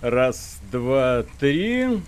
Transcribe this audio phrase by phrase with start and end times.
[0.00, 2.00] Раз, два, три.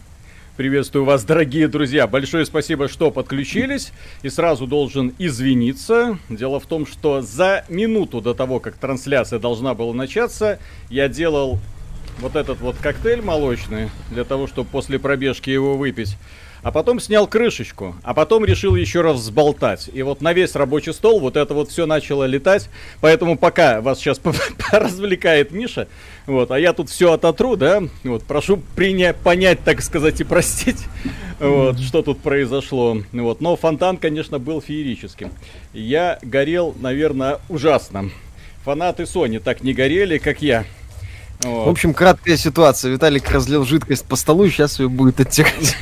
[0.57, 2.07] Приветствую вас, дорогие друзья.
[2.07, 3.93] Большое спасибо, что подключились.
[4.23, 6.17] И сразу должен извиниться.
[6.29, 11.59] Дело в том, что за минуту до того, как трансляция должна была начаться, я делал
[12.21, 16.17] вот этот вот коктейль молочный, для того, чтобы после пробежки его выпить
[16.63, 19.91] а потом снял крышечку, а потом решил еще раз взболтать.
[19.93, 22.69] И вот на весь рабочий стол вот это вот все начало летать.
[23.01, 24.21] Поэтому пока вас сейчас
[24.73, 25.89] развлекает Миша,
[26.27, 30.85] вот, а я тут все ототру, да, вот, прошу принять, понять, так сказать, и простить,
[31.41, 32.99] вот, что тут произошло.
[33.13, 35.31] Вот, но фонтан, конечно, был феерическим.
[35.73, 38.11] Я горел, наверное, ужасно.
[38.65, 40.65] Фанаты Sony так не горели, как я.
[41.43, 41.67] Вот.
[41.67, 42.93] В общем, краткая ситуация.
[42.93, 45.77] Виталик разлил жидкость по столу, и сейчас ее будет оттекать.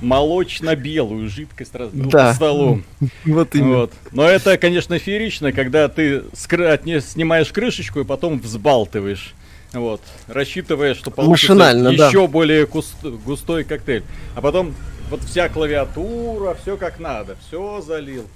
[0.00, 2.28] Молочно-белую жидкость разлил да.
[2.28, 2.82] по столу.
[3.24, 3.76] Вот именно.
[3.76, 3.92] Вот.
[4.12, 9.34] Но это, конечно, феерично, когда ты снимаешь крышечку и потом взбалтываешь.
[9.72, 12.26] Вот, рассчитывая, что получится еще да.
[12.28, 14.04] более густой коктейль.
[14.34, 14.74] А потом
[15.10, 18.26] вот вся клавиатура, все как надо, все залил.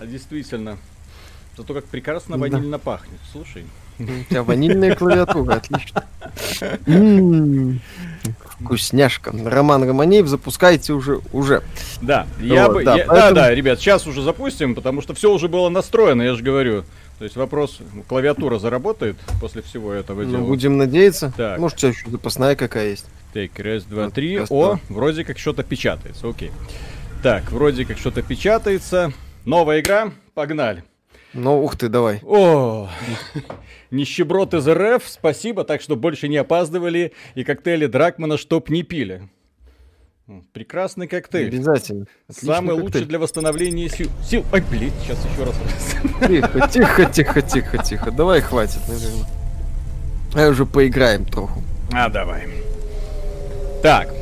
[0.00, 0.78] А действительно,
[1.56, 2.78] зато как прекрасно ванильно да.
[2.78, 3.20] пахнет.
[3.32, 3.64] Слушай.
[3.98, 6.04] У тебя ванильная клавиатура, отлично.
[8.60, 9.32] Вкусняшка.
[9.44, 11.20] Роман Романеев, запускайте уже.
[11.32, 11.62] уже.
[12.02, 13.34] Да, я бы, да, я, поэтому...
[13.34, 16.84] да, да, ребят, сейчас уже запустим, потому что все уже было настроено, я же говорю.
[17.18, 20.46] То есть вопрос, клавиатура заработает после всего этого ну, дела?
[20.46, 21.32] будем надеяться.
[21.36, 21.58] Так.
[21.58, 23.06] Может, у тебя еще запасная какая есть?
[23.32, 24.40] Так, раз, два, вот, три.
[24.48, 26.52] О, вроде как что-то печатается, окей.
[27.22, 29.12] Так, вроде как что-то печатается.
[29.44, 30.84] Новая игра, погнали.
[31.34, 32.20] Ну, ух ты, давай.
[32.24, 32.88] О,
[33.90, 39.28] нищеброд из РФ, спасибо, так что больше не опаздывали и коктейли Дракмана чтоб не пили.
[40.52, 41.48] Прекрасный коктейль.
[41.48, 42.06] Обязательно.
[42.28, 42.82] Отличный Самый коктейль.
[42.82, 44.10] лучший для восстановления сил.
[44.22, 44.44] Сил.
[44.52, 45.56] Ой, блин, сейчас еще раз.
[46.28, 48.10] Тихо, тихо, тихо, тихо, тихо.
[48.10, 49.26] Давай хватит, наверное.
[50.34, 51.62] А уже поиграем троху.
[51.92, 52.46] А, давай.
[53.82, 54.12] Так,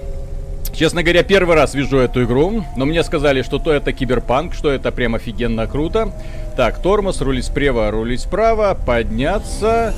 [0.76, 4.70] Честно говоря, первый раз вижу эту игру, но мне сказали, что то это киберпанк, что
[4.70, 6.12] это прям офигенно круто.
[6.54, 9.94] Так, тормоз, рулить справа, рулить справа, подняться,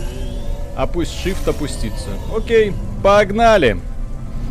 [0.77, 2.11] а пусть shift опуститься.
[2.35, 2.73] Окей,
[3.03, 3.79] погнали!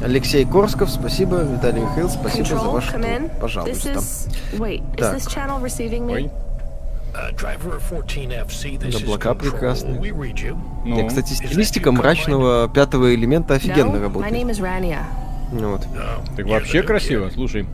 [0.03, 1.43] Алексей Корсков, спасибо.
[1.43, 3.01] Виталий Михаил, спасибо Control, за ваш тур.
[3.39, 3.89] Пожалуйста.
[3.89, 4.29] Is...
[4.57, 5.15] Wait, так.
[9.01, 10.13] Облака прекрасные.
[10.85, 10.99] Ну.
[10.99, 14.33] Я, кстати, стилистика мрачного пятого элемента офигенно no, работает.
[15.51, 15.81] Вот.
[16.35, 17.65] Так вообще красиво, слушай.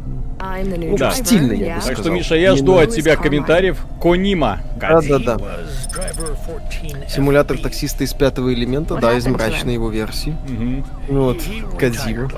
[0.65, 1.11] Ну, да.
[1.11, 3.77] стильно, я бы Так что, Миша, я жду от тебя комментариев.
[4.01, 4.59] Конима.
[4.75, 5.37] Да-да-да.
[7.07, 10.35] Симулятор таксиста из пятого элемента, да, из мрачной его версии.
[11.07, 11.41] Вот,
[11.79, 12.29] Кадзима.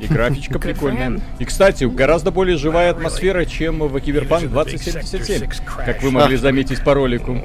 [0.00, 1.20] И графичка прикольная.
[1.38, 5.48] И, кстати, гораздо более живая атмосфера, чем в Киберпанк 2077,
[5.84, 7.38] как вы могли заметить по ролику.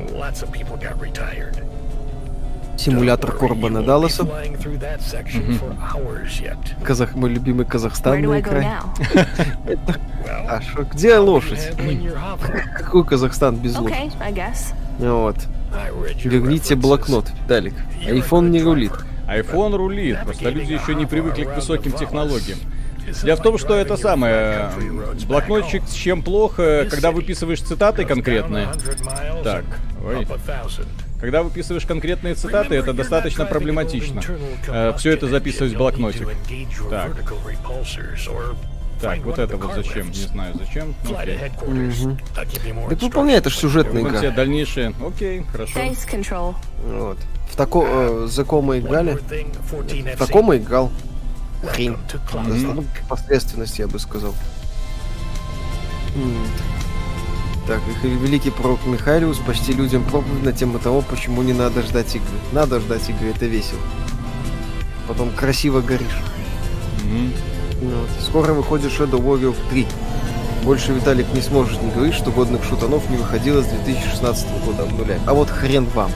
[2.77, 4.27] Симулятор Корбана Далласа.
[6.83, 8.67] Казах, мой любимый Казахстан край.
[10.47, 11.71] А что, где лошадь?
[12.77, 14.11] Какой Казахстан без лошади?
[14.99, 15.37] Вот.
[16.23, 17.73] Верните блокнот, Далик.
[18.05, 18.93] Айфон не рулит.
[19.27, 22.59] Айфон рулит, просто люди еще не привыкли к высоким технологиям.
[23.23, 24.69] Дело в том, что это самое,
[25.27, 28.67] блокнотчик с чем плохо, когда выписываешь цитаты конкретные.
[29.43, 29.65] Так,
[30.03, 30.27] ой.
[31.19, 34.21] Когда выписываешь конкретные цитаты, это достаточно проблематично.
[34.67, 36.27] Э, все это записывать в блокнотик.
[36.89, 37.15] Так.
[39.01, 40.09] Так, вот это вот зачем?
[40.09, 40.95] Не знаю зачем.
[41.03, 41.37] Окей.
[41.61, 42.17] Угу.
[42.33, 44.17] Так выполняй, это же сюжетная игра.
[44.17, 44.93] Все дальнейшие.
[45.05, 45.79] Окей, хорошо.
[46.85, 47.17] Вот.
[47.51, 47.85] В тако...
[47.87, 49.19] Э, за кома играли?
[49.71, 50.91] В таком играл.
[51.67, 51.97] Хрень.
[52.33, 52.73] Mm-hmm.
[52.73, 54.33] Ну, посредственность, я бы сказал.
[56.15, 56.74] Mm.
[57.67, 62.37] Так, великий пророк Михаилиус почти людям проповедь на тему того, почему не надо ждать игры.
[62.51, 63.79] Надо ждать игры, это весело.
[65.07, 66.21] Потом красиво горишь.
[67.03, 67.31] Mm-hmm.
[67.81, 68.09] Вот.
[68.23, 69.87] Скоро выходит Shadow Warrior 3.
[70.63, 75.21] Больше Виталик не сможет не говорить, что годных шутанов не выходило с 2016 года обнуляем.
[75.25, 76.11] А вот хрен вам.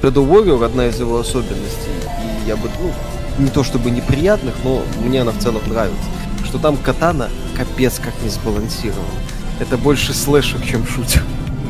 [0.00, 1.90] Shadow Warrior одна из его особенностей,
[2.22, 6.08] и я бы, ну, не то чтобы неприятных, но мне она в целом нравится,
[6.44, 11.22] что там катана капец как не сбалансирована это больше слэшер, чем шутер.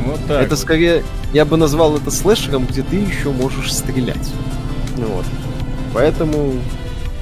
[0.05, 0.43] Вот так.
[0.43, 1.03] Это скорее,
[1.33, 4.31] я бы назвал это слэшером, где ты еще можешь стрелять.
[4.97, 5.25] Ну вот.
[5.93, 6.53] Поэтому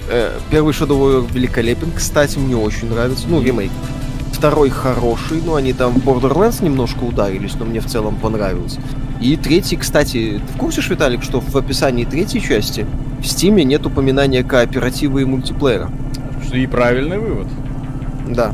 [0.10, 3.26] э, первый Shadow Warrior великолепен, кстати, мне очень нравится.
[3.28, 3.72] Ну, ремейк.
[4.32, 8.82] Второй хороший, ну, они там в Borderlands немножко ударились, но мне в целом понравился.
[9.22, 12.86] И третий, кстати, ты в курсе, Виталик, что в описании третьей части
[13.22, 15.90] в Стиме нет упоминания кооператива и мультиплеера?
[16.46, 17.48] Что и правильный вывод.
[18.28, 18.54] Да.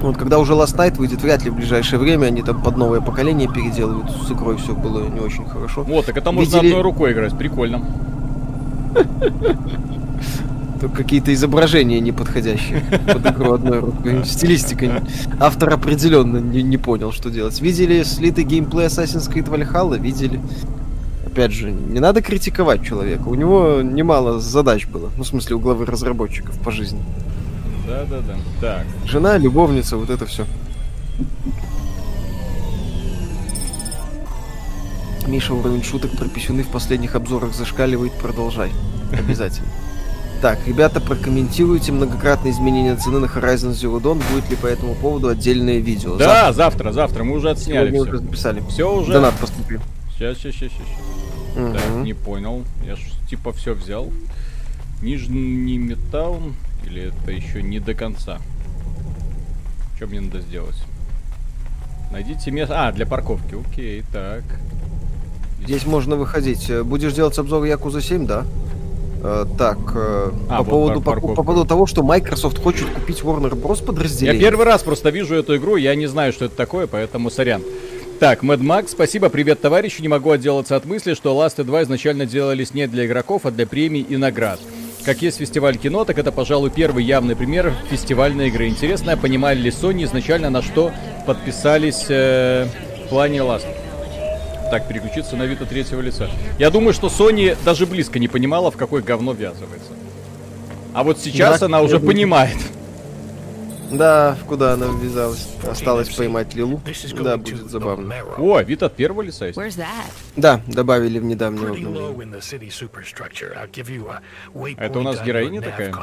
[0.00, 3.00] Вот когда уже Last Night выйдет, вряд ли в ближайшее время они там под новое
[3.00, 4.10] поколение переделывают.
[4.10, 5.82] С игрой все было не очень хорошо.
[5.82, 6.68] Вот, так это можно Видели...
[6.68, 7.84] одной рукой играть, прикольно.
[10.80, 14.24] Только какие-то изображения неподходящие под игру одной рукой.
[14.24, 15.02] Стилистика.
[15.38, 17.60] Автор определенно не, не понял, что делать.
[17.60, 19.98] Видели слитый геймплей Assassin's Creed Valhalla?
[19.98, 20.40] Видели.
[21.26, 23.28] Опять же, не надо критиковать человека.
[23.28, 25.10] У него немало задач было.
[25.18, 27.00] Ну, в смысле, у главы разработчиков по жизни.
[27.90, 28.36] Да-да-да.
[28.60, 28.86] Так.
[29.04, 30.46] Жена, любовница, вот это все.
[35.26, 38.12] Миша, уровень шуток про писюны в последних обзорах зашкаливает.
[38.12, 38.70] Продолжай.
[39.12, 39.68] Обязательно.
[40.40, 44.22] Так, ребята, прокомментируйте многократные изменения цены на Horizon Zero Dawn.
[44.32, 46.16] Будет ли по этому поводу отдельное видео?
[46.16, 46.92] Да, завтра, завтра.
[46.92, 47.24] завтра.
[47.24, 48.00] Мы уже отсняли все.
[48.00, 48.62] уже записали.
[48.70, 49.12] Все уже?
[49.12, 49.82] Донат поступил.
[50.14, 51.62] Сейчас, сейчас, сейчас, сейчас.
[51.62, 51.74] Угу.
[51.74, 52.64] Так, не понял.
[52.86, 54.10] Я ж типа все взял.
[55.02, 56.40] Нижний металл.
[56.90, 58.38] Или это еще не до конца?
[59.96, 60.76] Что мне надо сделать?
[62.10, 62.88] Найдите место...
[62.88, 63.54] А, для парковки.
[63.54, 64.42] Окей, так.
[65.62, 66.68] Здесь можно выходить.
[66.82, 68.44] Будешь делать обзор Якуза 7, да?
[69.22, 73.20] Э, так, э, а, по, вот поводу, по, по поводу того, что Microsoft хочет купить
[73.20, 73.84] Warner Bros.
[73.84, 74.40] подразделение.
[74.40, 77.62] Я первый раз просто вижу эту игру, я не знаю, что это такое, поэтому сорян.
[78.18, 80.00] Так, Mad Max, спасибо, привет, товарищи.
[80.00, 83.66] Не могу отделаться от мысли, что Last 2 изначально делались не для игроков, а для
[83.66, 84.58] премий и наград.
[85.04, 88.68] Как есть фестиваль кино, так это, пожалуй, первый явный пример фестивальной игры.
[88.68, 90.92] Интересно, понимали ли Sony изначально на что
[91.26, 92.66] подписались э,
[93.06, 93.66] в плане Last?
[94.70, 96.28] Так, переключиться на вид от третьего лица.
[96.58, 99.90] Я думаю, что Sony даже близко не понимала, в какое говно ввязывается.
[100.92, 102.58] А вот сейчас да, она уже понимает.
[103.90, 105.48] Да, куда она ввязалась.
[105.68, 106.80] Осталось поймать Лилу.
[107.20, 108.14] Да, будет забавно.
[108.38, 109.58] О, вид от первого лица есть.
[110.36, 112.14] Да, добавили в недавнее обновление.
[114.78, 115.94] Это у нас героиня такая?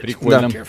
[0.00, 0.48] Прикольно.
[0.48, 0.64] Да.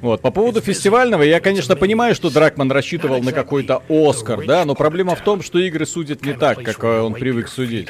[0.00, 4.74] Вот, по поводу фестивального, я, конечно, понимаю, что Дракман рассчитывал на какой-то Оскар, да, но
[4.74, 7.88] проблема в том, что игры судят не так, как он привык судить.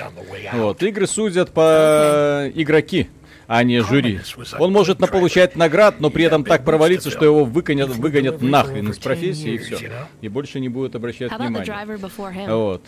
[0.53, 3.09] Вот, игры судят по игроки,
[3.47, 4.21] а не жюри.
[4.59, 8.99] Он может наполучать наград, но при этом так провалиться, что его выгонят, выгонят нахрен из
[8.99, 9.79] профессии и все.
[10.21, 12.47] И больше не будет обращать внимания.
[12.49, 12.83] Вот.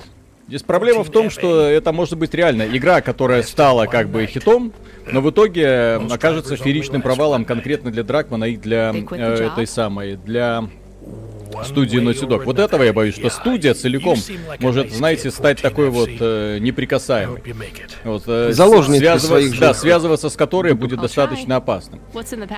[0.49, 4.73] Здесь проблема в том, что это может быть реально игра, которая стала как бы хитом,
[5.11, 10.69] но в итоге окажется фееричным провалом конкретно для Дракмана и для э, этой самой, для
[11.65, 12.45] студии Naughty Dog.
[12.45, 14.19] Вот этого я боюсь, что студия целиком
[14.61, 17.43] может, знаете, стать такой вот э, неприкасаемой.
[18.05, 21.99] Вот, э, связываться, своих Да, связываться с которой будет достаточно опасно.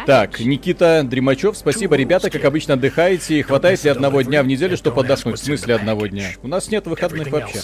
[0.07, 3.43] Так, Никита Дримачев, спасибо, ребята, как обычно отдыхаете.
[3.43, 5.41] Хватает ли одного дня в неделю, чтобы отдохнуть?
[5.41, 6.31] В смысле одного дня?
[6.43, 7.59] У нас нет выходных вообще.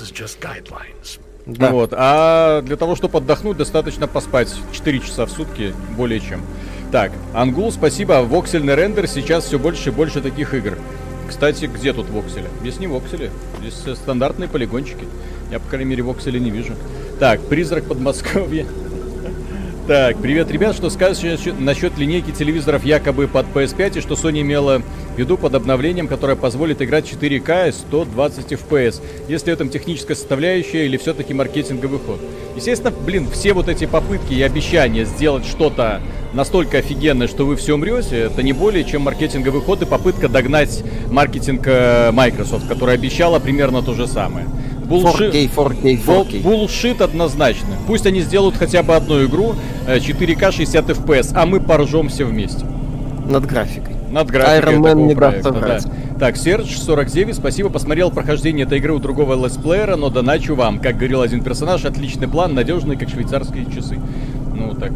[1.46, 1.70] Да.
[1.70, 1.90] Вот.
[1.92, 6.40] А для того, чтобы отдохнуть, достаточно поспать 4 часа в сутки, более чем.
[6.90, 8.22] Так, Ангул, спасибо.
[8.22, 10.78] Воксельный рендер, сейчас все больше и больше таких игр.
[11.34, 12.48] Кстати, где тут воксели?
[12.60, 13.28] Здесь не воксели,
[13.58, 15.04] здесь э, стандартные полигончики.
[15.50, 16.74] Я, по крайней мере, воксели не вижу.
[17.18, 18.64] Так, призрак Подмосковья.
[19.86, 24.78] Так, привет, ребят, что скажешь насчет линейки телевизоров якобы под PS5 и что Sony имела
[24.78, 29.02] в виду под обновлением, которое позволит играть 4К и 120 FPS?
[29.28, 32.18] Если этом техническая составляющая или все-таки маркетинговый ход?
[32.56, 36.00] Естественно, блин, все вот эти попытки и обещания сделать что-то
[36.32, 40.82] настолько офигенное, что вы все умрете, это не более чем маркетинговый ход и попытка догнать
[41.10, 44.46] маркетинг э, Microsoft, которая обещала примерно то же самое.
[44.84, 46.42] Булшит, 4K, 4K, 4K.
[46.42, 47.76] Булшит однозначно.
[47.86, 49.54] Пусть они сделают хотя бы одну игру
[49.86, 52.64] 4К 60 FPS, а мы поржем все вместе.
[53.28, 53.94] Над графикой.
[54.10, 55.80] Над графикой Iron Man не проекта, да.
[56.18, 60.78] Так, Серж 49, спасибо, посмотрел прохождение этой игры у другого летсплеера, но доначу вам.
[60.78, 63.98] Как говорил один персонаж, отличный план, надежный, как швейцарские часы.
[64.54, 64.92] Ну так,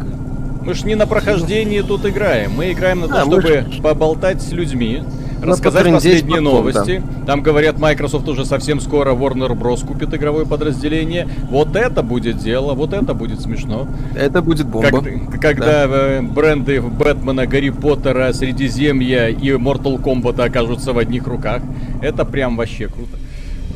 [0.61, 2.53] мы ж не на прохождении тут играем.
[2.55, 3.81] Мы играем на то, а, чтобы ж...
[3.81, 5.03] поболтать с людьми,
[5.41, 7.01] рассказать последние новости.
[7.25, 9.85] Там говорят, Microsoft уже совсем скоро Warner Bros.
[9.85, 11.27] купит игровое подразделение.
[11.49, 13.87] Вот это будет дело, вот это будет смешно.
[14.15, 15.01] Это будет бомба.
[15.01, 15.95] Как, когда да.
[15.95, 21.61] Э, бренды Бэтмена, Гарри Поттера, Средиземья и Mortal Kombat окажутся в одних руках.
[22.01, 23.17] Это прям вообще круто.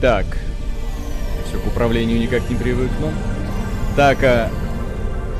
[0.02, 0.26] Так.
[1.48, 3.10] Все, к управлению никак не привыкну.
[3.96, 4.50] Так, а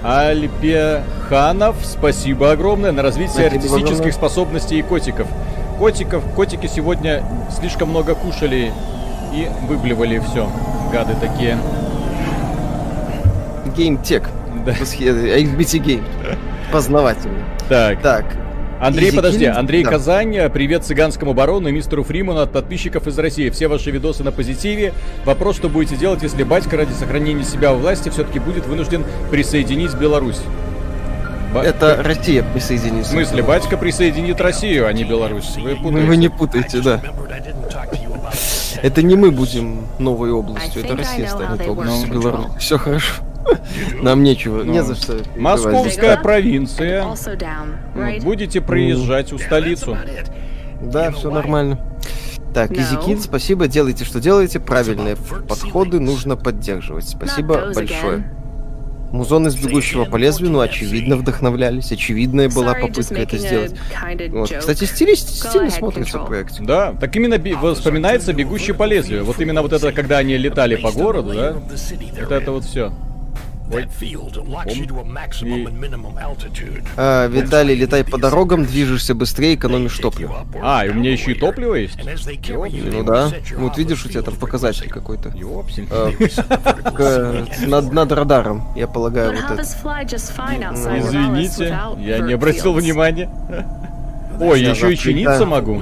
[0.04, 4.12] Альпеханов, спасибо огромное на развитие спасибо артистических огромное.
[4.12, 5.28] способностей и котиков
[5.84, 6.24] котиков.
[6.34, 7.22] Котики сегодня
[7.60, 8.72] слишком много кушали
[9.34, 10.50] и выблевали все.
[10.94, 11.58] Гады такие.
[13.76, 14.30] Геймтек.
[14.66, 14.72] Да.
[14.72, 16.04] XBT Game.
[16.72, 17.40] Познавательно.
[17.68, 18.02] Так.
[18.02, 18.24] Так.
[18.80, 19.92] Андрей, Easy подожди, Андрей да.
[19.92, 23.50] Казань, привет цыганскому барону и мистеру Фриману от подписчиков из России.
[23.50, 24.94] Все ваши видосы на позитиве.
[25.26, 29.94] Вопрос, что будете делать, если батька ради сохранения себя у власти все-таки будет вынужден присоединить
[29.96, 30.40] Беларусь?
[31.54, 31.62] Ба...
[31.62, 33.12] Это Россия присоединится.
[33.12, 35.56] В смысле, батька присоединит Россию, а не Беларусь.
[35.58, 36.08] Вы путаете.
[36.08, 37.02] Вы не путаете, да.
[38.82, 42.46] Это не мы будем новой областью, это Россия станет областью Беларусь.
[42.60, 43.24] Все хорошо.
[44.02, 45.18] Нам нечего, не за что.
[45.38, 47.06] Московская провинция.
[48.22, 49.98] Будете проезжать у столицу.
[50.82, 51.80] Да, все нормально.
[52.54, 54.60] Так, Изикин, спасибо, делайте, что делаете.
[54.60, 57.08] Правильные подходы нужно поддерживать.
[57.10, 58.24] Спасибо большое.
[59.14, 61.92] Музон из «Бегущего по лезвию», ну, очевидно, вдохновлялись.
[61.92, 63.76] Очевидная была попытка это сделать.
[64.30, 64.52] Вот.
[64.52, 66.64] Кстати, стиль, стильно смотрится в проекте.
[66.64, 67.38] Да, так именно
[67.76, 69.24] вспоминается «Бегущий по лезвию».
[69.24, 71.54] Вот именно вот это, когда они летали по городу, да?
[71.54, 72.92] Вот это вот все.
[73.74, 73.88] Ой.
[76.98, 80.46] А, Виталий, летай по дорогам, движешься быстрее, экономишь топливо.
[80.62, 81.98] А, и у меня еще и топливо есть?
[82.92, 83.30] Ну да.
[83.58, 85.32] Вот видишь, у тебя там показатель какой-то.
[85.92, 86.12] А,
[87.68, 89.64] над, над радаром, я полагаю, вот это.
[91.00, 93.30] Извините, я не обратил внимания.
[94.40, 95.82] Ой, еще и чиниться могу.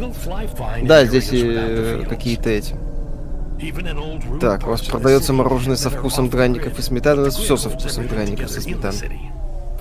[0.84, 2.76] Да, здесь и какие-то эти
[4.40, 7.22] так, у вас продается мороженое со вкусом драников и сметаны.
[7.22, 9.32] У нас все со вкусом драников со сметаной.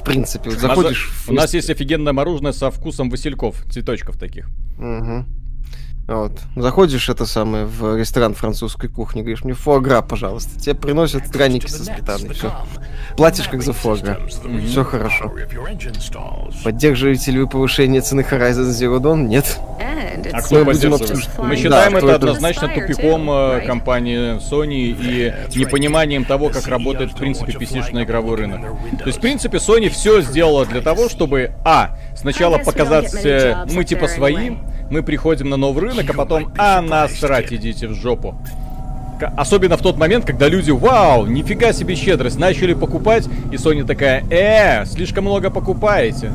[0.01, 1.11] В принципе, вот заходишь...
[1.29, 4.49] У нас есть офигенное мороженое со вкусом васильков, цветочков таких.
[4.79, 5.25] Угу.
[6.07, 6.33] Вот.
[6.57, 10.59] Заходишь это самое в ресторан французской кухни, говоришь, мне фуагра, пожалуйста.
[10.59, 12.52] Тебе приносят драники со сметаной, все.
[13.16, 14.19] Платишь как за фуагра.
[14.21, 14.66] Mm-hmm.
[14.66, 15.33] Все хорошо.
[16.64, 19.26] Поддерживаете ли вы повышение цены Horizon Zero Dawn?
[19.26, 19.61] Нет.
[20.33, 21.28] А кто поддерживает?
[21.38, 27.16] Мы считаем да, это однозначно тупиком э, компании Sony и непониманием того, как работает, в
[27.16, 28.61] принципе, PC-шный игровой рынок.
[28.99, 33.85] То есть, в принципе, Sony все сделала для того, чтобы, а, сначала показать, э, мы
[33.85, 34.57] типа свои,
[34.91, 38.35] мы приходим на новый рынок, а потом, а насрать, идите в жопу.
[39.37, 44.25] Особенно в тот момент, когда люди, вау, нифига себе щедрость, начали покупать, и Sony такая,
[44.31, 46.33] э, слишком много покупаете.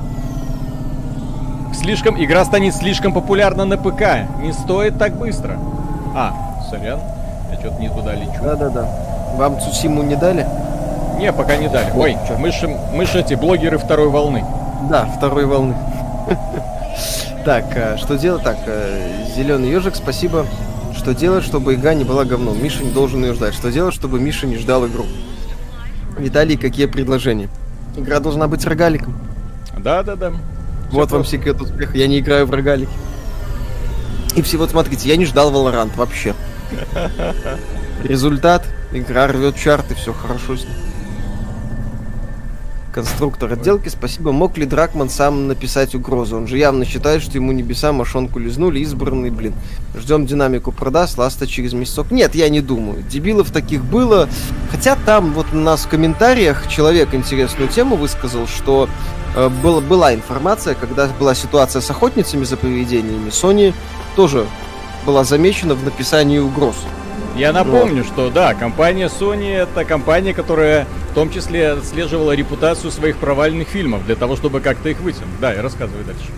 [1.73, 5.57] Слишком, игра станет слишком популярна на ПК, не стоит так быстро.
[6.15, 6.33] А,
[6.69, 6.99] сорян,
[7.51, 8.41] я что-то не туда лечу.
[8.41, 8.87] Да-да-да.
[9.35, 10.47] Вам Цусиму не дали?
[11.17, 11.91] Не, пока не дали.
[11.95, 14.45] Ой, мы же, мы же эти блогеры второй волны.
[14.89, 15.75] Да, второй волны.
[17.45, 18.43] Так, э, что делать?
[18.43, 20.45] Так, э, зеленый ежик, спасибо.
[20.95, 22.61] Что делать, чтобы игра не была говном?
[22.61, 23.53] Миша не должен ее ждать.
[23.53, 25.05] Что делать, чтобы Миша не ждал игру?
[26.17, 27.49] Виталий, какие предложения?
[27.95, 29.15] Игра должна быть рогаликом.
[29.77, 30.33] Да-да-да.
[30.91, 31.97] Вот вам секрет успеха.
[31.97, 32.91] Я не играю в рогалики.
[34.35, 36.33] И все, вот смотрите, я не ждал Valorant вообще.
[38.03, 38.65] Результат.
[38.91, 40.94] Игра рвет чарты, все хорошо с ней
[42.95, 43.89] конструктор отделки.
[43.89, 44.31] Спасибо.
[44.31, 46.37] Мог ли Дракман сам написать угрозу?
[46.37, 49.53] Он же явно считает, что ему небеса мошонку лизнули, избранный, блин.
[49.97, 52.09] Ждем динамику продаст, ласта через месяцок.
[52.09, 53.03] Нет, я не думаю.
[53.03, 54.29] Дебилов таких было.
[54.71, 58.87] Хотя там вот у нас в комментариях человек интересную тему высказал, что
[59.35, 63.73] э, был, была информация, когда была ситуация с охотницами за поведениями, Sony
[64.15, 64.47] тоже
[65.05, 66.77] была замечена в написании угроз.
[67.35, 68.07] Я напомню, вот.
[68.07, 74.05] что да, компания Sony это компания, которая в том числе отслеживала репутацию своих провальных фильмов
[74.05, 75.39] для того, чтобы как-то их вытянуть.
[75.41, 76.29] Да, и рассказывай дальше.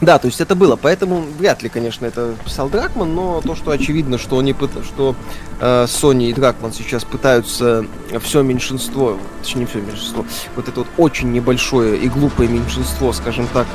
[0.00, 3.70] Да, то есть это было, поэтому вряд ли, конечно, это писал Дракман, но то, что
[3.70, 4.54] очевидно, что они
[4.84, 5.16] что
[5.58, 7.86] э, Sony и Дракман сейчас пытаются
[8.20, 13.48] все меньшинство, точнее не все меньшинство, вот это вот очень небольшое и глупое меньшинство, скажем
[13.54, 13.66] так,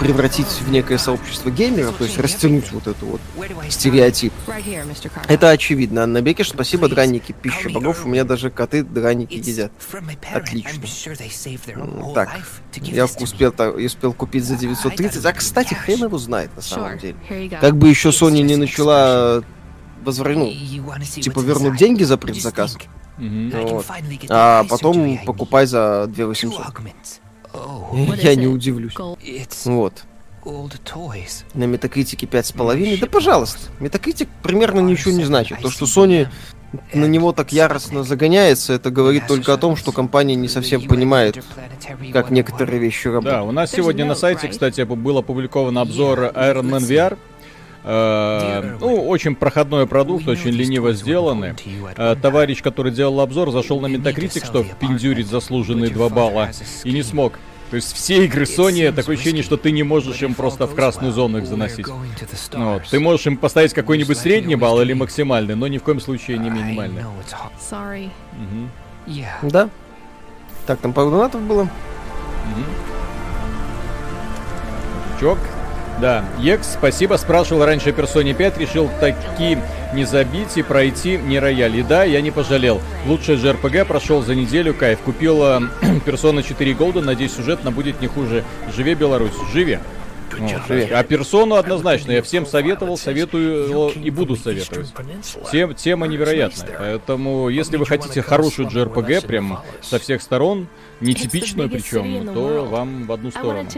[0.00, 3.20] превратить в некое сообщество геймеров, то есть растянуть вот эту вот
[3.68, 4.32] стереотип.
[5.28, 6.04] Это очевидно.
[6.04, 8.04] Анна Бекеш, спасибо, драники, пища богов.
[8.04, 9.72] У меня даже коты драники едят.
[10.32, 10.82] Отлично.
[12.14, 12.30] Так,
[12.74, 13.54] я успел,
[13.84, 15.24] успел купить за 930.
[15.24, 17.16] А, кстати, хрен его знает на самом деле.
[17.60, 19.42] Как бы еще Sony не начала
[20.04, 22.76] возвращать, ну, типа вернуть деньги за предзаказ.
[23.18, 23.68] Mm-hmm.
[23.68, 23.86] Вот.
[24.28, 26.66] А потом покупай за 2800.
[28.22, 28.94] Я не удивлюсь.
[29.64, 30.04] Вот.
[31.54, 33.00] На метакритике 5,5.
[33.00, 33.60] Да пожалуйста.
[33.80, 35.60] Метакритик примерно ничего не значит.
[35.60, 36.28] То, что Sony
[36.92, 41.42] на него так яростно загоняется, это говорит только о том, что компания не совсем понимает,
[42.12, 43.34] как некоторые вещи работают.
[43.36, 47.16] Да, у нас сегодня на сайте, кстати, был опубликован обзор Iron Man VR.
[47.86, 51.54] Э, ну, очень проходной продукт, очень лениво сделанный.
[51.96, 56.50] Э, товарищ, который делал обзор, зашел на Metacritic, чтобы пиндюрить заслуженные 2 балла,
[56.84, 57.38] и не смог.
[57.70, 61.12] То есть все игры Sony, такое ощущение, что ты не можешь им просто в красную
[61.12, 61.86] зону их заносить.
[62.58, 62.82] Ну, вот.
[62.88, 66.50] Ты можешь им поставить какой-нибудь средний балл или максимальный, но ни в коем случае не
[66.50, 67.02] минимальный.
[68.32, 68.68] Угу.
[69.42, 69.68] Да.
[70.66, 71.62] Так, там пару донатов было.
[71.62, 71.70] Угу.
[75.20, 75.38] Чок,
[76.00, 79.58] да, Екс, спасибо, спрашивал раньше о Персоне 5, решил таки
[79.94, 81.76] не забить и пройти не рояль.
[81.76, 82.80] И да, я не пожалел.
[83.06, 84.98] Лучший же РПГ прошел за неделю, кайф.
[85.00, 85.42] Купил
[86.04, 88.44] Персона 4 Голда, надеюсь, сюжетно будет не хуже.
[88.74, 89.34] Живе Беларусь,
[90.36, 90.82] живи.
[90.82, 90.92] Вот.
[90.92, 94.92] А персону однозначно, я всем советовал, советую и буду советовать.
[95.50, 96.76] Тем, тема невероятная.
[96.78, 100.68] Поэтому, если вы хотите хорошую JRPG, прям со всех сторон,
[101.00, 103.68] нетипичную причем, то вам в одну сторону.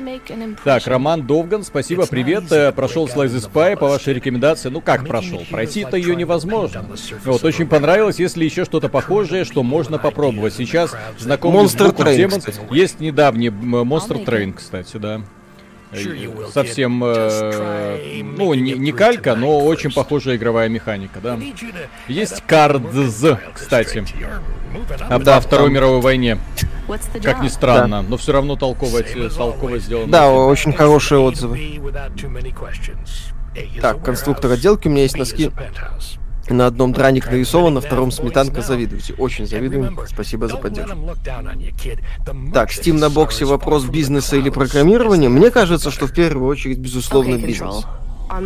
[0.64, 2.44] Так, Роман Довган, спасибо, привет.
[2.74, 4.68] Прошел Slice the Spy по вашей рекомендации.
[4.68, 5.42] Ну как прошел?
[5.50, 6.86] Пройти-то ее невозможно.
[7.24, 10.54] Вот, очень понравилось, если еще что-то похожее, что можно попробовать.
[10.54, 12.74] Сейчас знакомый Monster Train, Demons.
[12.74, 15.22] Есть недавний Monster Train, кстати, да.
[16.52, 21.38] Совсем, э, ну, не, не калька, но очень похожая игровая механика, да.
[22.08, 24.04] Есть Cards, кстати.
[25.08, 26.38] А, да, Второй мировой войне.
[27.22, 28.08] Как ни странно, да.
[28.08, 29.02] но все равно толково,
[29.36, 30.12] толково сделано.
[30.12, 31.80] Да, очень хорошие отзывы.
[33.80, 35.50] Так, конструктор отделки у меня есть носки.
[36.48, 39.14] На одном драник нарисован, на втором сметанка завидуете.
[39.14, 39.98] Очень завидуем.
[40.06, 40.96] Спасибо за поддержку.
[42.52, 45.28] Так, Steam на боксе вопрос бизнеса или программирования.
[45.28, 47.84] Мне кажется, что в первую очередь, безусловно, бизнес.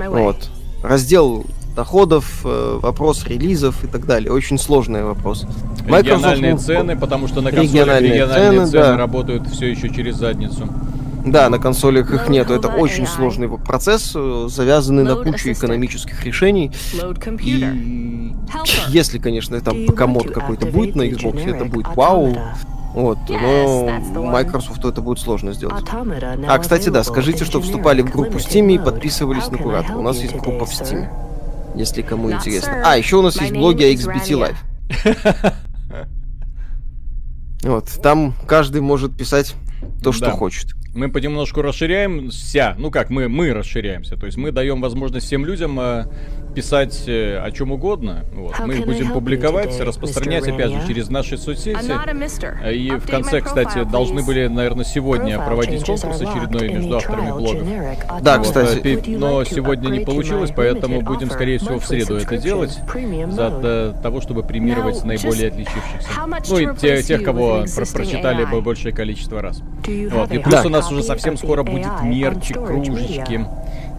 [0.08, 0.50] Вот.
[0.82, 1.44] Раздел
[1.76, 4.32] доходов, э, вопрос релизов и так далее.
[4.32, 5.46] Очень сложный вопрос.
[5.86, 8.96] Региональные Microsoft, цены, потому что на консолях региональные, региональные цены, цены да.
[8.96, 10.68] работают все еще через задницу.
[11.24, 12.54] Да, на консолях их нету.
[12.54, 16.72] Это очень сложный процесс, э, завязанный на кучу экономических решений.
[17.40, 18.34] И
[18.88, 22.36] если, конечно, там пока-мод какой-то будет на Xbox, это будет вау.
[22.94, 25.84] Вот, но Microsoft это будет сложно сделать.
[25.92, 29.96] А, кстати, да, скажите, что вступали в группу Steam и подписывались на куратор.
[29.96, 31.06] У нас есть группа в Steam,
[31.76, 32.82] если кому интересно.
[32.84, 34.54] А, еще у нас есть блоги о XBT
[35.04, 35.52] Live.
[37.62, 39.54] Вот, там каждый может писать
[40.02, 42.74] то, что хочет мы понемножку расширяемся.
[42.78, 44.16] Ну как, мы, мы расширяемся.
[44.16, 46.06] То есть мы даем возможность всем людям э,
[46.54, 48.24] писать э, о чем угодно.
[48.32, 48.58] Вот.
[48.60, 51.78] Мы их будем публиковать, распространять, опять же, через наши соцсети.
[52.62, 57.62] Э, и в конце, кстати, должны были, наверное, сегодня проводить конкурс очередной между авторами блогов.
[58.22, 59.16] Да, вот, кстати.
[59.16, 62.78] Но сегодня не получилось, поэтому будем, скорее всего, в среду это делать.
[63.28, 66.08] За того, чтобы премировать наиболее отличившихся.
[66.48, 69.62] Ну и те, тех, кого про прочитали бы большее количество раз.
[70.10, 70.32] Вот.
[70.32, 73.46] И плюс у нас уже совсем скоро будет мерчик, кружечки.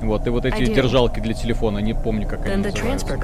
[0.01, 3.19] Вот, и вот эти держалки для телефона, не помню, как они называются.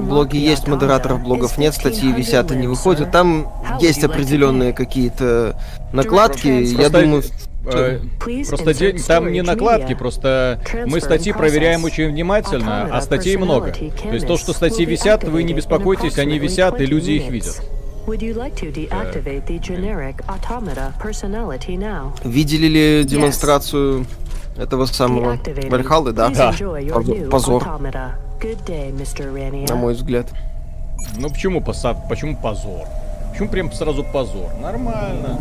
[0.00, 3.10] Блоги есть, модераторов блогов нет, статьи висят и не выходят.
[3.10, 3.48] Там
[3.80, 5.56] есть определенные какие-то
[5.92, 6.46] накладки.
[6.48, 7.22] Я думаю,
[7.66, 8.00] э,
[8.48, 13.72] Просто день, там не накладки, просто мы статьи проверяем очень внимательно, а статей много.
[13.72, 17.60] То есть то, что статьи висят, вы не беспокойтесь, они висят, и люди их видят.
[22.24, 24.06] Видели ли демонстрацию
[24.56, 25.38] этого самого
[25.68, 26.28] Вальхаллы, да?
[26.28, 26.52] Да.
[27.30, 27.62] Позор.
[29.68, 30.28] На мой взгляд.
[31.18, 32.86] Ну почему, почему позор?
[33.30, 34.50] Почему прям сразу позор?
[34.62, 35.38] Нормально.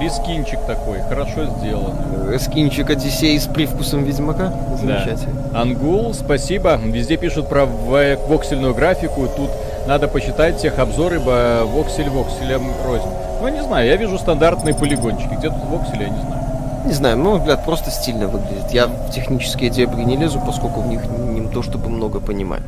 [0.00, 2.30] Рискинчик такой, хорошо сделан.
[2.30, 4.52] Рискинчик Одиссей с привкусом Ведьмака.
[4.80, 5.50] Замечательно.
[5.52, 5.60] Да.
[5.60, 6.76] Ангул, спасибо.
[6.82, 9.28] Везде пишут про воксельную графику.
[9.36, 9.50] Тут
[9.90, 13.08] надо почитать тех обзоры, ибо воксель вокселем рознь.
[13.42, 15.34] Ну, не знаю, я вижу стандартные полигончики.
[15.34, 16.42] Где тут воксель, я не знаю.
[16.86, 18.70] Не знаю, ну, взгляд, просто стильно выглядит.
[18.70, 22.62] Я в технические дебри не лезу, поскольку в них не то чтобы много понимаю.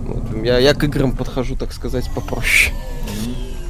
[0.00, 2.74] Вот, я, я к играм подхожу, так сказать, попроще.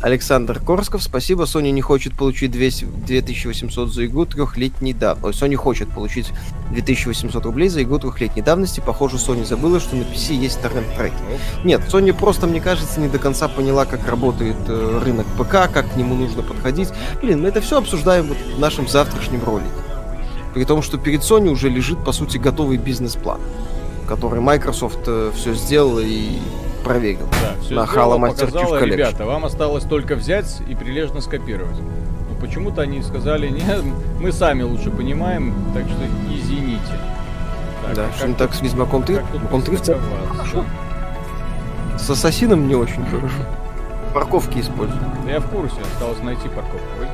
[0.01, 1.45] Александр Корсков, спасибо.
[1.45, 5.43] Sony не хочет получить 200, 2800 за игру трехлетней давности.
[5.43, 6.33] Sony хочет получить
[6.71, 8.81] 2800 рублей за игру трехлетней давности.
[8.81, 11.17] Похоже, Sony забыла, что на PC есть торрент треки.
[11.65, 15.93] Нет, Sony просто, мне кажется, не до конца поняла, как работает э, рынок ПК, как
[15.93, 16.91] к нему нужно подходить.
[17.21, 19.69] Блин, мы это все обсуждаем вот в нашем завтрашнем ролике.
[20.55, 23.41] При том, что перед Sony уже лежит, по сути, готовый бизнес-план,
[24.07, 26.39] который Microsoft э, все сделал и
[26.89, 27.27] проверил.
[27.43, 31.77] Да, все на Halo Master Chief Ребята, вам осталось только взять и прилежно скопировать.
[31.77, 33.83] Но почему-то они сказали, нет,
[34.19, 36.03] мы сами лучше понимаем, так что
[36.35, 36.83] извините.
[37.85, 39.17] Так, да, а что так с Ведьмаком 3?
[39.33, 39.77] Ведьмаком 3
[40.33, 40.65] хорошо.
[41.99, 43.43] С Ассасином не очень хорошо.
[44.15, 45.01] Парковки использую.
[45.27, 46.79] Да я в курсе, осталось найти парковку.
[47.01, 47.09] Ой.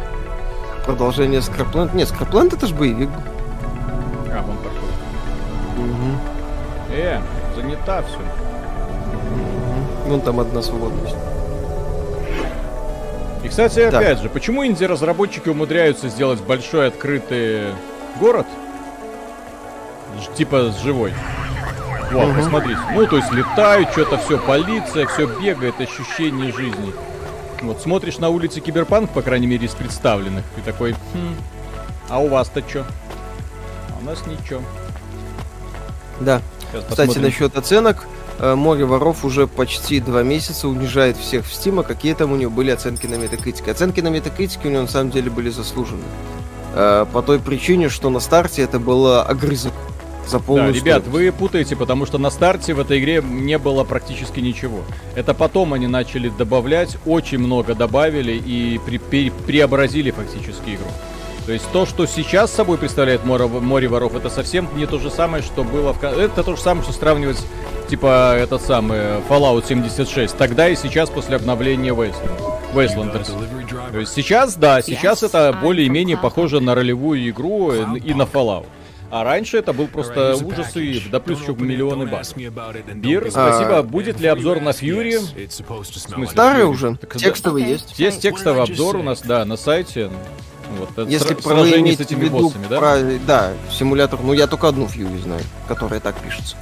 [0.86, 1.94] Продолжение Скрапленд.
[1.94, 3.08] Нет, Скрапленд это же боевик.
[4.30, 4.94] А, вон парковка.
[5.78, 6.92] Угу.
[6.92, 7.20] Э,
[7.56, 8.20] занята все.
[10.04, 11.16] Вон там одна свободность.
[13.42, 17.72] И, кстати, опять же, почему инди-разработчики умудряются сделать большой открытый
[18.18, 18.46] город?
[20.34, 21.12] Типа живой.
[22.10, 22.34] Вот, угу.
[22.36, 22.80] посмотрите.
[22.94, 26.94] Ну, то есть летают, что-то все, полиция, все бегает, ощущение жизни.
[27.60, 31.34] Вот, смотришь на улице Киберпанк, по крайней мере, из представленных, и такой, хм,
[32.08, 32.84] а у вас-то что?
[33.90, 34.60] А у нас ничего.
[36.20, 36.40] Да.
[36.70, 38.06] Сейчас Кстати, насчет оценок.
[38.38, 42.36] Э, Море воров уже почти два месяца унижает всех в Steam, а какие там у
[42.36, 43.70] него были оценки на метакритике.
[43.70, 46.02] Оценки на метакритике у него на самом деле были заслужены.
[46.74, 49.72] Э, по той причине, что на старте это было огрызок
[50.26, 53.84] за полную Да, ребят, вы путаете, потому что на старте в этой игре не было
[53.84, 54.80] практически ничего.
[55.14, 60.90] Это потом они начали добавлять, очень много добавили и при, при, преобразили фактически игру.
[61.46, 65.10] То есть то, что сейчас собой представляет море, море воров, это совсем не то же
[65.10, 66.02] самое, что было в...
[66.02, 67.44] Это то же самое, что сравнивать,
[67.88, 70.36] типа, этот самый Fallout 76.
[70.36, 72.40] Тогда и сейчас после обновления Wasteland.
[72.72, 73.92] Wastelanders.
[73.92, 78.66] То есть сейчас, да, сейчас это более-менее похоже на ролевую игру и на Fallout.
[79.10, 82.34] А раньше это был просто ужасы, да плюс еще миллионы баз.
[82.34, 83.78] Бир, спасибо.
[83.78, 85.18] А, Будет ли обзор на Фьюри?
[86.26, 86.98] Старый уже.
[87.14, 87.96] Текстовый есть.
[87.98, 90.10] Есть текстовый обзор у нас, да, на сайте.
[90.78, 92.78] Вот, это Если про вы с этими виду боссами, да?
[92.78, 94.20] Про, да, симулятор.
[94.20, 96.56] Ну, я только одну Фьюри знаю, которая так пишется.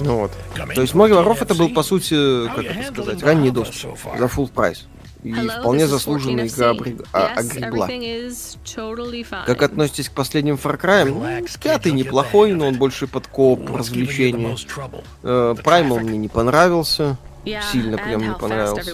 [0.00, 0.32] Ну вот.
[0.74, 4.50] То есть Море воров это был, по сути, как это сказать, ранний доступ за full
[4.50, 4.86] прайс.
[5.22, 6.70] И вполне заслуженная игра
[7.12, 7.86] огребла.
[9.44, 11.46] Как относитесь к последним Far Cry?
[11.62, 14.56] Пятый неплохой, но он больше под кооп развлечения.
[15.22, 17.18] Праймал мне не понравился.
[17.72, 18.92] Сильно прям не понравился.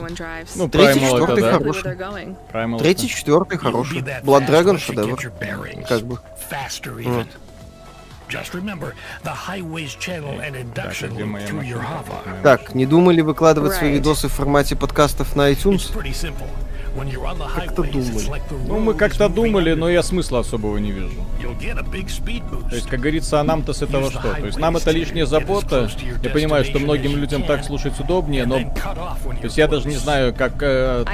[0.55, 1.53] Ну, Третий, четвертый да.
[1.53, 1.83] хороший.
[2.53, 3.99] Primal Третий, четвертый хороший.
[4.01, 5.21] Blood Dragon шедевр.
[5.89, 6.19] Как бы.
[7.09, 7.27] Вот.
[12.43, 15.93] Так, не думали выкладывать свои видосы в формате подкастов на iTunes?
[17.55, 18.43] Как-то думали.
[18.69, 21.11] Ну, мы как-то думали, но я смысла особого не вижу.
[22.71, 24.23] То есть, как говорится, а нам-то с этого что?
[24.35, 25.89] То есть, нам это лишняя забота.
[26.23, 28.57] Я понимаю, что многим людям так слушать удобнее, но...
[28.57, 31.05] То есть, я даже не знаю, как э,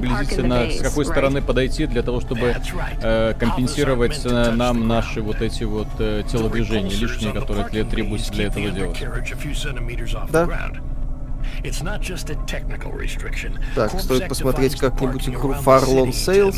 [0.00, 2.54] приблизительно, с какой стороны подойти для того, чтобы
[3.02, 8.70] э, компенсировать э, нам наши вот эти вот э, телодвижения лишние, которые требуются для этого
[8.70, 8.98] делать.
[10.30, 10.46] Да.
[13.74, 16.56] Так, стоит посмотреть как-нибудь игру Farlon Sales.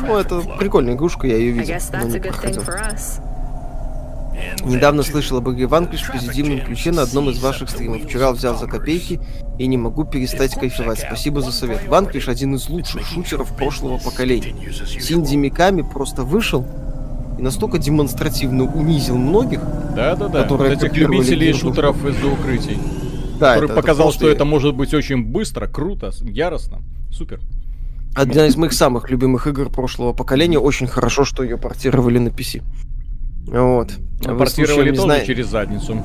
[0.00, 2.62] Ну, это прикольная игрушка, я ее видел, но не проходил.
[4.64, 8.02] Недавно слышал об игре Vanquish в позитивном ключе на одном из ваших стримов.
[8.02, 9.18] Вчера взял за копейки
[9.58, 10.98] и не могу перестать кайфовать.
[10.98, 11.82] Спасибо за совет.
[11.86, 14.54] Vanquish один из лучших шутеров прошлого поколения.
[15.00, 16.66] Синди Миками просто вышел
[17.38, 19.60] и настолько демонстративно унизил многих,
[19.94, 22.78] да-да-да, которые вот этих любителей шутеров из-за укрытий
[23.38, 26.78] да, который это, показал, это что это может быть очень быстро, круто, яростно.
[27.10, 27.40] Супер.
[28.14, 30.58] Одна из моих самых любимых игр прошлого поколения.
[30.58, 32.62] Очень хорошо, что ее портировали на PC.
[33.46, 33.92] Вот.
[34.24, 35.20] Ну, портировали тоже зна...
[35.20, 36.02] через задницу.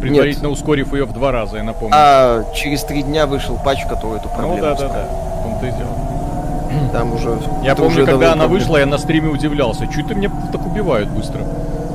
[0.00, 0.56] Предварительно Нет.
[0.56, 1.94] ускорив ее в два раза, я напомню.
[1.96, 5.08] А через три дня вышел патч, который эту проблему Ну да, да, да.
[5.44, 6.92] Он-то и делал.
[6.92, 7.36] Там уже...
[7.64, 9.88] Я помню, уже когда она вышла, я на стриме удивлялся.
[9.88, 11.44] Чуть то меня так убивают быстро?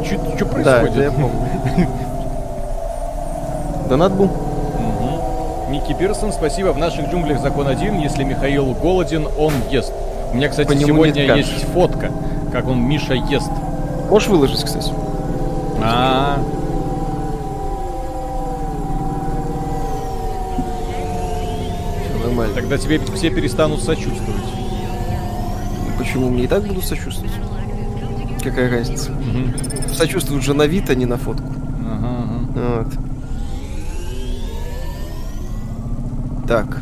[0.03, 0.95] Что происходит?
[0.95, 1.49] Да, я помню.
[3.89, 4.29] Донат был?
[5.69, 6.69] Микки Пирсон, спасибо.
[6.69, 7.99] В наших джунглях закон один.
[7.99, 9.93] Если Михаил голоден, он ест.
[10.31, 12.11] У меня, кстати, По сегодня есть фотка,
[12.51, 13.51] как он Миша ест.
[14.09, 14.91] Можешь выложить, кстати?
[15.81, 16.39] А.
[22.23, 22.55] Нормально.
[22.55, 24.43] Тогда тебе все перестанут сочувствовать.
[25.97, 27.33] Почему мне и так будут сочувствовать?
[28.41, 29.11] Какая разница?
[29.11, 29.93] Угу.
[29.93, 31.51] Сочувствуют же на вид, а не на фотку.
[31.85, 32.07] Ага,
[32.55, 32.83] ага.
[32.83, 33.06] Вот.
[36.47, 36.77] Так.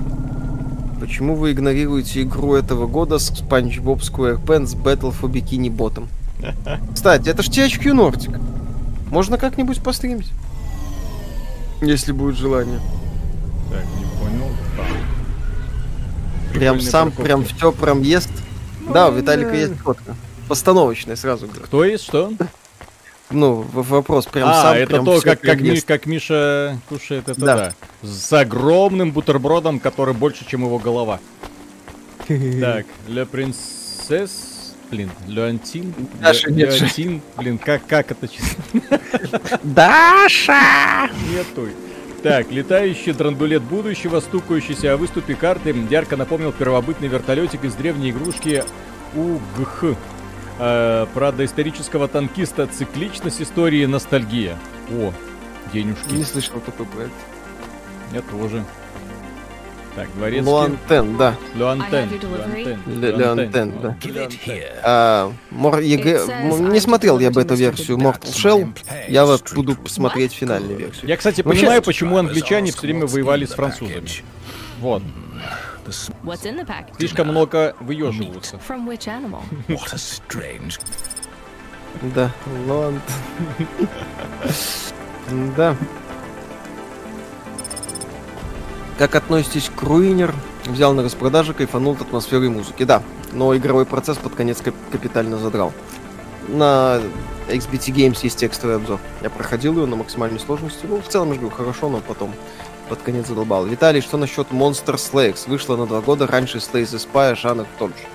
[0.99, 6.07] Почему вы игнорируете игру этого года с SpongeBob SquarePants Battle for Bikini Bottom?
[6.93, 8.41] Кстати, это ж THQ Nordic.
[9.09, 10.29] Можно как-нибудь постримить.
[11.81, 12.79] Если будет желание.
[13.71, 14.51] Так, не понял.
[16.53, 18.29] Прям сам, прям все, прям ест.
[18.93, 20.15] Да, у Виталика есть фотка.
[20.47, 21.63] Постановочная сразу говорю.
[21.63, 22.31] Кто есть, что?
[23.35, 24.77] Ну, вопрос прям а, сам.
[24.77, 27.55] это прям то, как, как, Ми, как Миша кушает, это да.
[27.55, 27.73] да.
[28.07, 31.19] С огромным бутербродом, который больше, чем его голова.
[32.27, 34.73] Так, Ле Принцесс...
[34.89, 35.93] Блин, Леонтин?
[36.21, 37.21] Даша, Ле, нет Леонтин?
[37.37, 38.81] Блин, как, как это честно?
[39.63, 41.09] Даша!
[41.29, 41.67] Нету.
[42.23, 48.63] Так, летающий драндулет будущего, стукающийся о выступе карты, ярко напомнил первобытный вертолетик из древней игрушки
[49.13, 49.97] УГХ
[50.59, 54.57] э, про доисторического танкиста цикличность истории ностальгия.
[54.91, 55.13] О,
[55.73, 56.13] денежки.
[56.13, 57.13] Не слышал такой проект.
[58.13, 58.63] Я тоже.
[59.95, 60.45] Так, дворец.
[60.45, 61.35] Луантен, да.
[61.55, 62.09] Луантен.
[62.85, 63.97] Луантен, да.
[64.83, 66.49] А, Мор ЕГЭ...
[66.69, 68.77] Не смотрел я бы эту версию Mortal Shell.
[69.07, 71.07] Я вот буду посмотреть финальную версию.
[71.07, 74.09] Я, кстати, понимаю, почему англичане все время воевали с французами.
[74.79, 75.01] Вот.
[76.97, 78.57] Слишком много выеживаются.
[82.13, 82.31] Да,
[82.67, 83.01] Лонд.
[88.97, 90.33] Как относитесь к Руинер?
[90.65, 92.83] Взял на распродаже, кайфанул от атмосферы и музыки.
[92.83, 95.73] Да, но игровой процесс под конец кап- капитально задрал.
[96.47, 96.99] На
[97.47, 98.99] XBT Games есть текстовый обзор.
[99.21, 100.85] Я проходил ее на максимальной сложности.
[100.87, 102.33] Ну, в целом, я говорю, хорошо, но потом
[102.89, 103.65] под конец задолбал.
[103.65, 105.37] Виталий, что насчет Monster Slayer?
[105.47, 108.05] Вышла на два года раньше Slay the Spy, жанр тот же.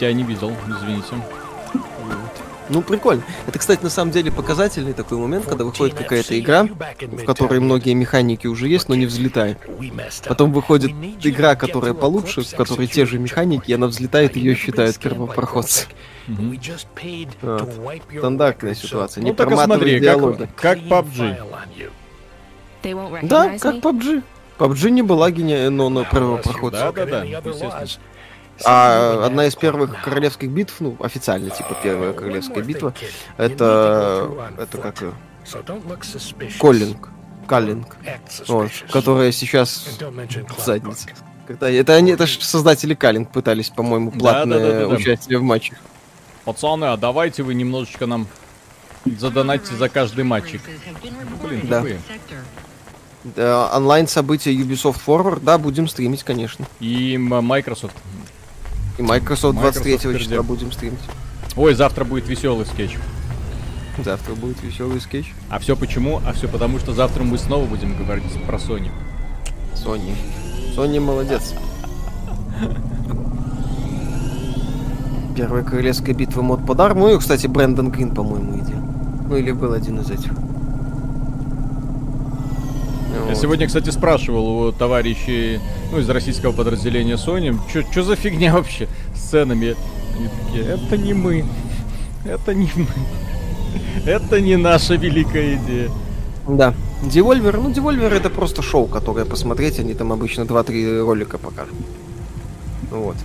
[0.00, 1.14] Я не видел, извините.
[2.68, 3.22] Ну, прикольно.
[3.46, 7.94] Это, кстати, на самом деле показательный такой момент, когда выходит какая-то игра, в которой многие
[7.94, 9.58] механики уже есть, но не взлетает.
[10.26, 10.90] Потом выходит
[11.22, 15.86] игра, которая получше, в которой те же механики, и она взлетает, и ее считают первопроходцы.
[16.26, 17.68] Вот.
[18.18, 19.22] Стандартная ситуация.
[19.22, 20.48] Не Ну и смотри, диалоги.
[20.56, 21.36] как, как PUBG.
[23.22, 23.76] Да, как?
[23.76, 24.22] PUBG.
[24.58, 26.80] PUBG не была гения, но на первопроходце.
[26.80, 27.86] Да, да, да, естественно.
[28.64, 32.94] А одна из первых королевских битв, ну, официально, типа, первая королевская битва,
[33.36, 34.30] это...
[34.58, 35.04] Это как...
[36.58, 37.08] Коллинг.
[37.46, 37.96] Каллинг.
[38.48, 41.10] Вот, которая сейчас в заднице.
[41.46, 41.70] Когда...
[41.70, 44.94] Это они, это ж создатели Каллинг пытались, по-моему, Да, платное да, да, да, да.
[44.94, 45.78] участие в матчах.
[46.44, 48.26] Пацаны, а давайте вы немножечко нам
[49.04, 50.60] задонатьте за каждый матчик.
[51.44, 51.78] Блин, Да.
[51.78, 52.00] тупые.
[53.34, 56.66] Э, онлайн события Ubisoft Forward, да, будем стримить, конечно.
[56.80, 57.96] И Microsoft.
[58.98, 61.00] И Microsoft 23 Microsoft числа будем стримить.
[61.56, 62.96] Ой, завтра будет веселый скетч.
[64.04, 65.32] Завтра будет веселый скетч.
[65.48, 66.20] А все почему?
[66.26, 68.90] А все потому, что завтра мы снова будем говорить про Sony.
[69.74, 70.14] Sony.
[70.76, 71.54] Sony молодец.
[75.36, 77.08] Первая королевская битва мод под арму.
[77.08, 78.80] Ну и, кстати, Брэндон Грин, по-моему, идея.
[79.28, 80.32] Ну или был один из этих.
[83.12, 83.36] Я Вот.
[83.36, 85.60] сегодня, кстати, спрашивал у товарищей,
[85.92, 87.58] ну, из российского подразделения Sony,
[87.90, 89.76] что за фигня вообще с ценами?
[90.16, 91.44] Они такие, это не мы.
[92.24, 92.86] Это не мы.
[94.04, 95.90] Это не наша великая идея.
[96.48, 96.74] Да.
[97.02, 101.74] Devolver, ну Devolver это просто шоу, которое посмотреть, они там обычно 2-3 ролика покажут.
[102.90, 103.16] Вот.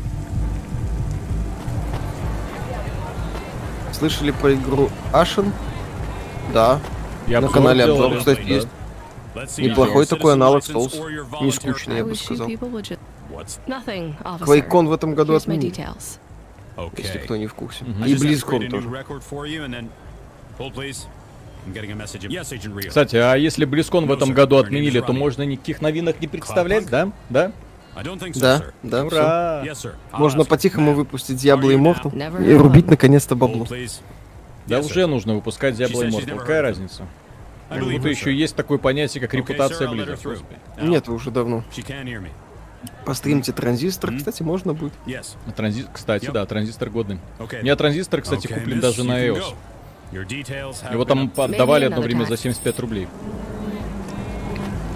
[3.93, 5.51] Слышали про игру Ashen?
[6.53, 6.79] Да.
[7.27, 8.53] Я На канале обзор, кстати, да.
[8.53, 8.67] есть.
[9.57, 10.93] Неплохой такой аналог Souls.
[11.41, 12.49] Не скучный, я бы сказал.
[14.43, 16.19] Квейкон в этом году отменили, details.
[16.97, 17.85] если кто не в курсе.
[17.85, 18.05] Мгм.
[18.05, 18.89] И Близкон тоже.
[22.87, 27.11] Кстати, а если Близкон в этом году отменили, то можно никаких новинок не представлять, да?
[27.29, 27.51] Да?
[28.35, 29.05] Да, да.
[29.05, 29.63] Ура!
[30.13, 33.67] Можно по-тихому выпустить Diablo Immortal и рубить наконец-то бабло.
[34.67, 36.37] Да уже нужно выпускать Diablo Immortal.
[36.37, 37.05] Какая разница?
[37.71, 39.87] Как будто еще есть такое понятие, как репутация.
[39.87, 41.63] Now, Нет, уже давно.
[43.05, 44.93] Постримте транзистор, кстати, можно будет.
[45.05, 45.35] Yes.
[45.45, 46.31] А транзи- Кстати, Yep.
[46.31, 47.19] да, транзистор годный.
[47.39, 47.59] Okay.
[47.59, 49.53] У меня транзистор, кстати, Okay, куплен даже на iOS.
[50.91, 53.07] Его там отдавали Maybe одно время за 75 рублей.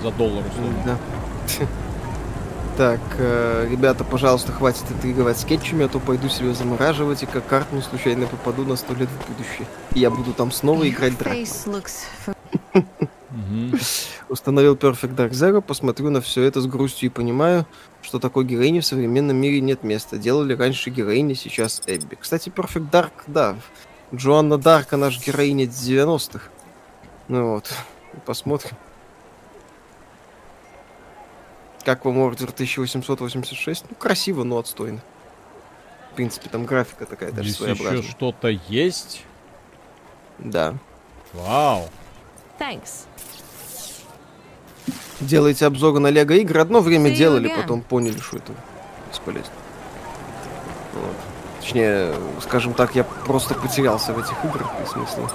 [0.04, 0.84] За доллар, условно.
[0.86, 0.98] Да.
[2.78, 7.82] Так, э, ребята, пожалуйста, хватит интриговать скетчами, а то пойду себе замораживать и как картну
[7.82, 9.66] случайно попаду на сто лет в будущее.
[9.94, 12.35] И я буду там снова играть Дракула.
[14.30, 17.66] Установил Perfect Dark Zero, посмотрю на все это с грустью и понимаю,
[18.02, 20.18] что такой героини в современном мире нет места.
[20.18, 22.16] Делали раньше героини, сейчас Эбби.
[22.16, 23.58] Кстати, Perfect Dark, да.
[24.14, 26.50] Джоанна Дарк, она же героиня 90-х.
[27.28, 27.74] Ну вот,
[28.26, 28.78] посмотрим.
[31.84, 33.86] Как вам Ордер 1886?
[33.90, 35.02] Ну, красиво, но отстойно.
[36.12, 38.12] В принципе, там графика такая даже Здесь еще своеобразная.
[38.12, 39.24] что-то есть.
[40.40, 40.76] Да.
[41.34, 41.90] Вау.
[42.60, 43.06] Thanks.
[45.20, 46.62] Делаете обзоры на Лего игры.
[46.62, 48.54] Одно время See делали, потом поняли, что это
[49.10, 49.52] бесполезно.
[50.94, 51.16] Вот.
[51.62, 55.32] Точнее, скажем так, я просто потерялся в этих играх, и смысла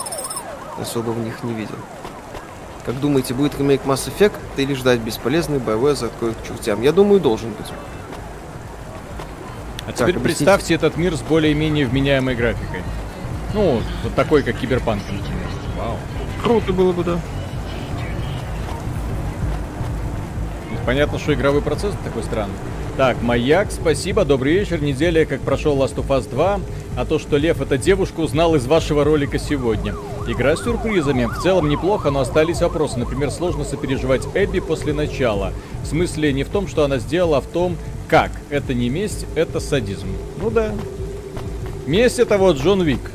[0.80, 1.74] особо в них не видел.
[2.87, 6.83] Как думаете, будет ремейк Mass Effect или ждать бесполезный боевой закрой к чертям?
[6.83, 7.66] Я думаю, должен быть.
[9.87, 10.20] А теперь объясните.
[10.20, 12.83] представьте этот мир с более-менее вменяемой графикой.
[13.54, 15.48] Ну, вот такой, как Киберпанк, например.
[15.76, 15.96] Вау.
[16.42, 17.20] Круто было бы, да.
[20.87, 22.55] Понятно, что игровой процесс такой странный.
[22.96, 24.83] Так, Маяк, спасибо, добрый вечер.
[24.83, 26.61] Неделя, как прошел Last of Us 2,
[26.96, 29.94] а то, что Лев это девушка, узнал из вашего ролика сегодня.
[30.26, 31.26] Игра с сюрпризами.
[31.26, 32.98] В целом неплохо, но остались вопросы.
[32.98, 35.53] Например, сложно сопереживать Эбби после начала.
[35.83, 37.76] В смысле, не в том, что она сделала, а в том,
[38.09, 38.33] как.
[38.50, 40.09] Это не месть, это садизм.
[40.42, 40.72] Ну да.
[41.87, 43.12] Месть это вот Джон Вик,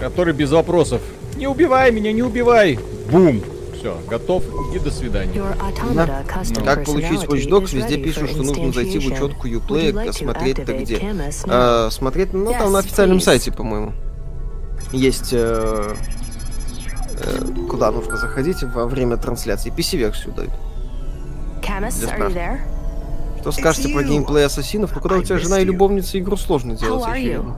[0.00, 1.02] который без вопросов.
[1.42, 2.78] Не убивай меня, не убивай.
[3.10, 3.42] Бум.
[3.74, 5.32] Все, готов и до свидания.
[5.34, 7.74] Custom Как получить Watch Dogs?
[7.74, 11.02] Везде пишут, что нужно зайти в учетку Uplay, смотреть-то где?
[11.48, 13.22] А, смотреть, ну там на официальном please.
[13.22, 13.92] сайте, по-моему.
[14.92, 15.96] Есть э,
[17.18, 19.72] э, куда нужно заходить во время трансляции.
[19.76, 20.52] PC-версию дают.
[23.40, 24.94] Что скажете про геймплей ассасинов?
[24.94, 27.56] Ну когда у тебя жена и любовница, игру сложно делать, очевидно.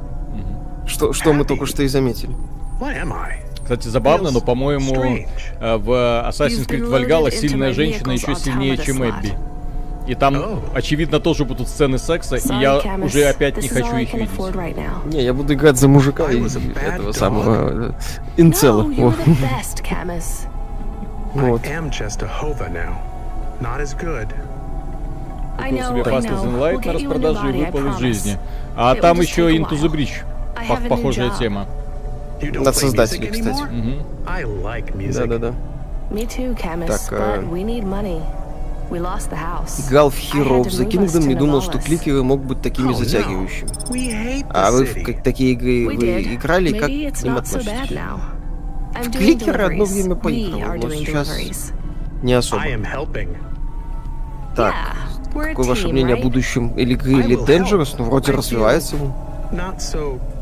[0.87, 2.35] Что, что мы только что и заметили.
[2.81, 3.54] What am I?
[3.64, 4.94] Кстати, забавно, но, по-моему,
[5.61, 5.90] э, в
[6.29, 9.35] Assassin's Creed Valhalla сильная женщина еще сильнее, чем Эбби.
[10.07, 10.59] И там, Oh.
[10.74, 13.07] очевидно, тоже будут сцены секса, и Sorry, я Camus.
[13.07, 14.29] уже опять не хочу их видеть.
[14.37, 14.77] right.
[15.07, 17.12] Не, я буду играть за мужика и этого dog.
[17.14, 17.90] самого э,
[18.37, 18.83] инцела.
[18.83, 19.14] No, Вот.
[19.16, 19.83] best,
[25.57, 28.38] Купил себе Fast as in We'll Light на распродаже и выпал из жизни.
[28.77, 29.88] А It там еще Into the
[30.83, 31.66] new Похожая тема.
[32.40, 33.62] Play создателей, кстати.
[34.44, 35.12] like.
[35.12, 35.55] Да-да-да.
[36.87, 37.40] Так, э,
[40.64, 44.44] the move us Kingdom to думал, что кликеры могут быть такими Oh, затягивающими.
[44.51, 47.99] А вы в как- такие игры вы играли, как к ним so относитесь?
[48.94, 51.29] В кликеры одно время поигрывал, но сейчас
[52.23, 52.62] не особо.
[54.55, 54.73] Так,
[55.35, 57.97] Yeah, какое ваше мнение о будущем или игры или Dangerous?
[57.99, 58.94] Ну, вроде развивается.
[58.97, 59.12] So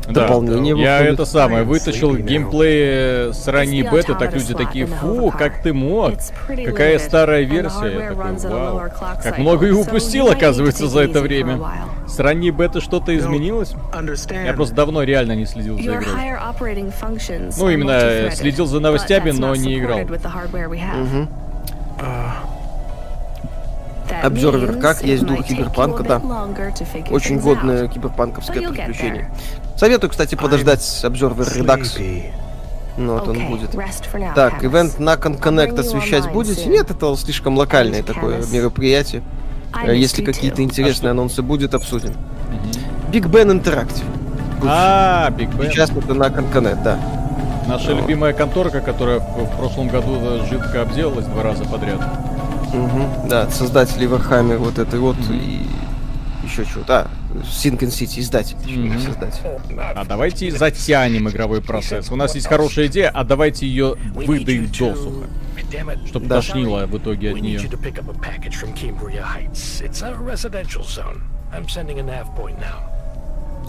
[0.07, 0.27] Да.
[0.27, 1.13] Дополнение Я выходит.
[1.13, 6.15] это самое вытащил геймплей с ранней беты, так люди такие, фу, как ты мог,
[6.47, 7.87] какая старая версия.
[7.87, 8.81] Я такой, вау,
[9.21, 11.59] как много и упустил, оказывается, за это время.
[12.07, 13.73] С ранней беты что-то изменилось?
[14.29, 16.05] Я просто давно реально не следил за игрой.
[17.57, 19.99] Ну, именно, следил за новостями, но не играл.
[21.99, 22.62] supported
[24.23, 25.03] Обзорвер как?
[25.03, 26.21] Есть дух киберпанка, да.
[27.09, 29.31] Очень годное киберпанковское приключение.
[29.77, 31.45] Советую, кстати, подождать обзорвер.
[31.45, 32.31] Sleepy.
[32.95, 33.73] Ну, вот он Okay, будет.
[33.73, 36.65] for now, Так, ивент на Connect освещать будете?
[36.69, 39.23] Нет, это слишком локальное такое мероприятие.
[39.83, 42.13] Э, Если какие-то интересные А анонсы будет, обсудим.
[43.11, 44.03] Big Ben Interactive.
[44.65, 45.71] А, Биг Бен.
[45.71, 46.99] Сейчас это на Concanet, да.
[47.67, 51.99] Наша любимая конторка, которая в, в прошлом году э, жидко обделалась два раза подряд.
[52.73, 55.61] Мгм, Да, создатели Warhammer вот этой вот и
[56.43, 56.83] еще чего.
[56.85, 57.07] Да,
[57.43, 58.99] Sinking City, издатель, Мгм.
[58.99, 59.41] создатель.
[59.95, 62.11] А давайте затянем игровой процесс.
[62.11, 65.27] У нас есть хорошая идея, а давайте ее выдаем досуха.
[66.07, 66.35] Чтоб Да.
[66.35, 67.59] тошнило в итоге от нее.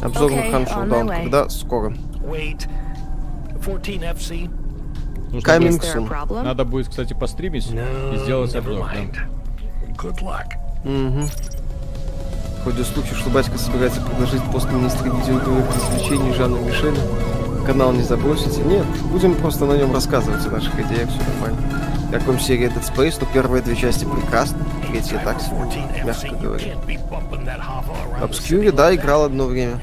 [0.01, 1.23] Обзор Okay, на Showdown, way.
[1.23, 1.49] когда?
[1.49, 1.91] Скоро.
[2.27, 2.67] Wait.
[3.65, 4.51] 14 FC?
[5.35, 6.45] Нужно Coming soon.
[6.45, 8.89] Надо будет, кстати, постримить No, и сделать обзор.
[8.93, 9.27] да.
[9.97, 10.47] Good luck.
[10.85, 11.29] Угу.
[12.65, 17.01] Ходит слухи, что батька собирается предложить пост министра видеоигровых развлечений Жанна Мишеля.
[17.67, 18.63] Канал не забросите.
[18.63, 21.59] Нет, будем просто на нем рассказывать о наших идеях, все нормально.
[22.13, 26.05] Как вам серия Dead Space, то первые две части прекрасны, третья так себе, 14 FC.
[26.05, 26.75] мягко говоря.
[28.23, 29.81] Obscure, да, играл одно время.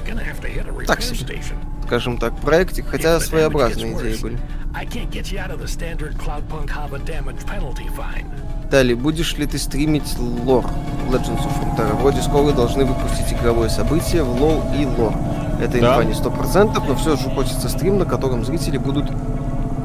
[0.88, 1.42] Так себе.
[1.86, 4.40] Скажем так, проектик, хотя своеобразные идеи были.
[4.74, 8.26] I can't get you out of the standard Cloudpunk Hava damage penalty fine.
[8.70, 10.64] Далее, будешь ли ты стримить лор
[11.10, 11.96] Legends of Runeterra?
[12.00, 15.14] Вроде скоро должны выпустить игровое событие в лол и лор.
[15.62, 15.96] Это Да.
[15.96, 19.12] инфа не 100%, но все же хочется стрим, на котором зрители будут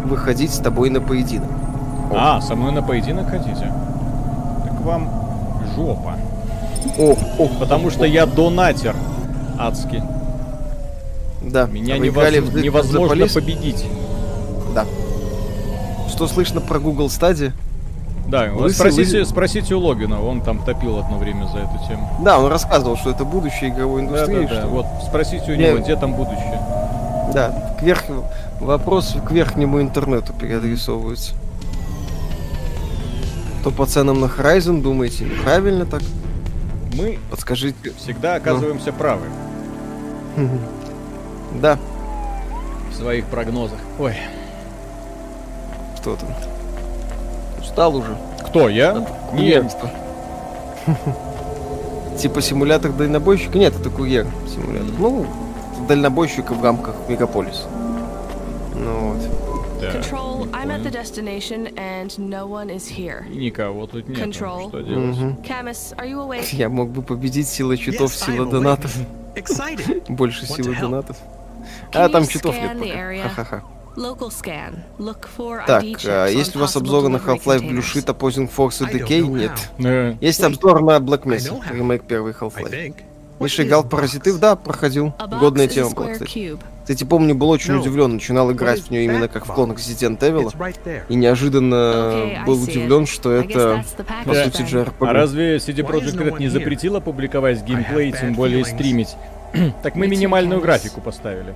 [0.04, 1.50] выходить с тобой на поединок.
[2.14, 3.72] А, со мной на поединок хотите?
[4.64, 5.10] Так вам
[5.74, 6.14] жопа.
[6.96, 8.94] О, о, Потому что я донатер
[9.58, 10.00] адский.
[11.42, 11.66] да.
[11.66, 13.84] Меня невоз- невозможно победить.
[14.76, 14.84] Да.
[16.10, 17.52] Что слышно про Google Stadia?
[18.28, 22.10] Да, Лысый спросите, вы- спросите у Логина, он там топил одно время за эту тему.
[22.22, 24.46] Да, он рассказывал, что это будущее игровой Да, индустрии.
[24.46, 24.60] да, да.
[24.60, 26.60] что- Вот спросите у Не- него, где там будущее.
[27.32, 28.04] Да, к верх...
[28.60, 31.34] вопрос к верхнему интернету переадресовывается.
[33.64, 36.02] То по ценам на Horizon думаете неправильно так?
[36.94, 37.92] Мы Подскажите.
[37.98, 39.26] всегда оказываемся правы
[41.60, 41.78] Да,
[42.90, 43.78] в своих прогнозах.
[43.98, 44.14] Ой,
[46.06, 46.28] что там?
[47.60, 48.16] Устал уже.
[48.46, 48.92] кто я?
[48.92, 49.90] Нет, Курьерство.
[52.18, 53.58] Типа симулятор дальнобойщика?
[53.58, 54.94] Нет, это курьер симулятор.
[54.98, 55.26] Ну,
[55.88, 57.68] дальнобойщика в рамках мегаполиса.
[58.76, 59.80] Ну вот.
[59.80, 59.90] да.
[59.90, 63.28] Control, I'm at the destination and no one is here.
[63.28, 64.18] И никого тут нет.
[64.18, 64.68] Control.
[64.68, 65.16] Что делать?
[65.44, 66.54] Camus, are you awake?
[66.54, 68.94] Я мог бы победить сила читов, Yes, сила донатов.
[70.08, 71.16] Больше силы донатов.
[71.92, 73.28] А там читов нет пока.
[73.28, 73.75] Ха-ха-ха.
[73.96, 74.80] Local scan.
[74.98, 77.80] Look for Так, а есть у вас обзоры на Half-Life Blue.
[77.80, 79.48] Sheet, Opposing Force и I don't Decay?
[79.78, 80.18] Нет.
[80.20, 82.94] Есть обзор на Black Mesa, ремейк первый I Half-Life.
[83.40, 83.84] Миша играл?
[83.84, 84.38] Паразитив?
[84.38, 85.14] Да, проходил.
[85.40, 86.56] Годная тема была, кстати.
[86.82, 90.52] Кстати, помню, был очень удивлен, начинал играть в нее именно как в клонах Resident Evil.
[91.08, 93.84] И неожиданно был удивлен, что это,
[94.24, 94.62] по сути.
[94.62, 94.94] JRPG.
[95.00, 99.16] А разве CD Projekt Red не запретила публиковать геймплей, have тем более стримить?
[99.82, 101.54] так мы минимальную графику поставили.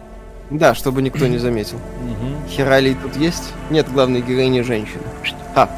[0.51, 1.78] Да, чтобы никто не заметил.
[2.03, 2.30] Мгм.
[2.51, 3.53] Хералий тут есть?
[3.70, 5.03] Нет, главной героини женщина.
[5.55, 5.68] А,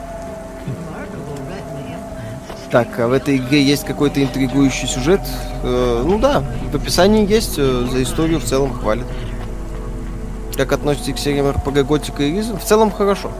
[2.70, 5.20] Так, а в этой игре есть какой-то интригующий сюжет?
[5.62, 6.42] Э, ну да,
[6.72, 9.04] в описании есть, э, за историю в целом хвалит.
[10.56, 12.58] Как относитесь к сериям RPG Готика и Ризен?
[12.58, 13.30] В целом хорошо.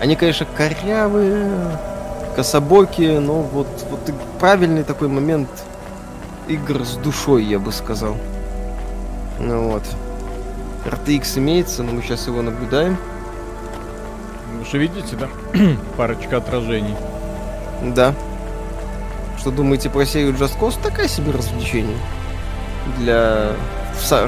[0.00, 1.50] Они, конечно, корявые,
[2.36, 4.00] кособокие, но вот, вот
[4.38, 5.48] правильный такой момент
[6.46, 8.16] игр с душой, я бы сказал.
[9.40, 9.82] Ну вот.
[10.84, 12.96] RTX имеется, но мы сейчас его наблюдаем.
[14.58, 15.28] Вы же видите, да?
[15.96, 16.94] Парочка отражений.
[17.82, 18.14] Да.
[19.38, 20.80] Что думаете про серию Just Cause?
[20.82, 21.96] Такая себе развлечение.
[22.98, 23.52] Для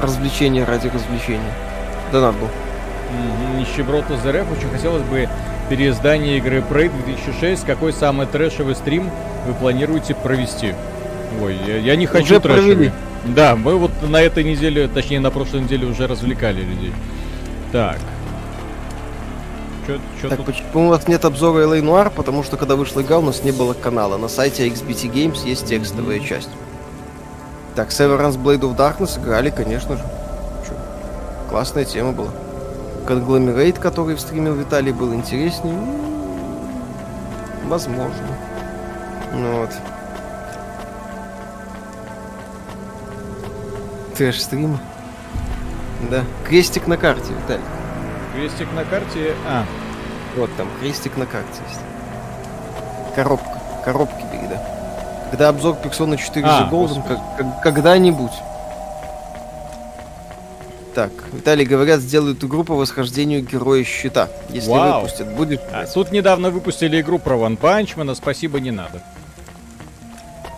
[0.01, 1.53] развлечения ради развлечения.
[2.11, 2.49] Да надо было.
[3.11, 3.59] Мгм.
[3.59, 5.27] Нищеброд ЗРФ очень хотелось бы
[5.69, 7.65] переиздание игры Prey 2006.
[7.65, 9.09] Какой самый трэшевый стрим
[9.47, 10.73] вы планируете провести?
[11.41, 12.75] Ой, я, я не хочу Уже трэшевый.
[12.75, 12.91] провели.
[13.25, 16.93] Да, мы вот на этой неделе, точнее на прошлой неделе уже развлекали людей.
[17.71, 17.97] Так.
[19.87, 20.45] Чё, чё Так, тут?
[20.47, 22.11] почему у вас нет обзора LA Noir?
[22.13, 24.17] Потому что когда вышла игра, у нас не было канала.
[24.17, 26.49] На сайте XBT Games есть текстовая часть.
[27.75, 30.03] Так, Severance Blade of Darkness играли, конечно же.
[30.67, 30.73] Чё?
[31.49, 32.29] Классная тема была.
[33.07, 35.77] Конгломерейт, который стримил Виталий, был интереснее.
[37.67, 38.27] Возможно.
[39.33, 39.69] Ну вот.
[44.15, 44.77] Трэш-стрим.
[46.09, 46.23] Да.
[46.47, 47.63] Крестик на карте, Виталий.
[48.35, 49.33] Крестик на карте.
[49.47, 49.65] А,
[50.35, 51.79] Вот там крестик на карте есть.
[53.15, 53.59] Коробка.
[53.85, 54.61] Коробки бери, да.
[55.29, 57.07] Когда обзор Persona 4 А, The Golden, господи.
[57.07, 58.31] как- как- когда-нибудь.
[60.95, 64.27] Так, Виталий, говорят, сделают игру по восхождению героя щита.
[64.49, 65.01] Если Вау.
[65.01, 65.61] выпустят, будет.
[65.71, 69.01] а тут недавно выпустили игру про Ван Панчмана, спасибо, не надо.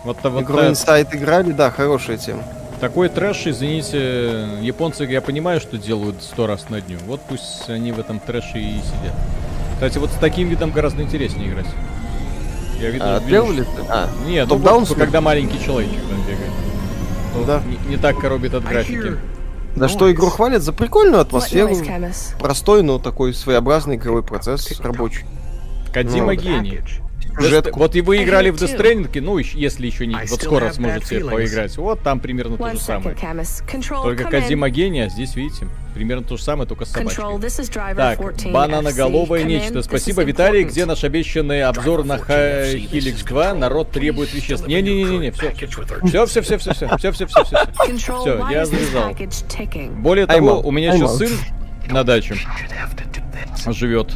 [0.04, 2.44] Вот, вот Игру Inside играли, да, хорошая тема.
[2.80, 6.98] Такой трэш, извините, японцы, я понимаю, что делают сто раз на дню.
[7.06, 9.16] Вот пусть они в этом трэше и сидят.
[9.74, 11.68] Кстати, вот с таким видом гораздо интереснее играть.
[12.80, 13.64] Я виду, А, вижу, делали?
[13.64, 14.96] что- А, Нет, ну вот, ли?
[14.96, 16.52] когда маленький человечек там бегает.
[17.34, 17.62] То Да.
[17.68, 19.18] Не, не так коробит от графики.
[19.76, 20.62] За что игру хвалят?
[20.62, 21.76] За прикольную атмосферу.
[22.40, 25.26] Простой, но такой своеобразный игровой процесс рабочий.
[25.94, 26.80] Кадима Ну, гений.
[27.38, 27.80] Сюжетку.
[27.80, 28.78] Вот и вы играли в Death.
[28.78, 31.76] Stranding, ну, если еще не, вот скоро сможете поиграть.
[31.78, 33.16] Вот там примерно то же самое.
[33.16, 34.70] Только in.
[34.70, 37.40] гений, а здесь, видите, примерно то же самое, только с собачкой.
[37.96, 39.82] Так, 14 бананоголовое нечто.
[39.82, 40.64] Спасибо, Виталий.
[40.64, 43.46] Где наш обещанный обзор на Driver 14 FC, this Helix is 2?
[43.46, 43.58] Control.
[43.58, 44.68] Народ требует веществ.
[44.68, 45.52] Не-не-не-не, все.
[45.52, 47.58] Все, все, все, все, все, все, все, все, все.
[47.98, 49.16] Все, я завязал.
[49.98, 51.32] Более того, у меня сейчас сын
[51.90, 52.36] на даче
[53.74, 54.12] живет.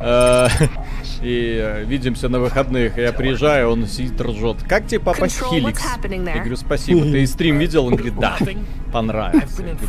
[1.24, 2.98] И э, видимся на выходных.
[2.98, 4.58] Я приезжаю, он сидит ржет.
[4.68, 5.82] Как тебе папа Control, Хиликс?
[6.02, 7.00] Я говорю, спасибо.
[7.00, 7.86] Ты стрим видел?
[7.86, 8.36] Он говорит, да.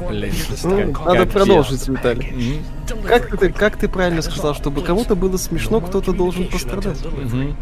[0.10, 0.32] Блин,
[0.64, 1.86] Ну, надо продолжить.
[1.90, 2.62] Виталий.
[3.06, 7.00] Как ты, как ты правильно сказал, чтобы кому-то было смешно, кто-то должен пострадать.
[7.00, 7.54] Чтобы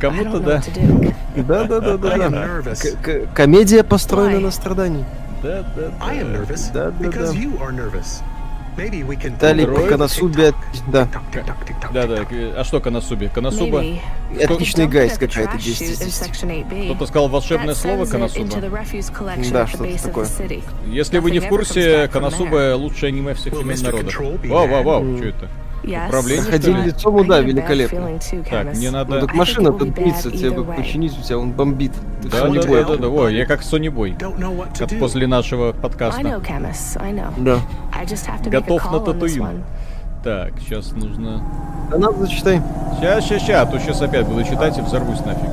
[0.00, 0.62] кому-то, да.
[1.36, 2.74] Да, да, да, да, да.
[3.34, 5.04] Комедия построена на страдании.
[5.42, 5.92] Да, да,
[6.72, 7.38] Да, да, because да.
[8.76, 10.52] Далее по Канасубе...
[10.88, 11.08] Да.
[11.92, 12.26] Да, да.
[12.56, 13.30] А что Канасуби?
[13.32, 13.84] Канасуба?
[14.42, 18.60] Отличный гайс какая-то 10 Кто-то сказал волшебное слово Канасуба?
[19.52, 20.28] Да, что-то такое.
[20.86, 24.10] Если вы не в курсе, Канасуба лучшее аниме всех времен народа.
[24.48, 25.48] Вау, вау, вау, что это?
[25.84, 28.18] Управление, Ходили лицом, ну да, великолепно.
[28.48, 29.20] Так, мне надо...
[29.20, 31.92] Ну, так машина там длится, тебе починить, у тебя он бомбит.
[32.22, 34.16] Да, да, да, да, да, ой, я как Сони Бой.
[34.98, 36.40] После нашего подкаста.
[37.36, 37.60] Да.
[38.46, 39.64] Готов на Татуин.
[40.22, 41.42] Так, сейчас нужно...
[41.90, 42.62] Да надо зачитай.
[42.98, 45.50] Сейчас, сейчас, сейчас, а то сейчас опять буду читать и взорвусь нафиг.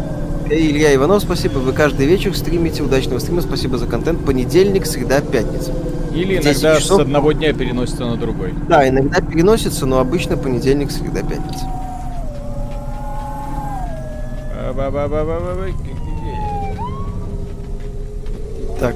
[0.50, 1.60] Эй, Илья Иванов, спасибо.
[1.60, 2.84] Вы каждый вечер стримите.
[2.84, 3.42] Удачного стрима.
[3.42, 4.26] Спасибо за контент.
[4.26, 5.72] Понедельник, среда, пятница.
[6.14, 7.02] Или В 10 иногда с часов.
[7.02, 8.54] одного дня переносится на другой.
[8.68, 11.66] Да, иногда переносится, но обычно понедельник, среда, пятница.
[18.80, 18.96] Так,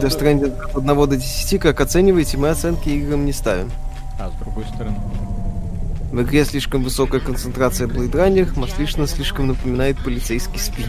[0.00, 0.06] Секунду.
[0.06, 3.70] Death Stranding от 1 до 10, как оцениваете, мы оценки играм не ставим.
[4.18, 4.98] А, с другой стороны.
[6.12, 10.88] В игре слишком высокая концентрация Blade Runner, Маслишна слишком напоминает полицейский спин.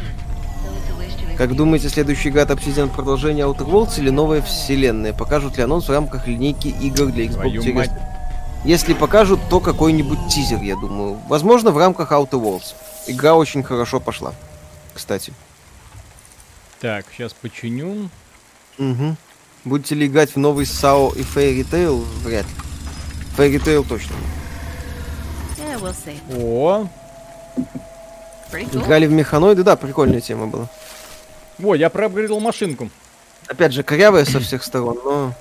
[1.38, 5.14] Как думаете, следующий игра от Obsidian продолжение Outer Worlds или новая вселенная?
[5.14, 7.74] Покажут ли анонс в рамках линейки игр для Xbox Твою Series?
[7.74, 7.92] мать.
[8.66, 11.20] Если покажут, то какой-нибудь тизер, я думаю.
[11.28, 12.74] Возможно, в рамках Outer Worlds.
[13.06, 14.34] Игра очень хорошо пошла.
[14.94, 15.32] Кстати.
[16.82, 18.10] Так, сейчас починю.
[18.78, 19.16] Угу.
[19.66, 22.04] Будете ли играть в новый SAO и Fairy Tail?
[22.24, 22.52] Вряд ли.
[23.38, 24.16] Fairy Tail точно.
[25.58, 26.18] Yeah, we'll see.
[26.42, 26.88] О,
[28.52, 28.84] cool.
[28.84, 30.68] Играли в механоиды, да, прикольная тема была.
[31.58, 32.90] во, я проапгрейдил машинку.
[33.48, 35.34] Опять же, корявая со всех сторон, но...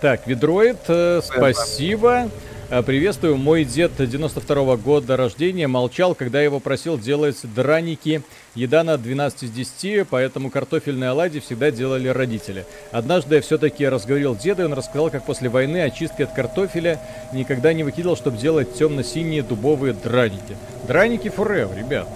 [0.00, 2.30] Так, Ведроид, э, спасибо.
[2.70, 3.36] Э, Приветствую.
[3.36, 8.22] Мой дед 92 года рождения молчал, когда его просил делать драники.
[8.54, 12.64] Еда на 12 из 10, поэтому картофельные оладьи всегда делали родители.
[12.90, 17.00] Однажды я все-таки разговорил деда, и он рассказал, как после войны очистки от картофеля
[17.32, 20.56] никогда не выкидывал, чтобы делать темно-синие дубовые драники.
[20.86, 22.08] Драники forever, ребят.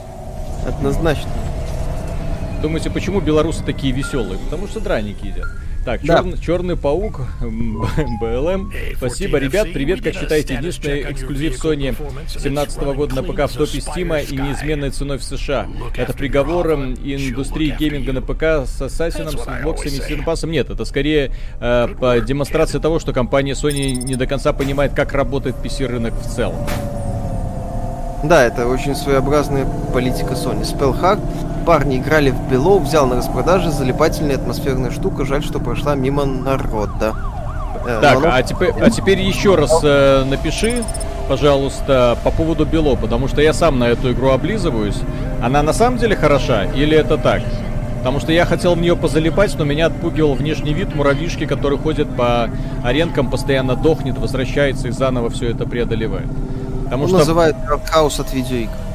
[0.66, 1.30] Однозначно.
[2.62, 4.38] Думаете, почему белорусы такие веселые?
[4.38, 5.46] Потому что драники едят.
[5.89, 6.18] Так, Да.
[6.18, 8.70] черный, черный паук, БЛМ.
[8.99, 9.68] Спасибо, ребят.
[9.72, 11.97] Привет, как считаете, единственный эксклюзив Sony
[12.28, 15.66] 17 года на ПК в топе Стима и неизменной ценой в США.
[15.97, 20.51] Это приговор индустрии гейминга на ПК с Ассасином, с боксами и Синпасом.
[20.51, 25.14] Нет, это скорее э, по демонстрация того, что компания Sony не до конца понимает, как
[25.14, 26.66] работает PC-рынок в целом.
[28.24, 30.64] Да, это очень своеобразная политика Sony.
[30.64, 31.18] Spellhack.
[31.68, 35.26] Парни играли в Белоу, взял на распродаже залипательная атмосферная штука.
[35.26, 37.14] Жаль, что прошла мимо народа.
[37.86, 40.82] Э, Так, а теперь, а теперь еще раз э, напиши,
[41.28, 44.96] пожалуйста, по поводу Бело, потому что я сам на эту игру облизываюсь.
[45.42, 47.42] Она на самом деле хороша или это так?
[47.98, 52.08] Потому что я хотел в нее позалипать, но меня отпугивал внешний вид муравьишки, который ходит
[52.16, 52.48] по
[52.82, 56.28] аренкам, постоянно дохнет, возвращается и заново все это преодолевает.
[56.84, 57.58] Потому он что, называют
[57.90, 58.88] хаус от видеоигр.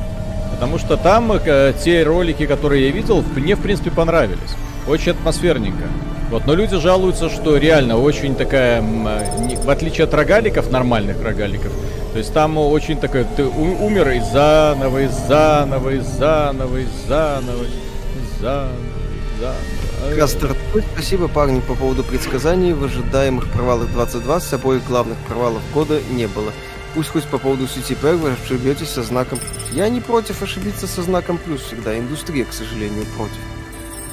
[0.64, 4.56] Потому что там э, те ролики, которые я видел, мне в принципе понравились.
[4.88, 5.84] Очень атмосферненько.
[6.32, 11.74] Вот, но люди жалуются, что реально очень такая, э, в отличие от рогаликов, нормальных рогаликов,
[12.14, 17.64] то есть там очень такое, ты умер и заново, и заново, и заново, и заново,
[17.64, 20.18] и заново, и заново.
[20.18, 20.56] Кастер,
[20.94, 22.72] спасибо, парни, по поводу предсказаний.
[22.72, 26.54] В ожидаемых провалах 2020 обоих главных провалов года не было.
[26.94, 29.40] Пусть хоть по поводу сети П вы ошибетесь со знаком.
[29.72, 31.98] Я не против ошибиться со знаком плюс всегда.
[31.98, 33.40] Индустрия, к сожалению, против.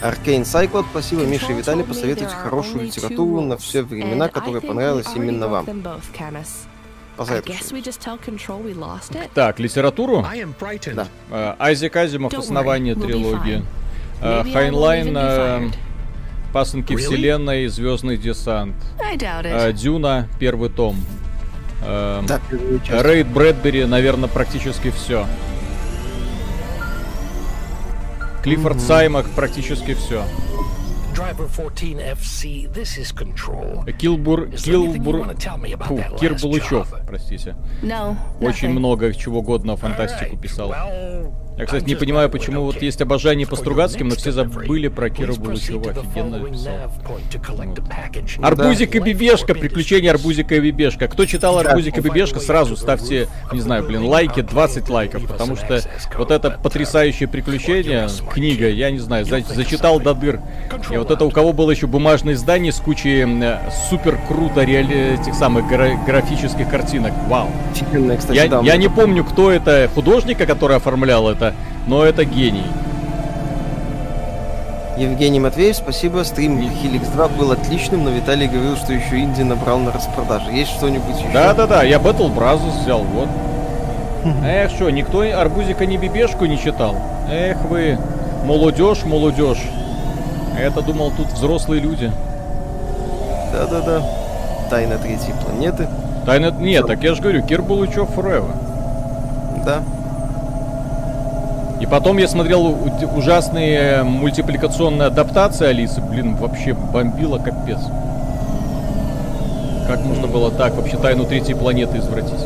[0.02, 5.48] Arcane Сайклод, спасибо, Миша и Виталий, посоветуйте хорошую литературу на все времена, которая понравилась именно
[5.48, 5.66] вам.
[9.34, 10.26] Так, литературу.
[10.94, 11.06] Да.
[11.30, 13.62] Э, Айзек Азимов, основание трилогии.
[14.22, 15.70] Э, Хайнлайн, э.
[16.54, 16.96] Пасынки?
[16.96, 18.74] Вселенной, Звездный десант.
[19.72, 20.96] Дюна, первый том.
[21.82, 22.40] Э, Да.
[23.02, 25.26] Рэй Брэдбери, наверное, практически все.
[28.42, 30.24] Клиффорд Саймак, практически все.
[31.14, 33.84] Driver 14 FC, this is Control.
[33.92, 35.26] Килбур, Килбур,
[35.84, 36.88] фу, Кир Булычев?
[37.10, 37.56] Простите.
[37.82, 40.72] no, Очень много чего годного фантастику писал.
[41.58, 45.34] Я, кстати, не понимаю, почему вот есть обожание по Стругацким, но все забыли про Кира
[45.34, 45.90] Булычева.
[45.90, 46.72] Офигенно написал.
[47.74, 48.42] the package.
[48.42, 51.06] Арбузик и Бибешка, приключения Арбузика и Бибешка.
[51.08, 55.82] Кто читал Арбузик и Бибешка, сразу ставьте, не знаю, блин, лайки, 20 лайков, потому что
[56.16, 60.40] вот это потрясающее приключение, книга, я не знаю, за- зачитал до дыр.
[60.90, 65.20] И вот это у кого было еще бумажное издание с кучей э, супер круто реали...
[65.20, 67.12] этих самых гра- графических картинок.
[67.28, 67.48] Вау.
[67.72, 71.54] Офигенная, кстати, Я, да, я не помню, кто это, художника, который оформлял это,
[71.86, 72.66] но это гений.
[74.96, 76.24] Евгений Матвеев, спасибо.
[76.24, 80.52] Стрим Helix 2 был отличным, но Виталий говорил, что еще Инди набрал на распродаже.
[80.52, 81.32] Есть что-нибудь еще?
[81.32, 83.28] Да-да-да, я Battle Brazos взял, вот.
[84.44, 86.96] Эх, что, никто Арбузика ни Бибешку не читал?
[87.30, 87.98] Эх вы,
[88.44, 89.62] молодежь, молодежь.
[90.58, 92.12] Это думал тут взрослые люди.
[93.54, 94.02] Да-да-да.
[94.68, 95.88] Тайна третьей планеты.
[96.26, 96.50] Тайна...
[96.50, 98.50] Нет, так я же говорю, Кир Булычев Forever.
[99.64, 99.82] Да.
[101.80, 102.76] И потом я смотрел
[103.16, 106.00] ужасные мультипликационные адаптации Алисы.
[106.02, 107.78] Блин, вообще бомбило капец.
[109.86, 112.44] Как можно было так вообще тайну третьей планеты извратить?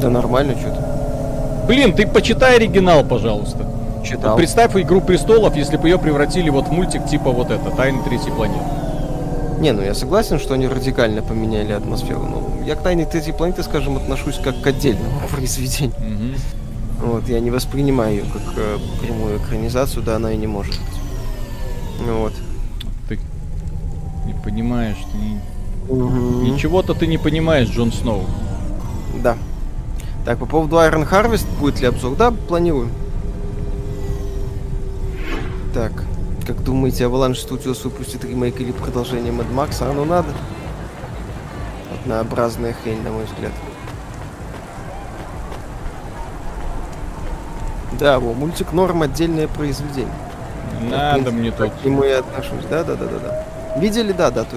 [0.00, 0.80] Да нормально что-то.
[1.68, 3.58] Блин, ты почитай оригинал, пожалуйста.
[4.02, 4.32] Читал.
[4.32, 8.02] Вот представь Игру престолов, если бы ее превратили вот в мультик типа вот это, Тайны
[8.04, 8.64] третьей планеты.
[9.64, 12.20] Не, ну я согласен, что они радикально поменяли атмосферу.
[12.20, 15.94] Но я к Тайне третьей планеты, скажем, отношусь как к отдельному произведению.
[16.00, 16.34] Мгм.
[17.00, 21.00] Вот, я не воспринимаю ее как э, прямую экранизацию, да она и не может быть.
[22.06, 22.34] Ну Вот.
[23.08, 23.18] Ты
[24.26, 25.40] не понимаешь, ты не-
[25.98, 26.44] Мгм.
[26.44, 28.26] ничего-то ты не понимаешь, Джон Сноу.
[29.22, 29.38] Да.
[30.26, 32.16] Так, по поводу Iron Harvest, будет ли обзор?
[32.16, 32.90] Да, планируем.
[35.72, 36.04] Так,
[36.44, 39.76] как думаете, Avalanche Studios выпустит ремейк или продолжение Mad Max?
[39.80, 40.28] А ну надо.
[41.92, 43.52] Однообразная хрень, на мой взгляд.
[47.98, 50.12] Да, во, мультик Норм отдельное произведение.
[50.82, 51.72] Надо мне тут.
[51.72, 52.64] К нему я отношусь.
[52.68, 53.80] Да, да, да, да, да.
[53.80, 54.56] Видели, да, дату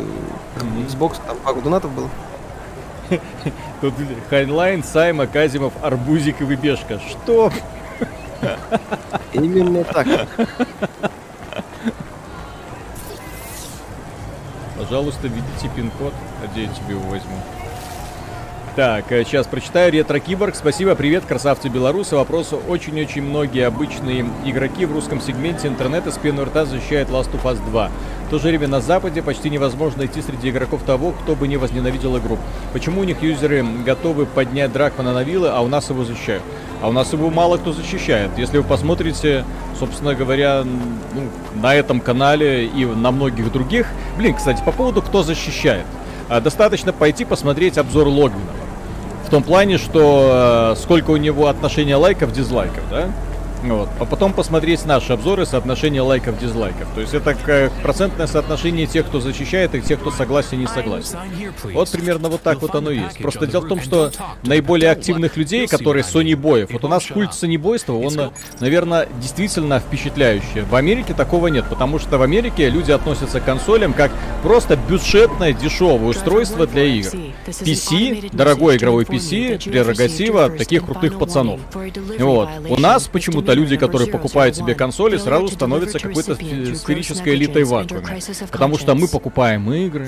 [0.57, 0.85] Мгм.
[0.87, 2.09] Xbox, там пару донатов было.
[3.81, 3.93] Тут
[4.29, 6.99] Хайнлайн, Саймак, Азимов, Арбузик и Бебешка.
[6.99, 7.51] Что?
[9.33, 10.07] Именно так.
[14.87, 17.35] Пожалуйста, введите пин-код, а где я тебе его возьму?
[18.77, 19.91] Так, сейчас прочитаю.
[19.91, 22.15] Ретро Киборг, спасибо, привет, красавцы белорусы.
[22.15, 27.41] Вопрос очень-очень многие обычные игроки в русском сегменте интернета с пеной рта защищают Last of
[27.41, 27.89] Us 2.
[28.27, 31.57] В то же время на Западе почти невозможно найти среди игроков того, кто бы не
[31.57, 32.37] возненавидел игру.
[32.71, 36.43] Почему у них юзеры готовы поднять Дракмана на вилы, а у нас его защищают?
[36.79, 38.29] А у нас его мало кто защищает.
[38.37, 39.43] Если вы посмотрите,
[39.79, 41.21] собственно говоря, ну,
[41.63, 43.87] на этом канале и на многих других.
[44.19, 45.87] Блин, кстати, по поводу кто защищает.
[46.29, 48.66] А, достаточно пойти посмотреть обзор Логвинова.
[49.27, 53.09] В том плане, что э, сколько у него отношения лайков, дизлайков, да?
[53.63, 53.89] Вот.
[53.99, 56.87] А потом посмотреть наши обзоры соотношения лайков, дизлайков.
[56.93, 61.17] То есть это как процентное соотношение тех, кто защищает, и тех, кто согласен, не согласен.
[61.73, 63.17] Вот примерно вот так вот оно и есть.
[63.17, 64.11] Просто дело в том, что
[64.43, 70.61] наиболее активных людей, которые Sony боев, вот у нас культ сонибойства, он, наверное, действительно впечатляющий.
[70.61, 74.11] В Америке такого нет, потому что в Америке люди относятся к консолям как
[74.43, 77.09] просто бюджетное, дешевое устройство для игр.
[77.47, 81.59] PC, дорогой игровой PC, прерогатива таких крутых пацанов.
[82.19, 82.49] Вот.
[82.69, 88.19] У нас почему-то люди, которые покупают себе консоли, сразу становятся какой-то сферической элитой в вакууме.
[88.51, 90.07] Потому что мы покупаем игры,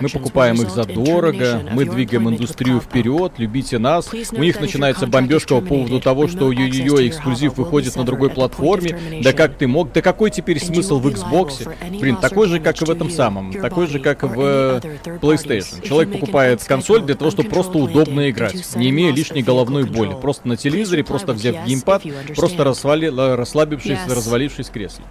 [0.00, 4.08] мы покупаем их задорого, мы двигаем индустрию вперед, любите нас.
[4.32, 8.98] У них начинается бомбежка по поводу того, что ой-ой-ой, эксклюзив выходит на другой платформе.
[9.22, 9.92] Да как ты мог?
[9.92, 11.70] Да какой теперь смысл в Xbox?
[11.98, 13.52] Блин, такой же, как и в этом самом.
[13.52, 14.80] Такой же, как в
[15.20, 15.86] PlayStation.
[15.86, 20.16] Человек покупает консоль для того, чтобы просто удобно играть, не имея лишней головной боли.
[20.20, 22.02] Просто на телевизоре, просто взяв геймпад,
[22.34, 23.06] просто расвали,
[23.36, 24.14] расслабившись, yes.
[24.14, 25.04] развалившись в кресле.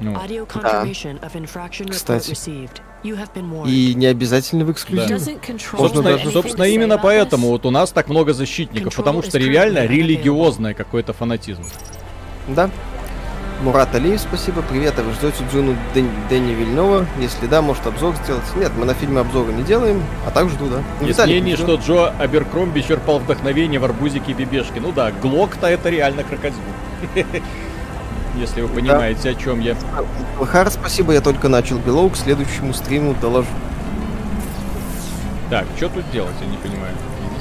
[0.00, 0.14] Ну.
[0.14, 0.86] Да.
[1.90, 2.34] Кстати.
[3.68, 5.18] И не обязательно в эксклюзиве.
[5.18, 5.58] Да.
[5.58, 6.30] Собственно, даже...
[6.30, 11.64] собственно, именно поэтому вот у нас так много защитников, потому что реально религиозное какой-то фанатизм.
[12.48, 12.70] Да.
[13.62, 14.60] Мурат Алиев, спасибо.
[14.60, 17.06] Привет, а вы ждете Джуну Дэн, Дэнни Вильнова?
[17.20, 18.42] Если да, может обзор сделать?
[18.56, 20.82] Нет, мы на фильме обзоры не делаем, а так жду, да.
[21.06, 24.80] Есть мнение, что Джо Аберкромби черпал вдохновение в арбузике и бибешке.
[24.80, 26.58] Ну да, Глок-то это реально крокодил.
[28.34, 29.76] Если вы понимаете, о чем я.
[30.44, 33.46] Хар, спасибо, я только начал Белоу, к следующему стриму доложу.
[35.50, 36.94] Так, что тут делать, я не понимаю.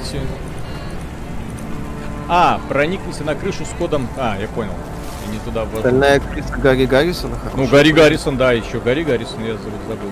[0.04, 0.22] Идите.
[2.30, 4.08] А, проникните на крышу с кодом...
[4.18, 4.74] А, я понял
[5.32, 7.32] не туда в Стальная крыса Гарри Гаррисон.
[7.56, 10.10] Ну, Гарри Гаррисон, да, еще Гарри Гаррисон, я забыл.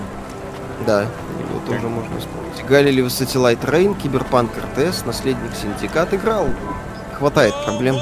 [0.86, 2.40] Да, его тоже можно вспомнить.
[2.68, 6.48] Вы Satellite Reign, Киберпанк RTS, Наследник Syndicate играл?
[7.18, 7.96] Хватает проблем.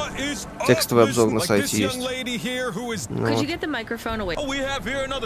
[0.69, 1.99] Текстовый обзор на сайте есть.
[3.09, 3.45] Ну,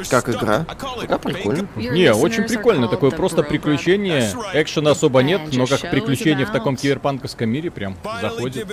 [0.08, 0.64] как игра?
[1.02, 1.68] Игра прикольно.
[1.74, 2.86] Не, очень прикольно.
[2.86, 4.30] Такое просто приключение.
[4.54, 8.66] Экшена особо нет, но как приключение в таком киберпанковском мире прям заходит.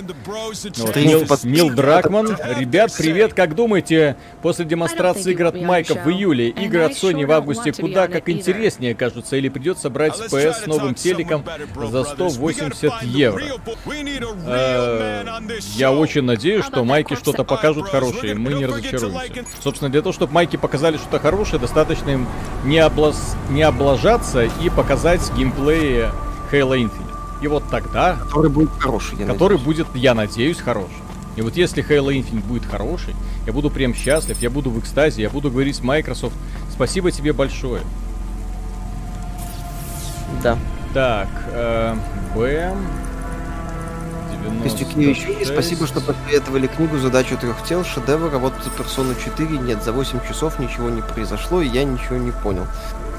[0.77, 0.95] Вот.
[0.95, 2.37] Нил, Нил Дракман.
[2.57, 7.31] Ребят, привет, как думаете, после демонстрации игр от Майка в июле, игры от Sony в
[7.31, 11.43] августе куда как интереснее кажутся, или придется брать PS с новым телеком
[11.75, 13.43] за 180 евро?
[14.45, 15.25] Э,
[15.75, 19.45] я очень надеюсь, надеюсь, что майки что-то покажут хорошее, мы не разочаруемся.
[19.63, 22.27] Собственно, для того, чтобы майки показали что-то хорошее, достаточно им
[22.63, 23.35] не, облаз...
[23.49, 26.05] не облажаться и показать геймплей
[26.51, 27.09] Halo Infinite.
[27.41, 28.17] И вот тогда...
[28.17, 29.77] Который будет хороший, я Который надеюсь.
[29.85, 30.91] будет, я надеюсь, хороший.
[31.35, 35.21] И вот если Halo Infinite будет хороший, я буду прям счастлив, я буду в экстазе,
[35.21, 36.35] я буду говорить с Microsoft,
[36.71, 37.81] спасибо тебе большое.
[40.43, 40.57] Да.
[40.93, 41.95] Так, э,
[42.35, 43.08] Бэм.
[44.63, 49.57] Костюкевич, и спасибо, что посоветовали книгу «Задачу трех тел», шедевр, работать за персону 4.
[49.59, 52.65] Нет, за 8 часов ничего не произошло, и я ничего не понял.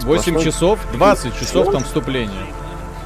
[0.03, 0.79] 8 часов?
[0.93, 2.47] 20 часов там вступление.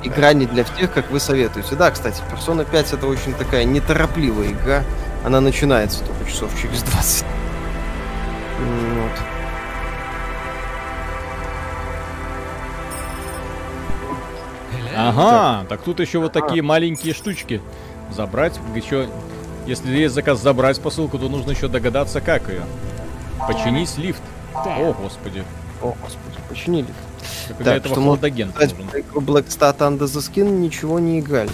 [0.02, 1.76] Игра не для всех, как вы советуете.
[1.76, 4.84] Да, кстати, Persona 5 это очень такая неторопливая игра.
[5.24, 7.24] Она начинается только часов через 20.
[8.58, 9.12] Вот.
[14.96, 17.60] Ага, так тут еще вот такие маленькие штучки
[18.10, 18.58] забрать.
[18.74, 19.08] Еще,
[19.66, 22.62] если есть заказ забрать посылку, то нужно еще догадаться, как ее.
[23.46, 24.22] Починить лифт.
[24.54, 25.44] О, господи.
[25.82, 26.92] О, господи, почини лифт.
[27.48, 28.76] Как так, этого хладоген нужен.
[29.14, 31.50] Black Stat Under the Skin ничего не играли.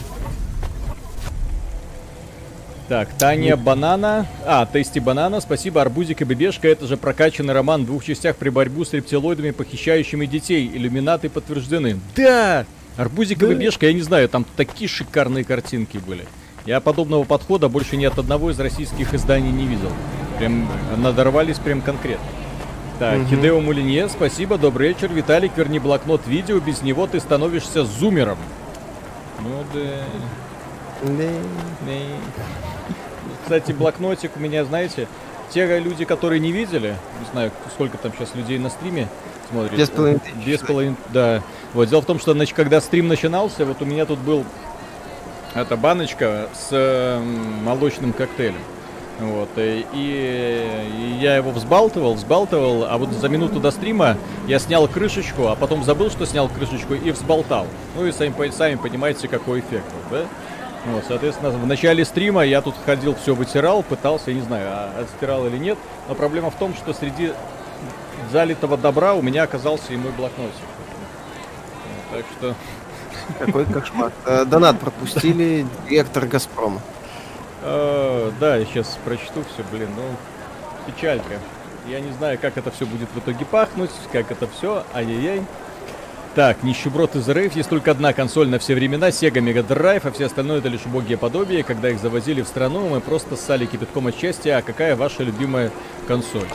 [2.90, 4.26] Так, Таня Банана.
[4.44, 5.40] А, Тести Банана.
[5.40, 6.66] Спасибо, Арбузик и Бебешка.
[6.66, 10.68] Это же прокачанный роман в двух частях при борьбу с рептилоидами, похищающими детей.
[10.74, 12.00] Иллюминаты подтверждены.
[12.16, 12.66] Да!
[12.96, 16.26] Арбузик и Бебешка, я не знаю, там такие шикарные картинки были.
[16.70, 19.90] Я подобного подхода больше ни от одного из российских изданий не видел.
[20.38, 20.68] Прям
[20.98, 22.24] надорвались прям конкретно.
[23.00, 23.26] Так, угу.
[23.26, 25.12] Хидео Мулинье, спасибо, добрый вечер.
[25.12, 28.38] Виталик, верни блокнот видео, без него ты становишься зумером.
[29.40, 29.80] Ну да.
[31.02, 31.24] Да.
[31.86, 31.92] да.
[33.42, 35.08] Кстати, блокнотик у меня, знаете,
[35.52, 39.08] те люди, которые не видели, не знаю, сколько там сейчас людей на стриме
[39.50, 39.76] смотрит.
[39.76, 40.20] Без половины.
[40.46, 41.42] Без половины, да.
[41.74, 44.44] Вот, дело в том, что, значит, когда стрим начинался, вот у меня тут был
[45.54, 47.20] Это баночка с э,
[47.64, 48.60] молочным коктейлем.
[49.18, 54.88] Вот, и, и я его взбалтывал, взбалтывал, а вот за минуту до стрима я снял
[54.88, 57.66] крышечку, а потом забыл, что снял крышечку и взболтал.
[57.96, 60.22] Ну и сами, сами понимаете, какой эффект, да?
[60.86, 65.00] Вот, соответственно, в начале стрима я тут ходил, все вытирал, пытался, я не знаю, а
[65.02, 65.76] отстирал или нет,
[66.08, 67.32] но проблема в том, что среди
[68.32, 70.54] залитого добра у меня оказался и мой блокнотик.
[72.10, 72.54] Так что...
[73.38, 74.12] Какой кошмар.
[74.26, 76.80] Э, донат пропустили директор Газпрома.
[77.62, 81.38] Э, да, я сейчас прочту все, блин, ну, печалька.
[81.88, 85.42] Я не знаю, как это все будет в итоге пахнуть, как это все, ай-яй-яй.
[86.34, 90.12] Так, нищеброд из РФ, есть только одна консоль на все времена, Sega Mega Drive, а
[90.12, 91.64] все остальное это лишь убогие подобие.
[91.64, 94.58] Когда их завозили в страну, мы просто ссали кипятком от счастья.
[94.58, 95.72] А какая ваша любимая
[96.06, 96.46] консоль?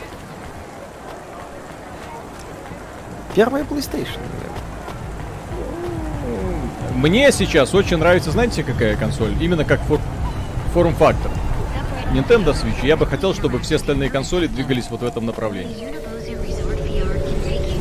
[3.36, 4.22] Первая PlayStation,
[6.96, 9.34] Мне сейчас очень нравится, знаете, какая консоль?
[9.42, 10.00] Именно как фор
[10.74, 11.32] форм-фактор.
[12.14, 12.86] Nintendo Switch.
[12.86, 15.94] Я бы хотел, чтобы все остальные консоли двигались вот в этом направлении.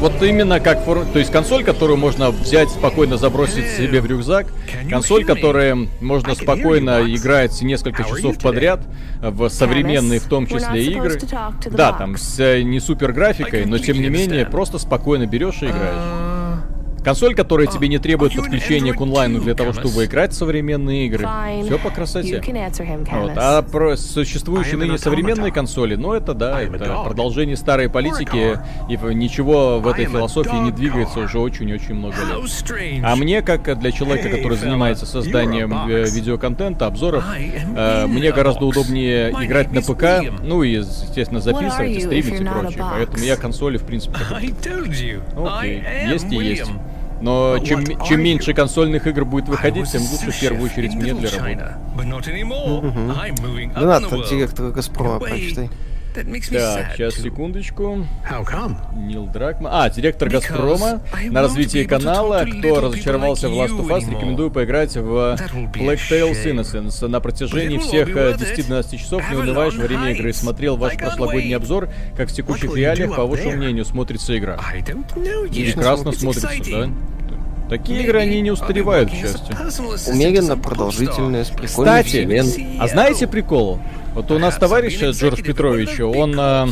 [0.01, 1.07] Вот именно как фор...
[1.12, 4.49] То есть консоль, которую можно взять, спокойно забросить себе в рюкзак.
[4.91, 8.81] Консоль, которая можно спокойно играть несколько часов подряд
[9.21, 11.21] в современные, в том числе, игры.
[11.71, 15.67] Да, там с э, не супер графикой, но тем не менее, просто спокойно берешь и
[15.67, 16.34] играешь.
[17.05, 21.26] Консоль, которая тебе не требует подключения к онлайну для того, чтобы играть в современные игры.
[21.64, 22.42] Все по красоте.
[23.12, 23.32] Вот.
[23.36, 29.80] А про существующие ныне современные консоли, ну это да, это продолжение старой политики, и ничего
[29.80, 33.05] в этой философии не двигается уже очень-очень много лет.
[33.05, 39.30] А мне, как для человека, который занимается созданием э, видеоконтента, обзоров, э, мне гораздо удобнее
[39.30, 42.84] играть на ПК, ну и, естественно, записывать и стримить и прочее.
[42.90, 44.16] Поэтому я консоли, в принципе,
[45.34, 46.70] ну, окей, есть и есть.
[47.21, 51.31] Но чем, чем меньше консольных игр будет выходить, тем лучше в первую очередь мне для
[51.31, 51.75] работы.
[53.75, 55.71] Донат от директора Газпрома прочитай.
[56.15, 58.07] Так, сейчас, секундочку.
[58.95, 59.73] Нил Дракман.
[59.75, 62.45] А, директор Газпрома на развитие канала.
[62.59, 65.37] Кто разочаровался в Last of Us, рекомендую поиграть в
[65.73, 67.07] Black Tales Innocence.
[67.09, 70.33] На протяжении всех 10-12 часов не унываешь во время игры.
[70.33, 74.57] Смотрел ваш прошлогодний обзор, как в текущих реалиях, по вашему мнению, смотрится игра.
[75.75, 76.91] Прекрасно смотрится, да?
[77.69, 79.57] Такие игры, они не устаревают, к счастью.
[80.09, 83.79] Умеренно продолжительные, с Кстати, а знаете прикол?
[84.15, 86.69] Вот у нас товарищ Джордж Петрович, он а,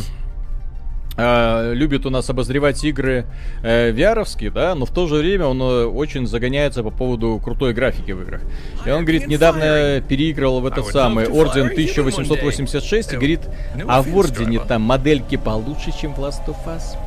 [1.15, 3.25] а, любит у нас обозревать игры
[3.61, 7.73] э, vr да, но в то же время он э, очень загоняется по поводу крутой
[7.73, 8.41] графики в играх.
[8.85, 13.41] И он, говорит, недавно переигрывал в этот самый Орден 1886 и говорит,
[13.87, 16.97] а в Ордене там модельки получше, чем в Last of Us.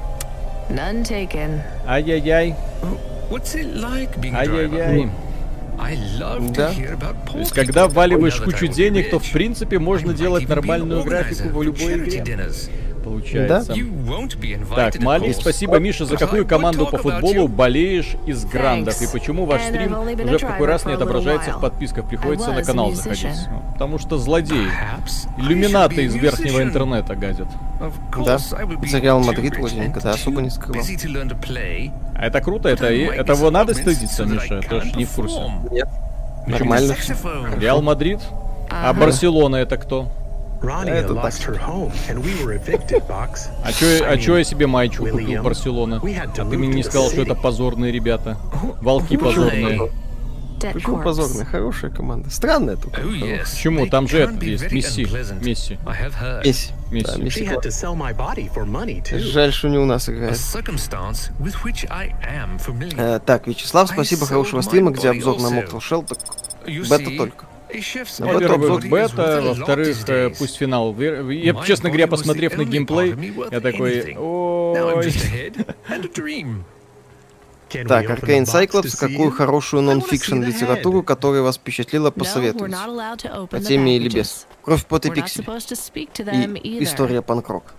[0.71, 1.61] None taken.
[1.87, 2.55] Ай-яй-яй.
[4.35, 5.11] Ай-яй-яй.
[6.55, 6.73] Да.
[7.33, 11.95] То есть, когда вваливаешь кучу денег, то в принципе можно делать нормальную графику в любой
[11.99, 12.25] игре
[13.07, 13.75] получается.
[13.75, 14.75] Да?
[14.75, 19.01] Так, Мали, спасибо, Миша, за какую команду по футболу болеешь из грандов?
[19.01, 22.09] И почему ваш стрим уже в какой раз не отображается в подписках?
[22.09, 23.49] Приходится на канал заходить.
[23.73, 24.69] Потому что злодеи.
[25.39, 27.49] Иллюминаты из верхнего интернета гадят.
[28.25, 30.83] Да, за Реал Мадрид вроде да, особо не скрывал.
[32.15, 34.61] А это круто, это, это его надо стыдиться, Миша?
[34.61, 35.41] Ты ж не в курсе.
[35.71, 35.89] Нет.
[36.47, 36.97] Нормально.
[37.59, 38.21] Реал Мадрид?
[38.71, 40.11] А Барселона это кто?
[40.93, 41.33] Это так.
[43.65, 45.97] А чё, а чё я себе майчу купил Барселона?
[45.97, 46.01] А
[46.51, 48.37] ты мне не сказал, что это позорные ребята.
[48.81, 49.91] Волки позорные.
[50.73, 51.45] Почему позорная?
[51.45, 52.31] Хорошая команда.
[52.31, 53.03] Странная только.
[53.03, 53.87] Oh, Почему?
[53.91, 54.65] Там же этот есть.
[54.73, 55.05] Месси.
[55.45, 55.79] Месси.
[56.45, 56.73] Месси.
[56.93, 57.13] Месси.
[57.19, 57.41] Да, Месси.
[59.19, 60.35] Жаль, что не у нас играет.
[62.97, 66.07] Э, так, Вячеслав, спасибо хорошего стрима, где обзор на Mortal Shell.
[66.09, 66.19] Так,
[66.89, 67.45] бета только.
[68.19, 70.95] Во-первых, бета, во-вторых, э, пусть финал.
[70.99, 73.15] Я, честно говоря, посмотрев на геймплей,
[73.51, 75.13] я такой, ой...
[77.89, 82.77] Так, Arcane Cyclops, какую хорошую нон-фикшн литературу, которая вас впечатлила, посоветуете?
[83.51, 84.47] По теме или без?
[84.63, 85.45] Кровь, пот и пиксель.
[86.63, 87.75] И история панкрок.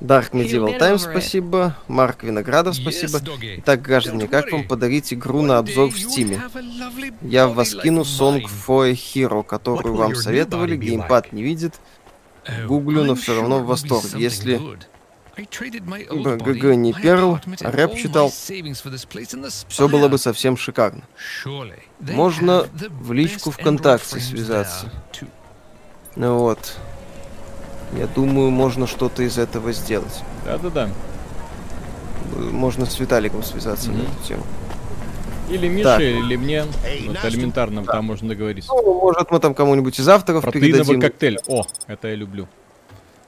[0.00, 1.76] Dark Medieval Times, спасибо.
[1.86, 3.20] Марк Виноградов, спасибо.
[3.58, 6.40] Итак, граждане, как вам подарить игру на обзор в Стиме?
[7.20, 11.74] Я вас кину Song for a Hero, которую вам советовали, геймпад не видит.
[12.66, 14.10] Гуглю, но все равно в восторге.
[14.14, 14.60] Если
[15.36, 21.02] ГГ не перл, а рэп читал, все было бы совсем шикарно.
[22.00, 22.66] Можно
[23.00, 24.90] в личку ВКонтакте связаться.
[26.16, 26.76] Ну вот.
[27.96, 30.22] Я думаю, можно что-то из этого сделать.
[30.44, 30.88] Да-да-да.
[32.36, 33.96] Можно с Виталиком связаться mm-hmm.
[33.96, 34.42] на эту тему.
[35.48, 36.00] Или Мише, Так.
[36.00, 36.62] или мне.
[36.62, 38.70] Вот элементарно, там можно договориться.
[38.72, 41.00] Ну, может, мы там кому-нибудь из авторов Протеиновый передадим.
[41.00, 41.38] коктейль.
[41.48, 42.46] О, это я люблю.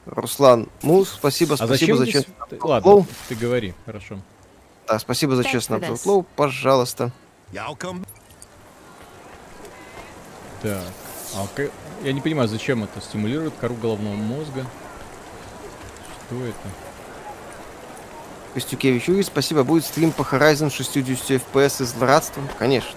[0.05, 2.13] Руслан Мус, спасибо, А спасибо зачем за здесь...
[2.15, 3.07] честный ты- обзор Ладно, Лоу.
[3.29, 4.19] ты говори, хорошо.
[4.87, 5.97] Да, спасибо за честный обзор.
[6.05, 7.11] Лоу, пожалуйста.
[7.51, 8.05] Y'all come
[10.61, 10.81] Так.
[11.35, 11.71] А ка-
[12.03, 13.01] я не понимаю, зачем это?
[13.01, 14.65] Стимулирует кору головного мозга.
[16.27, 16.69] Что это?
[18.53, 19.63] Костюкевич Юрий, спасибо.
[19.63, 22.47] Будет стрим по Horizon 60 FPS и злорадством?
[22.59, 22.91] Конечно.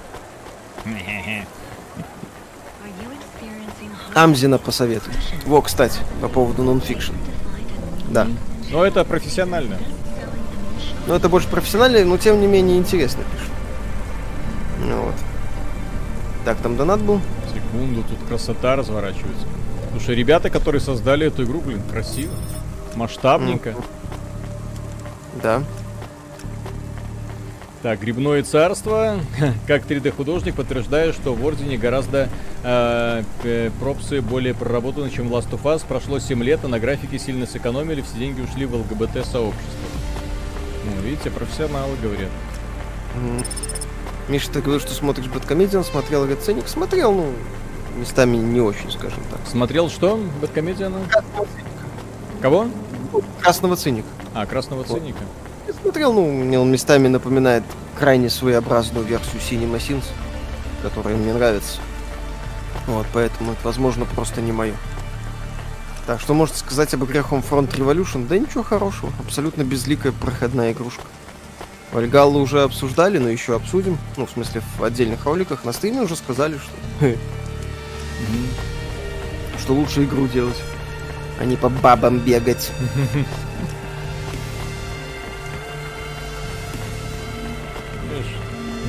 [4.14, 5.14] Амзина посоветую.
[5.44, 7.12] Во, кстати, по поводу нонфикшн.
[8.10, 8.26] Да.
[8.70, 9.78] Ну, это профессионально.
[11.06, 13.52] Но это больше профессионально, но тем не менее интересно пишут.
[14.80, 15.14] Ну вот.
[16.44, 17.20] Так, там донат был.
[17.76, 19.46] Секунду, тут красота разворачивается.
[19.92, 22.32] Слушай, ребята, которые создали эту игру, блин, красиво.
[22.94, 23.74] Масштабненько.
[25.42, 25.62] Да.
[27.82, 29.18] Так, Грибное царство.
[29.66, 32.30] Как 3D-художник подтверждаю, что в Ордене гораздо
[32.64, 35.82] э, п- пропсы более проработаны, чем в Last of Us.
[35.86, 39.52] Прошло 7 лет, а на графике сильно сэкономили, все деньги ушли в ЛГБТ-сообщество.
[40.84, 42.30] Ну, видите, профессионалы говорят.
[44.28, 46.66] Миша, ты говорил, что смотришь Бэткомедиан, смотрел Реценик?
[46.68, 47.32] Смотрел, ну,
[47.96, 49.40] местами не очень, скажем так.
[49.46, 50.20] Смотрел что?
[50.40, 51.00] Бэткомедиана?
[52.40, 52.68] Кого?
[53.40, 54.08] Красного циника.
[54.34, 55.20] А, Красного Циника.
[55.66, 57.64] Я смотрел, ну, мне он местами напоминает
[57.98, 60.04] крайне своеобразную версию Cinema Sins,
[60.82, 61.78] которая мне нравится.
[62.86, 64.74] Вот, поэтому это, возможно, просто не мое.
[66.06, 68.28] Так, что можете сказать об игре Homefront Revolution?
[68.28, 71.02] Да ничего хорошего, абсолютно безликая проходная игрушка.
[71.92, 73.96] Вальгаллу уже обсуждали, но еще обсудим.
[74.16, 75.64] Ну, в смысле, в отдельных роликах.
[75.64, 77.16] На стриме уже сказали, что...
[79.58, 80.60] Что лучше игру делать,
[81.40, 82.70] а не по бабам бегать.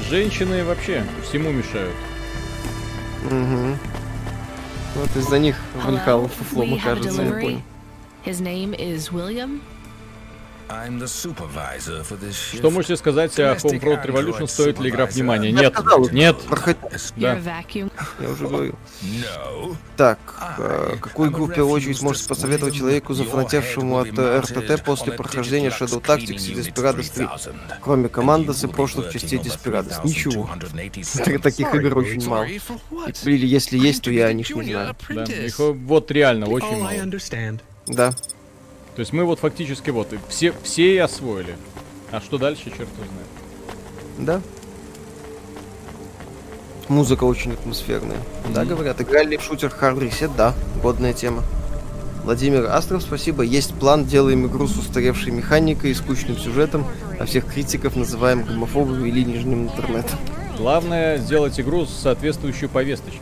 [0.09, 1.95] Женщины вообще всему мешают.
[3.25, 3.77] Угу.
[4.95, 7.61] Вот из-за них Вальхалла Hello, фуфлом окажется, я понял.
[8.25, 9.61] His name is William.
[12.57, 14.47] Что можете сказать о Homefront Revolution?
[14.47, 15.51] Стоит ли игра внимания?
[15.51, 15.73] Нет.
[15.73, 16.09] сказал.
[16.09, 16.37] Нет.
[17.15, 17.35] Да.
[18.19, 18.75] Я уже говорил.
[19.03, 19.75] No.
[19.95, 20.19] Так,
[20.59, 25.69] э, какую игру в первую очередь можете посоветовать человеку, зафанатевшему от э, РТТ после прохождения
[25.69, 27.27] Shadow Tactics и Desperados 3?
[27.81, 30.01] Кроме Командос и прошлых частей Desperados.
[30.03, 30.49] Ничего.
[31.23, 32.45] Так- Таких игр очень мало.
[33.23, 34.95] Или если есть, то я о них не знаю.
[35.09, 35.23] Да.
[35.23, 36.91] Их вот реально очень мало.
[37.87, 38.13] Да.
[38.97, 41.55] То есть мы вот фактически вот все, все и освоили.
[42.11, 43.27] А что дальше, черт знает.
[44.17, 44.41] Да.
[46.87, 48.17] Музыка очень атмосферная.
[48.55, 51.43] Да, говорят, играли в шутер Hard Reset, да, годная тема.
[52.23, 53.43] Владимир Астров, спасибо.
[53.43, 56.83] Есть план, делаем игру с устаревшей механикой и скучным сюжетом,
[57.19, 60.17] а всех критиков называем гомофобами или нижним интернетом.
[60.57, 63.21] Главное сделать игру с соответствующей повесточки.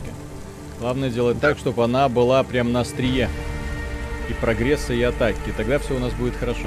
[0.80, 3.28] Главное делать так, чтобы она была прям на острие.
[4.28, 5.52] И прогресса, и атаки.
[5.56, 6.66] Тогда все у нас будет хорошо.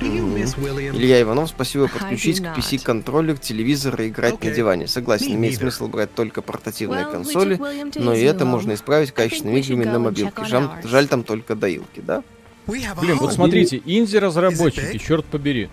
[0.00, 2.56] Илья Иванов, спасибо подключить к.
[2.56, 4.54] PC-контроллер, телевизор и играть на Okay.
[4.54, 4.86] диване.
[4.86, 7.60] Согласен, имеет смысл брать только портативные Well, we консоли,
[7.96, 10.44] но и это можно исправить качественными играми на мобилке.
[10.46, 12.22] Жаль, жаль там только доилки, да?
[12.66, 15.68] Блин, вот смотрите, инди-разработчики, черт побери.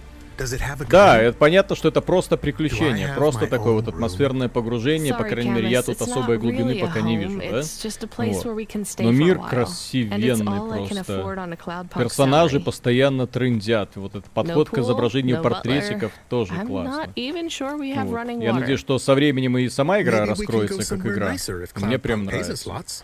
[0.89, 5.51] Да, это понятно, что это просто приключение, просто такое вот атмосферное погружение, по Sorry, крайней
[5.51, 7.61] мере, я тут особой глубины really пока не вижу, да?
[8.17, 8.45] Вот.
[8.99, 10.59] Но мир красивенный
[11.89, 11.99] просто.
[11.99, 13.95] Персонажи постоянно трендят.
[13.95, 17.11] Вот этот подход к pool, изображению no портретиков тоже I'm классно.
[17.47, 18.41] sure Вот.
[18.43, 21.35] Я надеюсь, что со временем и сама игра раскроется как игра.
[21.75, 22.69] Мне прям нравится.
[22.69, 23.03] lots.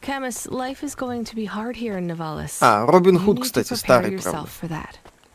[0.00, 2.58] Camus, life is going to be hard here in Nivalis.
[2.60, 4.48] А, Робин Худ, кстати, старый, правда.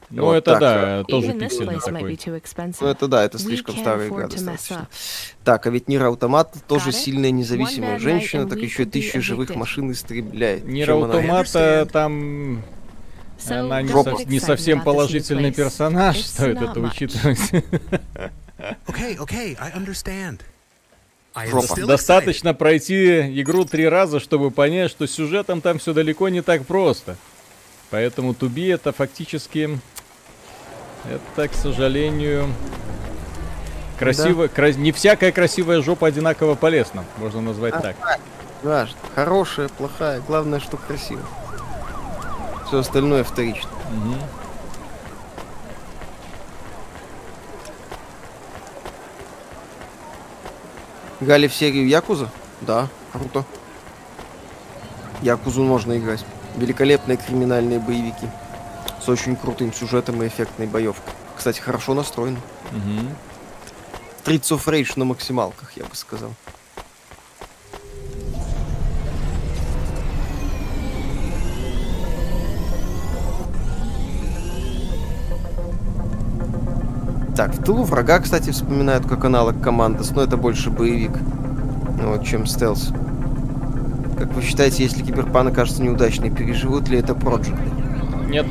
[0.10, 2.18] Ну, Вот это так, да, тоже пиксельный такой.
[2.80, 4.88] Ну это да, это слишком старая игра достаточно.
[5.43, 10.66] Так, а ведь Нир Автомат тоже сильная независимая женщина, так еще тысячи живых машин истребляет.
[10.66, 11.91] Нир Чем она- Автомата understand.
[11.91, 12.64] там...
[13.38, 17.39] So Она не, со- не совсем положительный персонаж, It's стоит это учитывать.
[18.88, 20.39] Okay, okay, I understand.
[21.86, 27.18] Достаточно пройти игру три раза, чтобы понять, что сюжетом там все далеко не так просто.
[27.90, 29.80] Поэтому Туби это фактически...
[31.10, 32.54] Это, к сожалению...
[33.98, 37.96] Красиво, кра- не всякая красивая жопа одинаково полезна, можно назвать так.
[38.62, 38.96] Важно.
[39.16, 41.22] Хорошая, плохая, главное, что красиво.
[42.68, 43.70] Все остальное вторично.
[43.92, 44.18] Мгм.
[51.20, 52.30] Играли в серию Якуза?
[52.62, 53.44] Да, круто.
[55.22, 56.24] Якузу можно играть.
[56.58, 58.28] Великолепные криминальные боевики.
[58.99, 61.14] С очень крутым сюжетом и эффектной боевкой.
[61.36, 62.39] Кстати, хорошо настроено.
[62.72, 63.10] Мгм.
[64.26, 66.32] Streets of Rage на максималках, я бы сказал.
[77.36, 81.12] Так, в тылу врага, кстати, вспоминают как аналог Commandos, но это больше боевик,
[82.01, 82.91] вот, чем стелс.
[84.18, 87.53] Как вы считаете, если Киберпанк окажется неудачной, переживут ли это проекты?
[88.28, 88.45] Нет.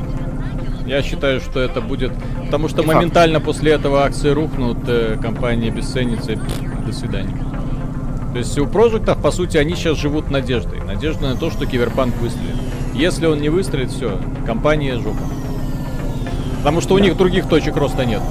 [0.85, 2.11] Я считаю, что это будет...
[2.45, 2.95] Потому что Не факт.
[2.95, 6.37] моментально после этого акции рухнут, э, компания обесценится, и
[6.85, 7.35] до свидания.
[8.31, 10.79] То есть у Прожектов, по сути, они сейчас живут надеждой.
[10.81, 12.55] Надеждой на то, что Киберпанк выстрелит.
[12.93, 15.23] Если он не выстрелит, все, компания жопа.
[16.59, 18.21] Потому что у них других точек роста нет.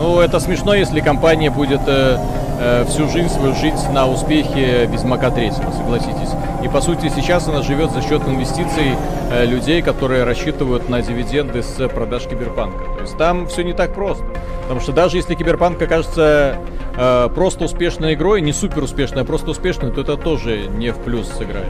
[0.00, 2.16] Ну, это смешно, если компания будет э,
[2.58, 6.30] э, всю жизнь свою жить на успехе Ведьмака 3, согласитесь.
[6.64, 8.96] И по сути сейчас она живет за счет инвестиций
[9.30, 12.82] э, людей, которые рассчитывают на дивиденды с продаж Киберпанка.
[12.96, 14.24] То есть там все не так просто.
[14.62, 16.56] Потому что даже если Киберпанк окажется
[16.96, 20.98] э, просто успешной игрой, не супер успешной, а просто успешной, то это тоже не в
[21.00, 21.68] плюс сыграет.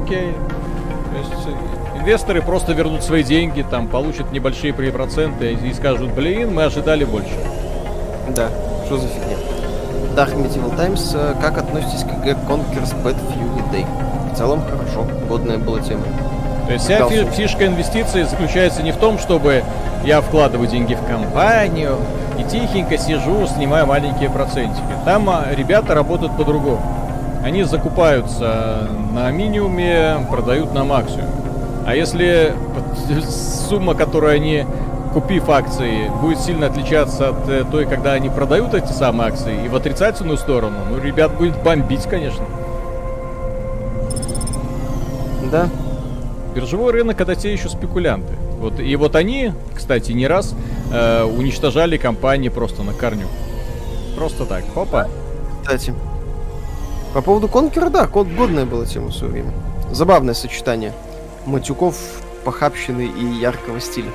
[0.00, 0.30] Окей.
[1.10, 6.52] То есть э, инвесторы просто вернут свои деньги, там получат небольшие проценты и скажут, блин,
[6.52, 7.30] мы ожидали больше.
[8.34, 8.48] Да,
[8.86, 9.36] что за фигня?
[10.16, 13.86] Dark Medieval Times, э, как относитесь к игре Conquer's Bad Fury Day?
[14.32, 16.02] В целом хорошо, годная была тема.
[16.66, 19.62] То есть вся фи- фишка инвестиций заключается не в том, чтобы
[20.04, 21.96] я вкладываю деньги в компанию
[22.38, 24.82] и тихенько сижу, снимаю маленькие процентики.
[25.04, 26.82] Там а, ребята работают по-другому.
[27.44, 31.41] Они закупаются на минимуме, продают на максимуме.
[31.86, 32.54] А если
[33.68, 34.64] сумма, которую они,
[35.12, 39.68] купив акции, будет сильно отличаться от э, той, когда они продают эти самые акции, и
[39.68, 42.44] в отрицательную сторону, ну, ребят будет бомбить, конечно.
[45.50, 45.68] Да,
[46.54, 48.34] Биржевой рынок это те еще спекулянты.
[48.58, 50.54] Вот, и вот они, кстати, не раз
[50.92, 53.26] э, уничтожали компании просто на корню.
[54.16, 55.08] Просто так, хопа.
[55.62, 55.94] кстати.
[57.12, 59.52] По поводу Конкера, да, код годная была тема в свое время.
[59.90, 60.92] Забавное сочетание
[61.46, 61.96] матюков,
[62.44, 64.10] похабщины и яркого стиля.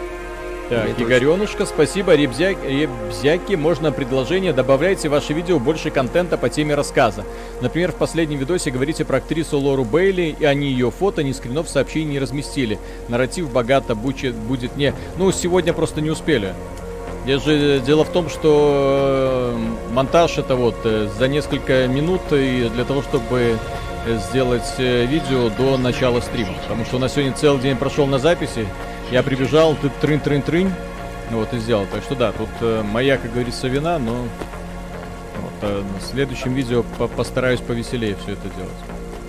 [0.69, 2.13] Так, Это Игоренушка, спасибо.
[2.13, 2.49] Ребзя...
[2.49, 4.51] Ребзяки, можно предложение.
[4.51, 7.23] Добавляйте в ваши видео больше контента по теме рассказа.
[7.61, 11.69] Например, в последнем видосе говорите про актрису Лору Бейли, и они ее фото, ни скринов
[11.69, 12.79] сообщений не разместили.
[13.07, 14.93] Нарратив богато будет, будет не...
[15.17, 16.53] Ну, сегодня просто не успели.
[17.25, 22.69] Я же дело в том, что э, монтаж это вот э, за несколько минут и
[22.73, 23.57] для того, чтобы
[24.15, 26.53] сделать э, видео до начала стрима.
[26.63, 28.67] Потому что у нас сегодня целый день прошел на записи.
[29.11, 30.71] Я прибежал, ты трын-трын-трынь,
[31.31, 31.85] вот и сделал.
[31.91, 34.13] Так что да, тут э, моя, как говорится, вина, но
[35.41, 38.71] вот, э, в следующем видео по- постараюсь повеселее все это делать.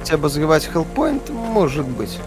[0.00, 2.18] Хотя обозревать Hellpoint может быть.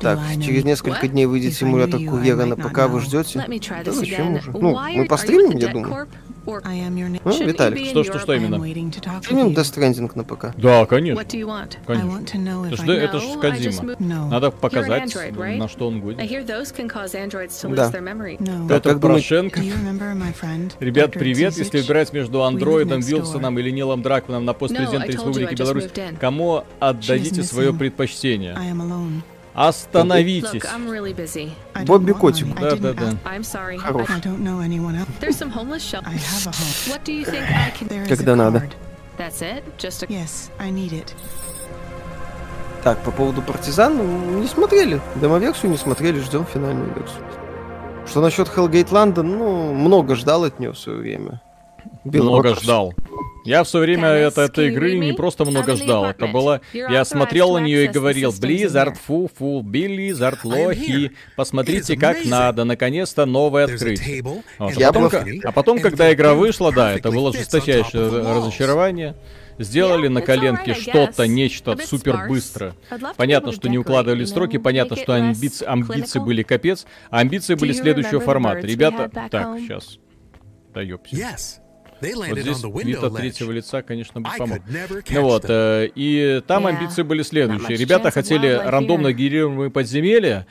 [0.00, 3.42] Так, через несколько дней выйдет симулятор курьера на ПК, вы ждете?
[3.84, 4.50] Да зачем уже?
[4.52, 6.06] Ну, мы постримим, я думаю.
[6.46, 6.64] Debt Corp?
[6.64, 8.56] Or I am your Ну, shouldn't you Виталик, что- что- что именно?
[8.56, 9.54] I'm waiting to talk with Стримим you.
[9.54, 10.54] Death Stranding на ПК.
[10.56, 11.20] Да, конечно.
[11.20, 11.76] What do you want?
[11.76, 12.10] I Конечно.
[12.10, 13.92] want to know Это if ж, I это ж No, I just Кодзима.
[13.92, 14.28] moved- No.
[14.30, 15.58] Надо You're an показать, android, right?
[15.58, 16.26] на что он I годен.
[16.26, 17.90] hear those can cause androids to lose Да.
[17.90, 18.38] their memory.
[18.38, 18.68] No.
[18.68, 19.60] Так, думаете- Порошенко.
[19.60, 20.72] Do you remember my friend?
[20.80, 21.56] Ребят, привет.
[21.56, 23.00] Если выбирать между андроидом.
[23.00, 25.88] Вилсоном или Нилом Дракманом на пост No, президента I told you, Республики Беларусь,
[26.20, 28.56] кому отдадите свое предпочтение?
[29.56, 30.62] Остановитесь.
[31.86, 32.46] Бобби Котик.
[32.60, 33.10] Да, да, да.
[33.78, 34.06] Хорош.
[38.08, 38.68] Когда надо.
[42.84, 45.00] Так, по поводу партизан, ну, не смотрели.
[45.16, 47.24] Демоверсию не смотрели, ждем финальную версию.
[48.06, 51.40] Что насчет Hellgate London, ну, много ждал от нее в свое время.
[52.06, 52.62] Билл Много Рокерс.
[52.62, 52.94] ждал.
[53.44, 56.06] Я в свое время это, этой игры не просто много ждал.
[56.06, 56.60] Это было...
[56.72, 61.12] Я смотрел на нее и говорил, Blizzard, фу-фу, Blizzard, лохи.
[61.36, 62.64] Посмотрите, как надо.
[62.64, 64.22] Наконец-то новое открытие.
[64.22, 64.42] Вот.
[64.58, 65.10] А, Я потом,
[65.44, 69.14] а потом, когда игра вышла, да, это было жесточайшее разочарование.
[69.58, 72.74] Сделали Yeah, на коленке что-то, нечто супер быстро.
[73.16, 78.20] Понятно, что не укладывали строки, понятно, что амбиции, амбиции были капец, а амбиции были следующего
[78.20, 78.66] формата.
[78.66, 79.98] Ребята, так, сейчас.
[80.74, 80.82] Да.
[80.82, 81.60] Yes.
[82.00, 84.58] Вот здесь вид от третьего лица, конечно, бы помог.
[85.10, 87.76] Ну вот, э, и там Yeah, амбиции были следующие.
[87.76, 90.46] Ребята хотели рандомно генерируемые подземелья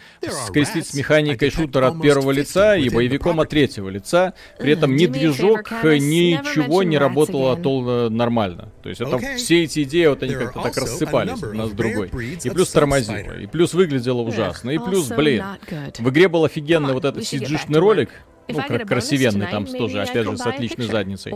[0.47, 4.33] скрестить с механикой шутера от первого 50 лица и боевиком от третьего лица.
[4.59, 8.71] При этом ни движок, Candace, ничего не работало тол- э, нормально.
[8.83, 12.09] То есть это все эти идеи, вот они как-то так рассыпались одна с другой.
[12.43, 15.43] И плюс тормозило, и плюс выглядело ужасно, и плюс, блин,
[15.99, 18.09] в игре был офигенный вот этот to ролик,
[18.47, 21.31] ну, как красивенный, там тоже, опять can же, с отличной задницей.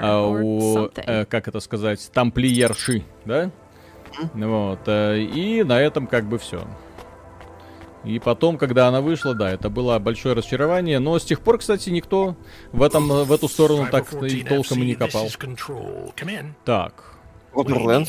[0.00, 3.50] А у, э, как это сказать, тамплиерши, да?
[4.34, 6.66] Вот, э, и на этом как бы все.
[8.04, 10.98] И потом, когда она вышла, да, это было большое разочарование.
[10.98, 12.36] Но с тех пор, кстати, никто
[12.72, 15.28] в, этом, в эту сторону так и 514 толком и не копал.
[16.64, 17.17] Так.
[17.52, 18.08] Borderlands.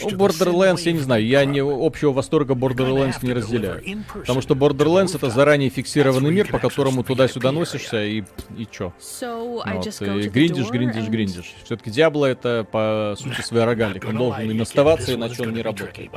[0.00, 4.04] Ну, Borderlands, я не знаю, я не общего восторга Borderlands не разделяю.
[4.12, 8.24] Потому что Borderlands это заранее фиксированный мир, по которому туда-сюда носишься и,
[8.56, 8.92] и чё?
[9.20, 11.54] Вот, и гриндишь, гриндишь, гриндишь.
[11.64, 14.04] Все-таки Диабло это по сути свой рогалик.
[14.06, 16.10] Он должен им оставаться, иначе он не работает.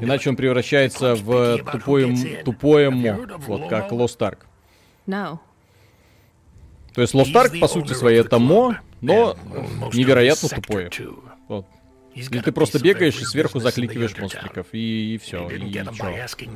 [0.00, 4.38] Иначе он превращается в тупое, тупое мо, вот как Lost Ark.
[6.94, 9.36] То есть Lost Ark по сути своей это мо, но
[9.92, 10.90] невероятно тупое.
[12.22, 12.34] Вот.
[12.34, 16.08] И ты просто бегаешь и сверху закликиваешь монстриков, и, все, и чё?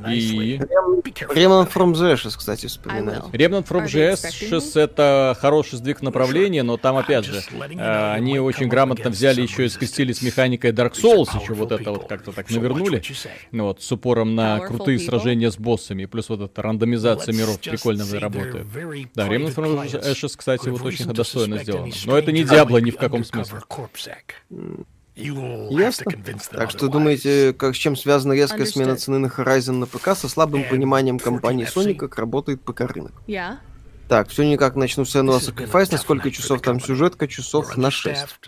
[0.08, 0.58] И...
[0.58, 3.30] Remnant from the Ashes, кстати, will.
[3.32, 9.10] Remnant from 6 это хороший сдвиг направления, но там опять же э, они очень грамотно
[9.10, 13.02] взяли еще и скрестили с механикой Dark Souls, еще вот это вот как-то так навернули.
[13.50, 18.04] Ну Вот, с упором на крутые сражения с боссами, плюс вот эта рандомизация миров прикольно
[18.18, 18.66] работает.
[19.14, 21.92] Да, Remnant from Ashes, кстати, вот очень достойно сделано.
[22.06, 23.60] Но это не Диабло ни в каком смысле.
[25.14, 26.12] Ясно.
[26.50, 30.28] Так что думаете, как с чем связана резкая смена цены на Horizon на ПК со
[30.28, 33.12] слабым пониманием компании Sony, как работает ПК-рынок?
[33.26, 33.56] Yeah.
[34.08, 38.40] Так, все никак начну с Senua Sacrifice, на сколько часов там сюжетка, часов на 6.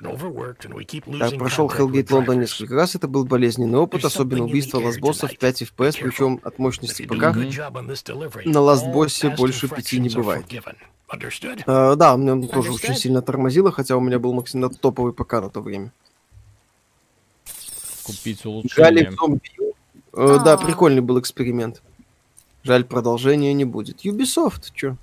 [1.19, 5.97] Так, прошел Hellgate London несколько раз, это был болезненный опыт, особенно убийство ластбоссов 5 FPS,
[6.03, 7.35] причем от мощности ПК.
[8.45, 10.45] На ластбоссе больше пяти не бывает.
[11.67, 12.75] Э, да, мне тоже Understood.
[12.75, 15.93] очень сильно тормозило, хотя у меня был максимально топовый ПК на то время.
[18.05, 19.11] Купить Жаль, улучшение.
[19.13, 19.41] зомби.
[20.13, 20.57] Э, Да, А.
[20.57, 21.83] прикольный был эксперимент.
[22.63, 24.05] Жаль, продолжения не будет.
[24.05, 24.97] Ubisoft, чё?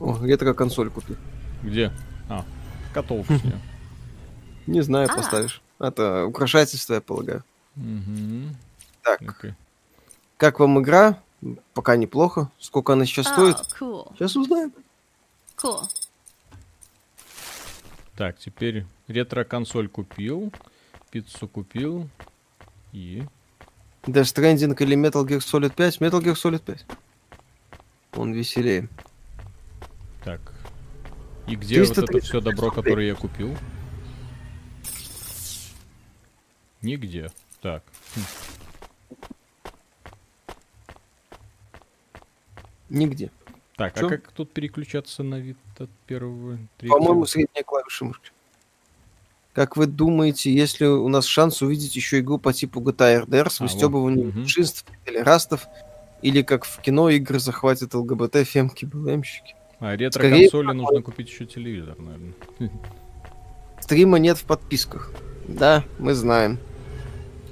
[0.00, 1.16] О, ретро-консоль купи.
[1.62, 1.92] Где?
[2.28, 2.44] А,
[2.94, 3.58] котовку с неё.
[4.66, 5.16] Не знаю, А.
[5.16, 5.60] поставишь.
[5.78, 7.44] Это украшательство, я полагаю.
[9.02, 9.20] Так,
[10.36, 11.18] как вам игра?
[11.74, 12.50] Пока неплохо.
[12.58, 13.56] Сколько она сейчас стоит?
[13.56, 14.12] Oh, cool.
[14.16, 14.72] Сейчас узнаем.
[15.56, 15.80] Cool.
[18.16, 20.52] Так, теперь ретро-консоль купил,
[21.10, 22.08] пиццу купил
[22.92, 23.22] и...
[24.02, 25.98] Death Stranding или Metal Gear Solid 5?
[26.00, 26.86] Metal Gear Solid 5.
[28.14, 28.88] Он веселее.
[30.24, 30.40] Так.
[31.46, 33.56] И где вот это 330 все добро, которое я купил?
[36.82, 37.30] Нигде.
[37.60, 37.82] Так.
[38.14, 38.20] Хм.
[42.88, 43.30] Нигде.
[43.76, 44.06] Так, Чё?
[44.06, 46.98] а как тут переключаться на вид от первого, третьего?
[46.98, 48.30] По-моему, средняя клавиша мышки.
[49.58, 53.60] Как вы думаете, если у нас шанс увидеть еще игру по типу GTA RDR с
[53.60, 54.38] А, выстебыванием Мгм.
[54.42, 55.66] меньшинств или растов,
[56.22, 59.56] или как в кино игры захватят ЛГБТ, фемки, БЛМщики?
[59.80, 62.34] А Скорее ретро-консоли нужно купить еще телевизор, наверное.
[63.80, 65.10] Стрима нет в подписках.
[65.48, 66.60] Да, мы знаем.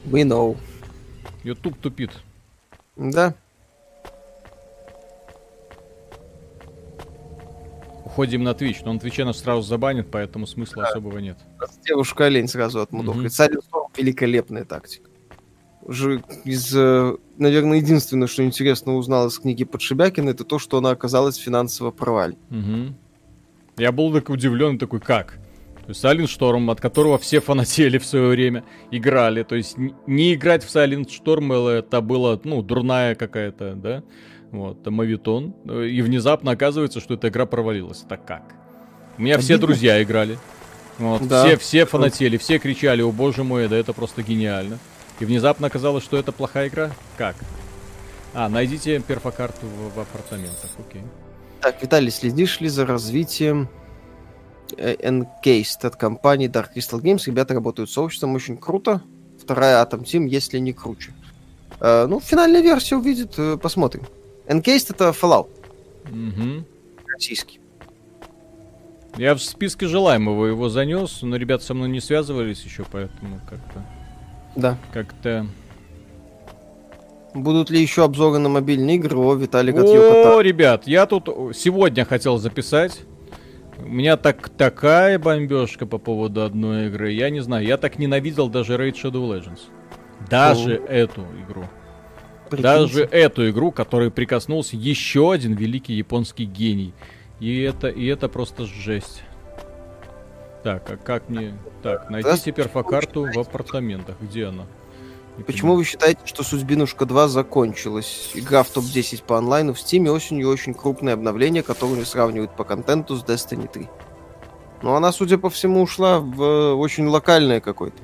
[0.04, 0.56] We know.
[1.42, 2.12] YouTube тупит.
[2.94, 3.34] Да,
[8.16, 11.36] Уходим на Twitch, но он Twitch нас сразу забанит, поэтому смысла особого нет.
[11.84, 12.78] девушка олень сразу.
[12.78, 15.10] Silent Storm великолепная тактика.
[15.82, 20.92] Уже из, э, наверное, единственное, что интересно узнал из книги Подшибякина, это то, что она
[20.92, 22.38] оказалась финансово провале.
[22.48, 22.96] Мгм.
[23.76, 25.38] Я был так удивлен, такой, как?
[25.84, 29.42] То есть Silent Storm, от которого все фанатели в свое время играли.
[29.42, 34.02] То есть не играть в Silent Storm это было, ну, дурная какая-то, да?
[34.52, 35.50] Вот, мавитон.
[35.68, 38.04] И внезапно оказывается, что эта игра провалилась.
[38.08, 38.54] Так как?
[39.18, 40.38] У меня все друзья играли.
[40.98, 41.44] Вот, Да.
[41.44, 44.78] все, все фанатели, все кричали, о боже мой, да это просто гениально.
[45.20, 46.90] И внезапно оказалось, что это плохая игра?
[47.18, 47.36] Как?
[48.34, 51.02] А, найдите перфокарту в, в апартаментах, окей.
[51.60, 53.68] Так, Виталий, следишь ли за развитием
[54.76, 57.22] э, Encased от компании Dark Crystal Games?
[57.26, 59.02] Ребята работают с сообществом, очень круто.
[59.42, 61.12] Вторая Atom Team, если не круче.
[61.80, 64.02] Э, ну, финальная версия увидит, э, посмотрим.
[64.48, 65.48] Encased это Fallout
[66.10, 66.64] Угу.
[67.12, 67.60] российский.
[69.16, 73.82] Я в списке желаемого его занес, но ребята со мной не связывались еще, поэтому как-то
[74.54, 74.78] Да.
[74.92, 75.46] как-то.
[77.34, 79.18] Будут ли еще обзоры на мобильные игры?
[79.18, 83.00] О, Виталик от О, ребят, я тут сегодня хотел записать.
[83.78, 87.12] У меня так такая бомбежка по поводу одной игры.
[87.12, 89.60] Я не знаю, я так ненавидел даже Raid Shadow Legends.
[90.30, 91.64] Даже эту игру.
[92.50, 96.92] Даже эту игру, которой прикоснулся еще один великий японский гений.
[97.40, 99.22] И это, и это просто жесть.
[100.62, 101.56] Так, а как мне...
[101.82, 104.16] Так, найдите перфокарту в апартаментах.
[104.20, 104.64] Где она?
[105.36, 108.30] Не Почему вы считаете, что Судьбинушка 2 закончилась?
[108.34, 113.16] Игра в топ-10 по онлайну в Steam осенью очень крупное обновление, которое сравнивают по контенту
[113.16, 113.86] с Destiny 3.
[114.82, 117.98] Но она, судя по всему, ушла в э, очень локальный какой-то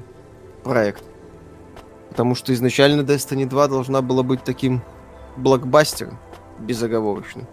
[0.63, 1.05] проект.
[2.13, 4.83] Потому что изначально Destiny 2 должна была быть таким
[5.39, 6.19] блокбастером
[6.59, 7.47] безоговорочным.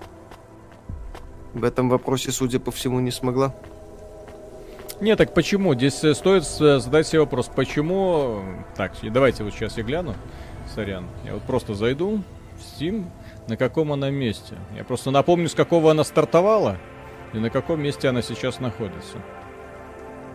[1.53, 3.56] В этом вопросе, судя по всему, не смогла.
[4.99, 5.76] Не, так почему?
[5.76, 8.41] Здесь э, стоит с- задать себе вопрос, почему...
[8.76, 10.14] Так, и давайте вот сейчас я гляну.
[10.76, 11.06] Сорян.
[11.23, 12.22] Я вот просто зайду
[12.57, 13.06] в Steam,
[13.48, 14.56] на каком она месте.
[14.76, 16.76] Я просто напомню, с какого она стартовала
[17.34, 19.19] и на каком месте она сейчас находится.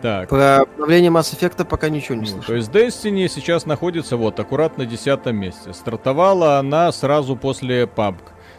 [0.05, 0.29] Так.
[0.29, 2.43] Про обновление Mass Effect пока ничего не Ну, слышал.
[2.45, 5.73] то есть Destiny сейчас находится вот аккуратно на десятом месте.
[5.73, 8.17] Стартовала она сразу после PUBG.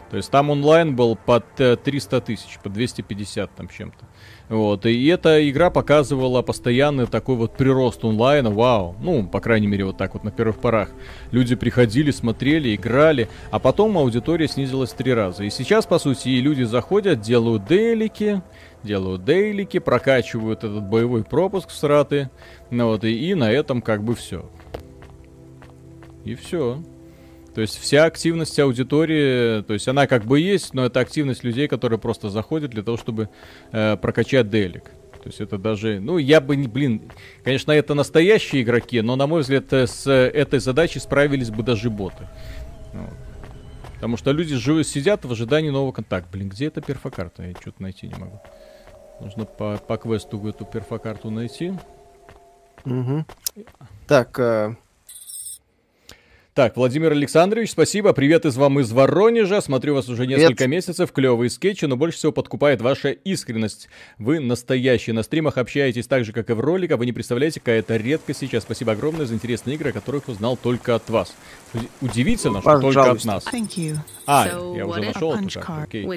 [0.09, 4.05] То есть там онлайн был под э, 300 тысяч, под 250 там чем-то.
[4.49, 8.95] Вот, и эта игра показывала постоянный такой вот прирост онлайна, вау.
[9.01, 10.89] Ну, по крайней мере, вот так вот на первых порах.
[11.31, 15.43] Люди приходили, смотрели, играли, а потом аудитория снизилась в три раза.
[15.43, 18.41] И сейчас, по сути, и люди заходят, делают дейлики,
[18.87, 22.29] делают дейлики, прокачивают этот боевой пропуск в сраты,
[22.71, 24.49] ну вот, и, и на этом как бы все.
[26.25, 26.81] И все.
[27.53, 31.67] То есть вся активность аудитории, то есть она как бы есть, но это активность людей,
[31.67, 33.29] которые просто заходят для того, чтобы
[33.71, 34.85] э, прокачать делик.
[35.23, 37.11] То есть это даже, ну я бы, не, блин,
[37.43, 41.89] конечно, это настоящие игроки, но на мой взгляд э, с этой задачей справились бы даже
[41.89, 42.27] боты.
[42.93, 43.13] Вот.
[43.95, 46.29] Потому что люди живы, сидят в ожидании нового контакта.
[46.31, 47.41] Блин, где эта перфокарта?
[47.41, 48.39] Я что-то найти не могу.
[49.19, 51.73] Нужно по, по квесту эту перфокарту найти.
[52.85, 53.25] Мгм.
[54.07, 54.75] Так, э,
[56.57, 58.13] Так, Владимир Александрович, спасибо.
[58.13, 59.61] Привет из вам из Воронежа.
[59.61, 60.39] Смотрю вас уже Привет.
[60.39, 61.11] несколько месяцев.
[61.11, 63.89] Клевые скетчи, но больше всего подкупает ваша искренность.
[64.17, 65.13] Вы настоящие.
[65.13, 66.97] На стримах общаетесь так же, как и в роликах.
[66.97, 68.63] Вы не представляете, какая это редкость сейчас.
[68.63, 71.31] Спасибо огромное за интересные игры, о которых узнал только от вас.
[71.75, 73.45] Уди- Удивительно, что только от нас.
[74.25, 75.97] А, So я уже нашел эту карту.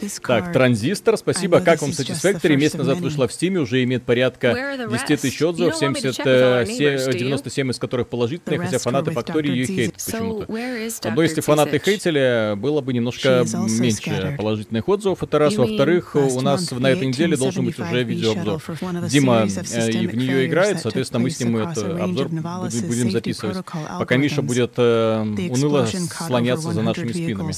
[0.00, 1.60] this Так, Транзистор, спасибо.
[1.60, 2.56] Как вам Satisfactory?
[2.56, 5.80] Месяц назад вышла в Steam, уже имеет порядка Where are the 10 тысяч отзывов, You
[5.80, 7.18] don't want me to 70, check with our э, се- neighbors, do you?
[7.18, 11.08] 97 из которых положительные, хотя фанаты Фактории ее хейтят почему-то.
[11.08, 15.22] Одно, если фанаты хейтили, было бы немножко меньше положительных отзывов.
[15.22, 15.56] Это раз.
[15.56, 19.08] Во-вторых, у нас на этой неделе должен быть 1875 уже видеообзор.
[19.08, 22.04] Дима э, и в нее играет, соответственно, мы с ним place это across a range
[22.04, 23.58] обзор будем записывать.
[23.98, 27.52] Пока Миша будет э, уныло слоняться за 100 нашими спинами.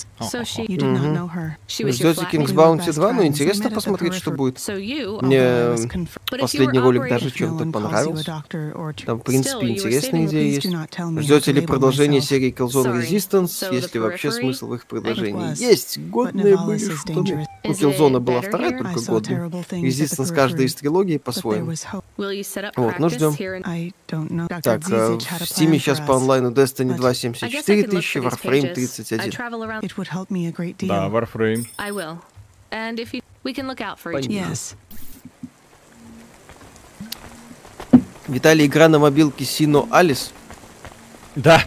[1.93, 2.21] ждете.
[2.33, 3.13] King's Bounty best 2?
[3.13, 3.23] Ну, friends.
[3.23, 4.61] We интересно посмотреть, что будет.
[5.23, 5.77] Мне
[6.29, 8.45] последний ролик даже чем-то понравился.
[9.05, 11.23] Там, в принципе, were интересная идея есть.
[11.23, 13.01] Ждете ли продолжение серии Killzone.
[13.01, 13.75] Resistance?
[13.75, 15.59] Есть ли вообще смысл в их продолжении?
[15.59, 15.99] Есть!
[15.99, 17.45] Годные были dangerous.
[17.65, 19.49] У Killzone была вторая только годная.
[19.49, 21.73] Resistance каждая из трилогии по-своему.
[22.17, 23.35] Вот, ну, ждем.
[24.63, 27.87] Так, э, в Steam сейчас по онлайну Destiny but- 2 I guess I 74 could
[27.87, 29.01] look тысячи, Warframe pages.
[29.01, 29.31] I 31.
[29.31, 29.83] travel around.
[29.83, 29.93] It
[38.29, 40.31] Виталий, игра на мобилке Sino Alice.
[41.37, 41.63] Да.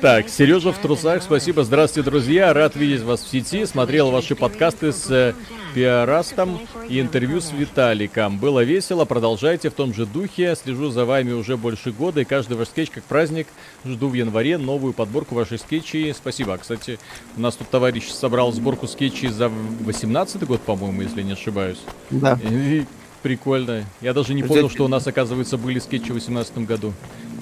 [0.00, 4.92] Так, Сережа в трусах, спасибо, здравствуйте, друзья, рад видеть вас в сети, смотрел ваши подкасты
[4.92, 5.34] с э,
[5.74, 8.38] Пиарастом и интервью с Виталиком.
[8.38, 12.56] Было весело, продолжайте в том же духе, слежу за вами уже больше года, и каждый
[12.56, 13.46] ваш скетч как праздник,
[13.84, 16.58] жду в январе новую подборку ваших скетчей, спасибо.
[16.58, 16.98] Кстати,
[17.36, 21.80] у нас тут товарищ собрал сборку скетчей за 18 год, по-моему, если не ошибаюсь.
[22.10, 22.38] Да.
[22.42, 22.84] И
[23.22, 23.84] прикольно.
[24.00, 26.92] Я даже не понял, что у нас, оказывается, были скетчи в 2018 году.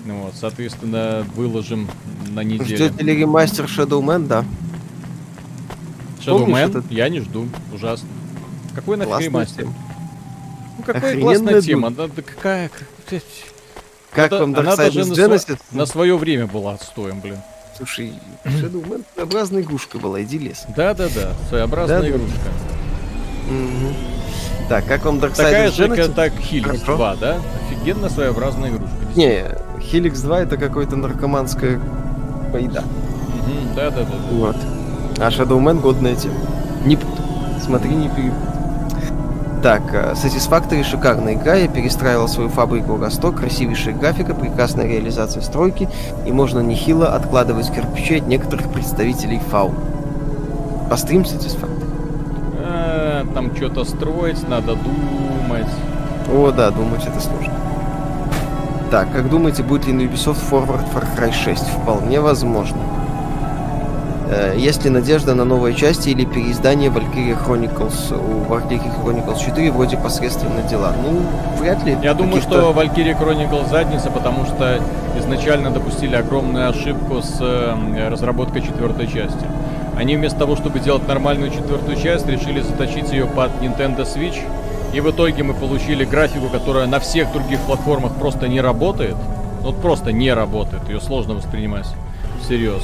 [0.04, 1.88] Ну Вот, соответственно, выложим
[2.28, 2.64] на неделю.
[2.76, 4.26] Ждете ли ремастер Shadowman?
[4.26, 4.44] Да.
[6.20, 6.68] Shadow помнишь Man?
[6.70, 6.90] этот?
[6.90, 7.48] Я не жду.
[7.72, 8.08] Ужасно.
[8.74, 9.62] Какой нафиг ремастер?
[9.64, 9.74] тема.
[10.78, 11.90] Ну какая Охрененная классная тема.
[11.90, 12.70] Да, да какая...
[14.10, 15.58] Как Это- вам она даже на, Genesis?
[15.72, 17.38] на свое время была отстоем, блин.
[17.76, 18.14] Слушай,
[18.44, 20.64] Shadowman своеобразная игрушка была, иди лес.
[20.76, 22.08] Да-да-да, своеобразная Да-да.
[22.10, 22.38] игрушка.
[23.50, 24.17] Мгм.
[24.68, 26.96] Так, как вам Darksiders Такая же, как так Helix Хорошо.
[26.96, 27.36] 2, да?
[27.66, 28.96] Офигенно своеобразная игрушка.
[29.16, 29.44] Не,
[29.78, 31.80] Helix 2 это какое-то наркоманская
[32.52, 32.82] поеда.
[32.82, 34.14] Мгм, Да-да-да.
[34.30, 34.56] Вот.
[35.18, 36.34] А Shadowman годная тема.
[36.84, 37.24] Не путай.
[37.64, 38.48] Смотри, не перепутай.
[39.62, 45.88] Так, э, Satisfactory шикарная игра, я перестраивал свою фабрику 100, красивейшая графика, прекрасная реализация стройки,
[46.26, 49.78] и можно нехило откладывать кирпичи от некоторых представителей фауны.
[50.88, 51.87] Пострим Satisfactory.
[52.80, 55.66] А, Там что-то строить, надо думать.
[56.32, 57.52] О, да, думать это сложно.
[58.90, 61.62] Так, как думаете, будет ли на Ubisoft Forward Far Cry 6?
[61.82, 62.78] Вполне возможно.
[64.30, 68.14] Э, Есть ли надежда на новые части или переиздание Valkyria Chronicles?
[68.14, 70.92] У Valkyria Chronicles 4 вроде посредственно дела.
[71.02, 71.22] Ну,
[71.58, 71.96] вряд ли.
[72.02, 74.80] Я думаю, что Valkyrie Chronicle задница, потому что
[75.18, 79.46] изначально допустили огромную ошибку с э, разработкой четвертой части.
[79.98, 84.40] Они вместо того, чтобы делать нормальную четвертую часть, решили заточить ее под Nintendo Switch
[84.94, 89.16] И в итоге мы получили графику, которая на всех других платформах просто не работает.
[89.60, 90.88] Вот просто не работает.
[90.88, 91.86] Ее сложно воспринимать
[92.40, 92.82] всерьез.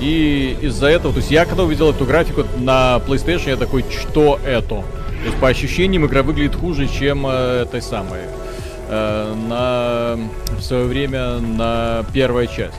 [0.00, 4.40] И из-за этого, то есть я когда увидел эту графику на PlayStation, я такой, что
[4.44, 4.68] это?
[4.68, 8.22] То есть по ощущениям игра выглядит хуже, чем э, этой самой.
[8.88, 10.18] Э, на
[10.58, 12.74] в свое время на первая часть.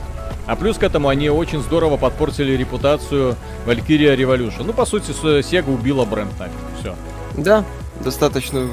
[0.46, 3.36] А плюс к этому они очень здорово подпортили репутацию
[3.66, 4.64] Valkyria Revolution.
[4.64, 6.54] Ну, по сути, Sega убила бренд нафиг.
[6.80, 6.94] Все.
[7.36, 7.64] Да,
[8.00, 8.68] достаточно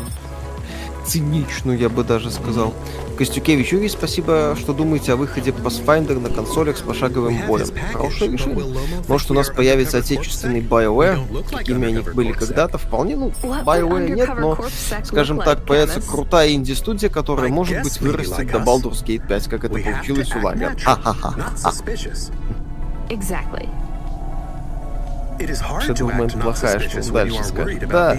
[1.06, 2.74] циничную, я бы даже сказал.
[3.18, 7.68] Костюкевич Юрий, спасибо, что думаете о выходе Pathfinder на консолях с пошаговым боем.
[7.94, 8.66] Хорошее решение.
[9.08, 14.58] Может, у нас появится отечественный BioWare, какими они были когда-то, вполне, ну, BioWare нет, но,
[15.04, 19.78] скажем так, появится крутая инди-студия, которая, может быть, вырастет до Baldur's Gate 5, как это
[19.78, 20.78] получилось у Лагер.
[20.82, 21.34] Ха-ха-ха.
[23.10, 23.68] Exactly.
[25.40, 27.88] Hard Shadow плохая, что дальше сказать.
[27.88, 28.18] Да.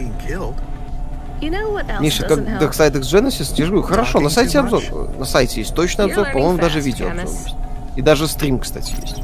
[2.01, 2.61] Миша, как help?
[2.61, 4.83] Darksiders Genesis, я же говорю, хорошо, на сайте обзор,
[5.19, 7.55] на сайте есть точный обзор, по-моему, даже видео обзор есть.
[7.97, 9.23] И даже стрим, кстати, есть.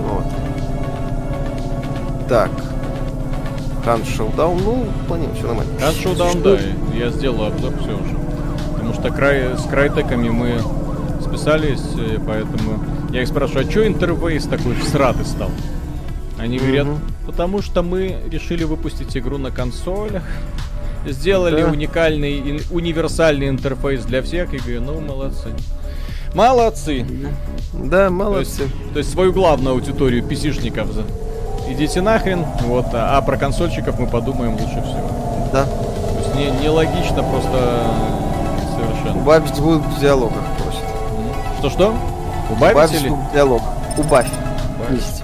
[0.00, 0.24] Вот.
[2.28, 2.50] Так.
[3.84, 5.72] Хан Шоудаун, ну, планируем, все нормально.
[5.78, 6.58] Gun Showdown, да,
[6.96, 8.16] я сделал обзор, все уже.
[8.74, 10.60] Потому что край, с крайтеками мы
[11.22, 11.82] списались,
[12.26, 15.50] поэтому я их спрашиваю, а что интерфейс такой всратый стал?
[16.40, 17.00] Они говорят, Мгм.
[17.26, 20.22] потому что мы решили выпустить игру на консолях,
[21.06, 21.68] сделали Да.
[21.70, 25.48] уникальный, универсальный интерфейс для всех, и говорю, ну, молодцы.
[26.34, 27.04] Молодцы.
[27.72, 28.62] Да, То есть, молодцы.
[28.92, 31.04] то есть свою главную аудиторию писишников за-
[31.68, 35.10] идите нахрен, вот, а, а про консольщиков мы подумаем лучше всего.
[35.52, 35.64] Да.
[35.64, 37.86] То есть не, нелогично просто
[38.76, 39.20] совершенно.
[39.20, 40.84] Убавить звук в диалогах просит.
[41.58, 41.94] Что-что?
[42.50, 43.12] Убавить Убавить или?
[43.34, 43.62] диалог.
[43.98, 44.28] Убавь.
[44.78, 45.00] Убавить.
[45.02, 45.22] Есть.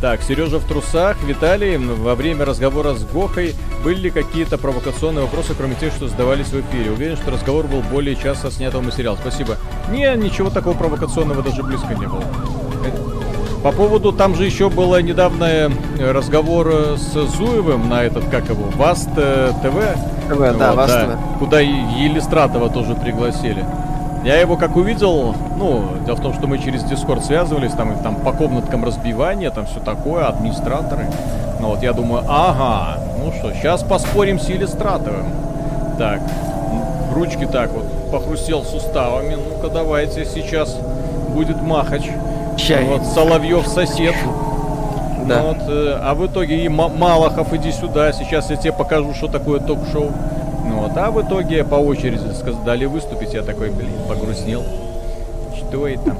[0.00, 1.16] Так, Сережа в трусах.
[1.24, 6.46] Виталий, во время разговора с Гохой были ли какие-то провокационные вопросы, кроме тех, что задавались
[6.46, 6.92] в эфире?
[6.92, 9.16] Уверен, что разговор был более часто снятого материала.
[9.20, 9.56] Спасибо.
[9.90, 12.22] Не, ничего такого провокационного даже близко не было.
[13.64, 15.68] По поводу, там же еще было недавно э,
[16.12, 20.28] разговор э, с Зуевым на этот, как его, Васт э, ТВ.
[20.28, 21.38] ТВ, да, Вот, вас да, ТВ.
[21.40, 23.64] Куда и Елистратова тоже пригласили.
[24.24, 28.16] Я его как увидел, ну, дело в том, что мы через Дискорд связывались, там, там
[28.16, 31.06] по комнаткам разбивания, там все такое, администраторы.
[31.60, 35.26] Ну вот я думаю, ага, ну что, сейчас поспорим с Елистратовым.
[35.98, 36.20] Так,
[37.14, 40.76] ручки так вот, похрустел суставами, ну-ка давайте, сейчас
[41.30, 42.02] будет махач.
[42.56, 42.84] Чай.
[42.84, 44.14] Вот Соловьев сосед.
[45.26, 45.40] Да.
[45.42, 49.14] Ну вот, э, а в итоге и Ма- Малахов, иди сюда, сейчас я тебе покажу,
[49.14, 50.10] что такое ток-шоу.
[50.64, 54.64] Ну вот, а в итоге по очереди сказ- дали выступить, я такой, блин, погрустнел.
[55.56, 56.16] Что это?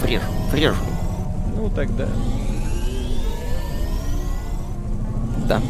[0.00, 0.22] Фреш.
[0.50, 0.74] Фреш.
[1.56, 2.06] Ну тогда.
[5.48, 5.60] Да.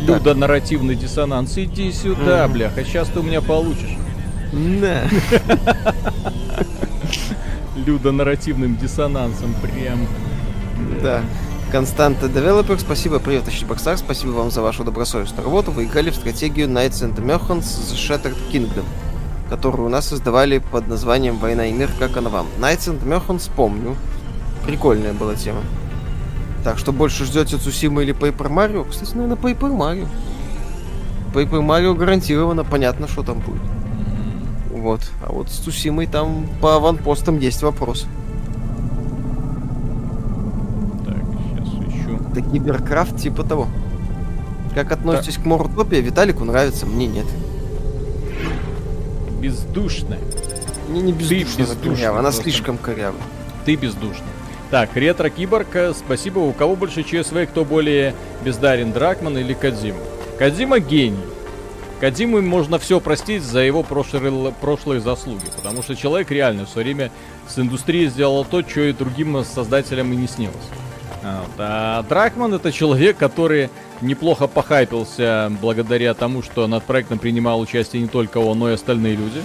[0.00, 1.56] Люда нарративный диссонанс.
[1.58, 2.52] Иди сюда, Мгм.
[2.54, 3.96] бляха, сейчас ты у меня получишь.
[4.52, 5.02] Да.
[7.76, 10.06] Лудонарративным диссонансом прям.
[11.02, 11.22] Да.
[11.70, 15.70] Константа Девелопер, спасибо, привет, Боксар, спасибо вам за вашу добросовестную работу.
[15.70, 18.84] Вы играли в стратегию Knights and Merchants The Shattered Kingdom,
[19.48, 22.48] которую у нас создавали под названием Война и мир, как она вам.
[22.58, 23.94] Knights and Merchants помню.
[24.66, 25.60] Прикольная была тема.
[26.64, 28.90] Так, что больше ждете Цусима или Paper Mario?
[28.90, 30.08] Кстати, наверное, Paper Mario.
[31.32, 33.62] Paper Mario гарантированно, понятно, что там будет.
[34.72, 35.02] Вот.
[35.24, 38.06] А вот с Цусимой там по аванпостам есть вопрос.
[42.30, 43.68] Это киберкрафт типа того.
[44.74, 45.96] Как относитесь к Морутопии?
[45.96, 47.26] Виталику нравится, мне нет.
[49.40, 50.16] Бездушно.
[50.88, 53.16] Мне не бездушно, бездушный корява, она слишком корява.
[53.64, 54.26] Ты бездушный.
[54.70, 56.38] Так, ретро-киборг, э, спасибо.
[56.38, 59.98] У кого больше ЧСВ, кто более бездарен, Дракман или Кадзима?
[60.38, 61.18] Кадзима гений.
[62.00, 66.86] Кадзиму можно все простить за его прошлые, прошлые заслуги, потому что человек реально в свое
[66.86, 67.10] время
[67.48, 70.56] с индустрией сделал то, что и другим создателям и не снилось.
[71.22, 71.50] Вот.
[71.58, 73.68] А Дракман это человек, который
[74.00, 79.16] неплохо похайпился благодаря тому, что над проектом принимал участие не только он, но и остальные
[79.16, 79.42] люди.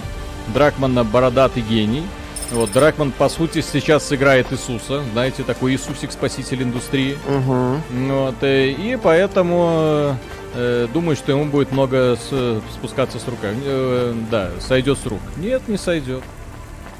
[0.54, 2.04] Дракман бородатый гений.
[2.52, 5.02] Вот, Дракман, по сути, сейчас сыграет Иисуса.
[5.12, 7.18] Знаете, такой Иисусик, спаситель индустрии.
[7.26, 7.80] Угу.
[8.08, 10.16] Вот, э, и поэтому
[10.54, 13.58] э, думаю, что ему будет много с- спускаться с руками.
[13.64, 15.18] Э, да, сойдет с рук.
[15.38, 16.22] Нет, не сойдет.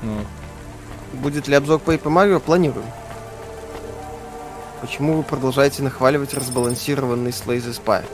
[0.02, 0.26] Вот.
[1.22, 2.40] Будет ли обзор Paper Mario?
[2.40, 2.86] Планируем.
[4.86, 8.04] Почему вы продолжаете нахваливать разбалансированный Slay the Spire?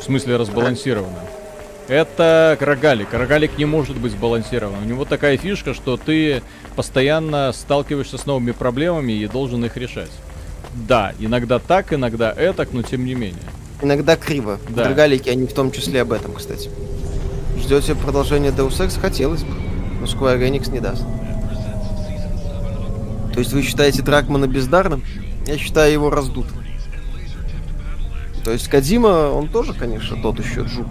[0.00, 1.20] В смысле разбалансировано.
[1.86, 3.14] Это рогалик.
[3.14, 4.82] Рогалик не может быть сбалансирован.
[4.82, 6.42] У него такая фишка, что ты
[6.74, 10.10] постоянно сталкиваешься с новыми проблемами и должен их решать.
[10.88, 13.38] да, иногда так, иногда этак, но тем не менее.
[13.80, 14.58] Иногда криво.
[14.70, 14.88] Да.
[14.88, 16.68] Рогалики, они в том числе об этом, кстати.
[17.58, 19.00] Ждете продолжения Deus Ex?
[19.00, 19.54] Хотелось бы.
[20.00, 21.04] Но Square Enix не даст.
[23.34, 25.04] То есть вы считаете Дракмана бездарным?
[25.48, 26.56] Я считаю его раздутым.
[28.44, 30.86] То есть Кадима, он тоже, конечно, тот еще жук.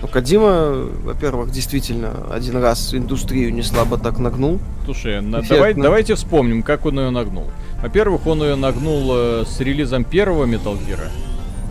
[0.00, 4.60] Но Кадима, во-первых, действительно один раз индустрию не слабо так нагнул.
[4.84, 7.46] Слушай, на- давай, давайте вспомним, как он ее нагнул.
[7.82, 11.00] Во-первых, он ее нагнул э, с релизом первого Metal Gear.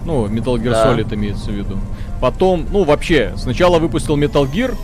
[0.06, 0.94] Ну, Metal Gear Да.
[0.96, 1.78] Solid имеется в виду.
[2.20, 4.76] Потом, ну, вообще, сначала выпустил Metal Gear,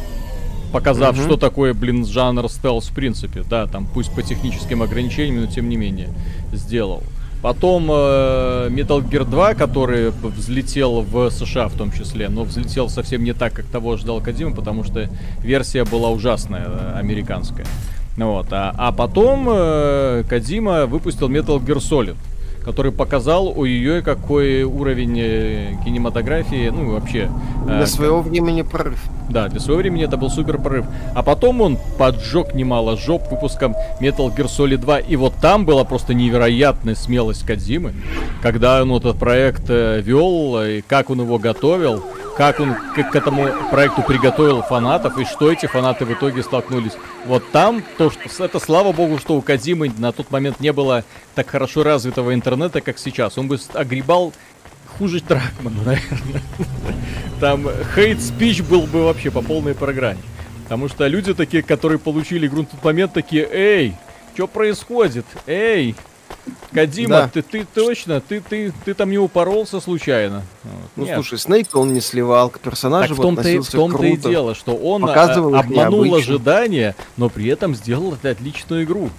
[0.72, 1.26] показав, Мгм.
[1.26, 3.44] что такое, блин, жанр стелс в принципе.
[3.48, 6.10] Да, там, пусть по техническим ограничениям, но тем не менее,
[6.54, 7.04] сделал.
[7.42, 13.24] Потом э, Metal Gear 2, который взлетел в США в том числе, но взлетел совсем
[13.24, 15.08] не так, как того ожидал Кадима, потому что
[15.44, 17.68] версия была ужасная, э, американская.
[18.18, 18.48] Вот.
[18.52, 22.16] А, а потом э, Кадима выпустил Metal Gear Solid,
[22.68, 27.30] который показал, ой-ой-ой, какой уровень э, кинематографии, ну вообще...
[27.66, 29.02] э, Для своего времени прорыв.
[29.30, 30.86] да, для своего времени это был супер прорыв.
[31.16, 35.00] А потом он поджег немало жоп выпуском Metal Gear Solid 2.
[35.00, 37.94] И вот там была просто невероятная смелость Кадзимы,
[38.42, 42.04] когда он этот проект э, вел, и как он его готовил,
[42.38, 46.94] как он к, к этому проекту приготовил фанатов, и что эти фанаты в итоге столкнулись.
[47.26, 51.04] Вот там, то, что, это слава богу, что у Кадзимы на тот момент не было
[51.34, 53.40] так хорошо развитого интернета, как сейчас.
[53.40, 54.34] Он бы огребал
[54.98, 56.42] хуже Дракмана, наверное.
[57.40, 60.22] Там хейт-спич был бы вообще по полной программе.
[60.64, 63.96] Потому что люди такие, которые получили игру на тот момент, такие, эй,
[64.36, 65.26] что происходит?
[65.48, 65.96] Эй,
[66.74, 67.30] Кадима, Да.
[67.30, 70.44] ты, ты точно, ты, ты, ты там не упоролся случайно?
[70.96, 71.16] Ну Нет.
[71.16, 74.54] слушай, Снейка он не сливал, к персонажу Так в том-то, и, в том-то и дело,
[74.54, 76.34] что он а, Показывал обманул необычно.
[76.34, 79.10] ожидания, но при этом сделал это отличную игру.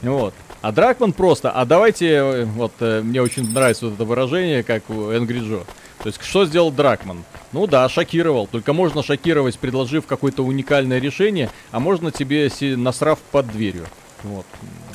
[0.00, 0.34] Вот.
[0.62, 4.88] А Дракман просто, а давайте, э, вот э, мне очень нравится вот это выражение, как
[4.88, 5.66] у Angry Joe.
[6.02, 7.24] То есть, что сделал Дракман?
[7.52, 8.46] Ну да, шокировал.
[8.46, 13.86] Только можно шокировать, предложив какое-то уникальное решение, а можно тебе насрав под дверью.
[14.22, 14.46] Вот.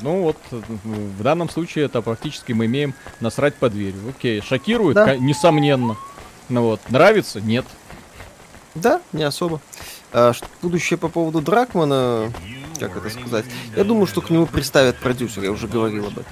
[0.01, 4.01] Ну вот, э, в данном случае это практически мы имеем насрать под дверью.
[4.09, 5.15] Окей, шокирует, Да.
[5.15, 5.97] несомненно.
[6.49, 7.41] Ну вот, нравится?
[7.41, 7.65] Нет.
[8.75, 9.59] Да, не особо.
[10.13, 12.31] А, будущее по поводу Дракмана,
[12.79, 13.45] как это сказать,
[13.75, 16.25] я думаю, что к нему представят продюсер, я уже говорил об этом.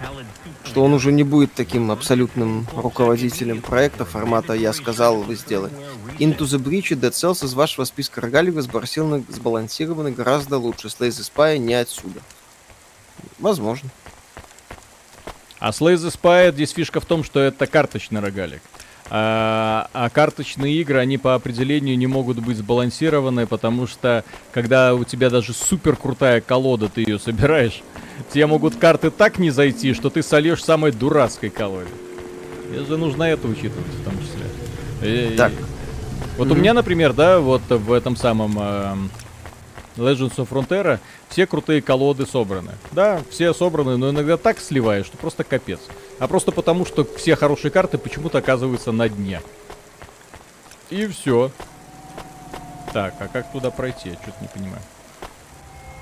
[0.63, 5.73] Что он уже не будет таким абсолютным руководителем проекта формата «я сказал, вы сделали».
[6.19, 10.87] Into the Breach и Dead Cells из вашего списка рогаликов сбалансированы, сбалансированы гораздо лучше.
[10.87, 12.21] Slay the Spy не отсюда.
[13.39, 13.89] Возможно.
[15.59, 18.61] А Slay the Spy, здесь фишка в том, что это карточный рогалик.
[19.09, 25.03] А, а карточные игры, они по определению не могут быть сбалансированы, потому что когда у
[25.03, 27.83] тебя даже супер крутая колода, ты ее собираешь,
[28.33, 31.89] тебе могут карты так не зайти, что ты сольешь самой дурацкой колоде.
[32.67, 35.33] Тебе же нужно это учитывать в том числе.
[35.33, 35.51] И- Так.
[36.37, 39.09] Вот у меня, например, да, вот в этом самом эм,
[39.97, 40.99] Legends of Frontera
[41.35, 42.71] все крутые колоды собраны.
[42.93, 45.81] Да, все собраны, но иногда так сливаешь, что просто капец.
[46.17, 49.41] А просто потому, что все хорошие карты почему-то оказываются на дне.
[50.89, 51.51] И все.
[52.93, 54.11] Так, а как туда пройти?
[54.11, 54.81] Я что-то не понимаю.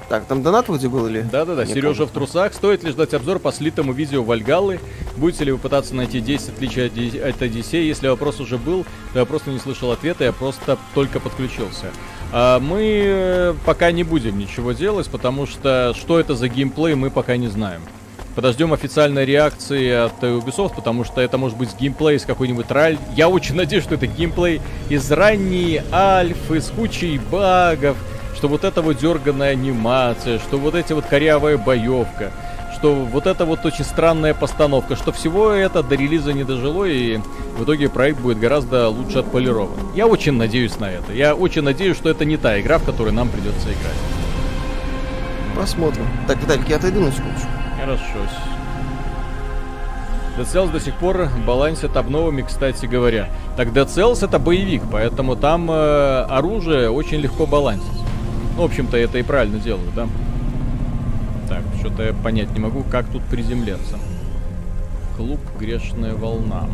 [0.08, 1.22] Так, там донат вроде был или?
[1.22, 2.06] Да-да-да, Сережа помню.
[2.06, 2.54] в трусах.
[2.54, 4.80] Стоит ли ждать обзор по слитому видео Вальгаллы?
[5.18, 7.82] Будете ли вы пытаться найти 10 отличий от от Одиссея?
[7.82, 11.92] Если вопрос уже был, то я просто не слышал ответа, я просто только подключился.
[12.36, 17.12] А мы э, пока не будем ничего делать, потому что что это за геймплей, мы
[17.12, 17.82] пока не знаем.
[18.34, 22.98] Подождем официальной реакции от Ubisoft, потому что это может быть геймплей из какой-нибудь раль.
[23.16, 27.98] Я очень надеюсь, что это геймплей из ранней альфы с кучей багов,
[28.36, 32.32] что вот эта вот дерганная анимация, что вот эти вот корявая боевка,
[32.84, 37.18] что вот это вот очень странная постановка, что всего это до релиза не дожило, и
[37.58, 39.70] в итоге проект будет гораздо лучше отполирован.
[39.96, 41.14] Я очень надеюсь на это.
[41.14, 43.96] Я очень надеюсь, что это не та игра, в которой нам придется играть.
[45.56, 46.06] Посмотрим.
[46.28, 47.48] Так, Виталик, я отойду на секундочку.
[47.80, 48.04] Хорошо.
[50.38, 53.30] Dead Cells до сих пор балансит обновами, кстати говоря.
[53.56, 57.88] Так Dead Cells это боевик, поэтому там э, оружие очень легко балансить.
[58.58, 60.06] Ну, в общем-то, это и правильно делают, да?
[61.48, 64.00] Так, что-то я понять не могу, как тут приземляться.
[65.18, 66.68] Клуб Грешная Волна.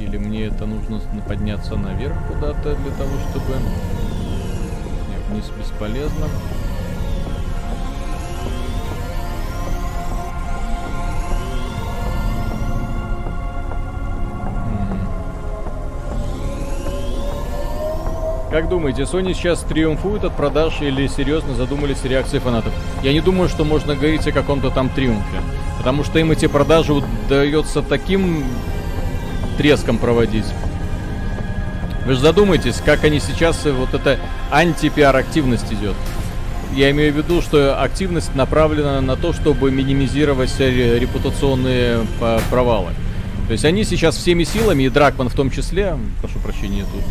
[0.00, 3.54] Или мне это нужно подняться наверх куда-то для того, чтобы...
[5.10, 6.24] Нет, вниз бесполезно.
[6.24, 6.63] М.
[18.54, 22.72] Как думаете, Sony сейчас триумфует от продаж или серьезно задумались о реакции фанатов?
[23.02, 25.40] Я не думаю, что можно говорить о каком-то там триумфе.
[25.76, 28.44] Потому что им эти продажи удается таким
[29.58, 30.44] треском проводить.
[32.06, 34.20] Вы же задумайтесь, как они сейчас, э, вот эта
[34.52, 35.96] анти-пиар активность идет.
[36.76, 42.92] Я имею в виду, что активность направлена на то, чтобы минимизировать э, репутационные э, провалы.
[43.48, 47.02] То есть они сейчас всеми силами, и Дракман в том числе, прошу прощения, тут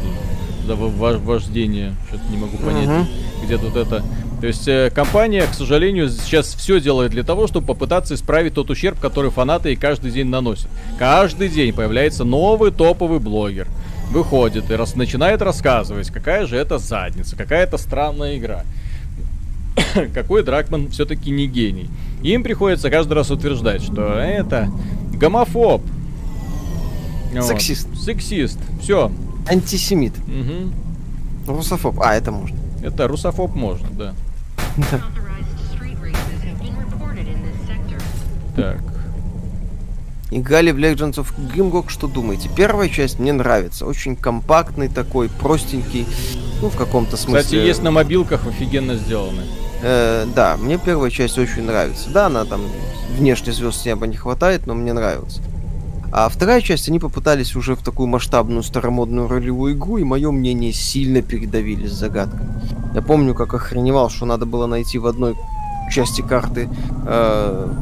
[0.66, 3.06] за вождение, что-то не могу понять, uh-huh.
[3.46, 4.04] где тут это.
[4.42, 8.70] То есть э, компания, к сожалению, сейчас все делает для того, чтобы попытаться исправить тот
[8.70, 10.68] ущерб, который фанаты и каждый день наносят.
[11.00, 13.68] Каждый день появляется новый топовый блогер
[14.14, 18.64] выходит и раз, начинает рассказывать, какая же это задница, какая это странная игра.
[20.14, 21.90] Какой Дракман все-таки не гений.
[22.22, 24.70] Им приходится каждый раз утверждать, что это
[25.14, 25.82] гомофоб.
[27.42, 27.88] Сексист.
[27.88, 28.00] Вот.
[28.00, 28.60] Сексист.
[28.82, 29.12] Все.
[29.48, 30.14] Антисемит.
[30.18, 31.54] Угу.
[31.56, 32.00] Русофоб.
[32.00, 32.58] А, это можно.
[32.82, 34.14] Это русофоб можно, да.
[38.56, 38.82] Так.
[40.32, 42.50] Играли в Legends of Grimrock, что думаете?
[42.56, 43.86] Первая часть мне нравится.
[43.86, 46.08] Очень компактный такой, простенький.
[46.62, 47.42] Ну, в каком-то смысле.
[47.42, 49.44] Кстати, есть на мобилках офигенно сделаны.
[49.84, 52.10] Э, да, мне первая часть очень нравится.
[52.10, 52.62] Да, она там
[53.18, 55.42] внешне звезд с неба не хватает, но мне нравится.
[56.16, 60.72] А вторая часть, они попытались уже в такую масштабную старомодную ролевую игру, и мое мнение
[60.72, 62.46] сильно передавили с загадкой.
[62.94, 65.36] Я помню, как охреневал, что надо было найти в одной
[65.92, 66.70] части карты
[67.08, 67.74] э,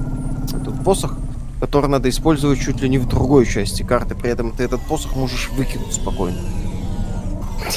[0.54, 1.18] этот посох,
[1.60, 4.16] который надо использовать чуть ли не в другой части карты.
[4.16, 6.38] При этом ты этот посох можешь выкинуть спокойно.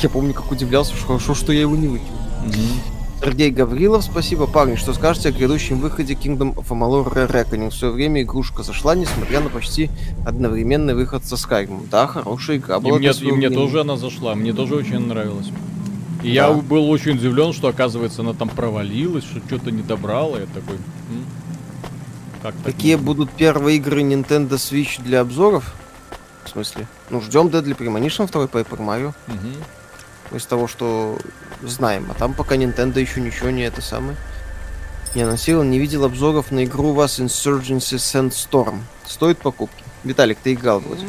[0.02, 2.18] Я помню, как удивлялся, что хорошо, что я его не выкинул.
[2.46, 2.93] Mm-hmm.
[3.24, 4.74] Сергей Гаврилов, спасибо, парни.
[4.74, 7.70] Что скажете о грядущем выходе Kingdom of Amalur Reckoning?
[7.70, 9.88] В свое время игрушка зашла, несмотря на почти
[10.26, 11.88] одновременный выход со Skyrim.
[11.90, 12.96] Да, хорошая игра была.
[12.96, 15.46] И мне, и мне тоже она зашла, мне тоже очень нравилась.
[16.22, 16.32] И да.
[16.32, 20.40] я был очень удивлен, что, оказывается, она там провалилась, что что-то не добрала.
[20.40, 20.76] Я такой...
[20.76, 21.24] М?
[22.42, 23.06] Как Какие можно?
[23.06, 25.74] будут первые игры Nintendo Switch для обзоров?
[26.44, 26.86] В смысле?
[27.08, 29.14] Ну, ждем Deadly Premonition 2 Paper Mario.
[29.28, 30.36] Угу.
[30.36, 31.16] Из того, что
[31.68, 32.06] знаем.
[32.10, 34.16] А там пока Nintendo еще ничего не это самое.
[35.14, 38.80] Не анонсировал, не видел обзоров на игру у вас Insurgency Sandstorm.
[39.06, 39.82] Стоит покупки?
[40.02, 41.04] Виталик, ты играл вроде.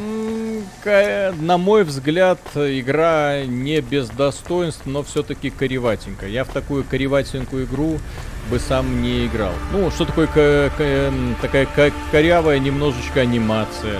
[1.41, 6.29] На мой взгляд, игра не без достоинств, но все-таки кореватенькая.
[6.29, 7.99] Я в такую кореватенькую игру
[8.51, 9.53] бы сам не играл.
[9.71, 10.27] Ну, что такое
[11.41, 11.67] такая
[12.11, 13.99] корявая немножечко анимация.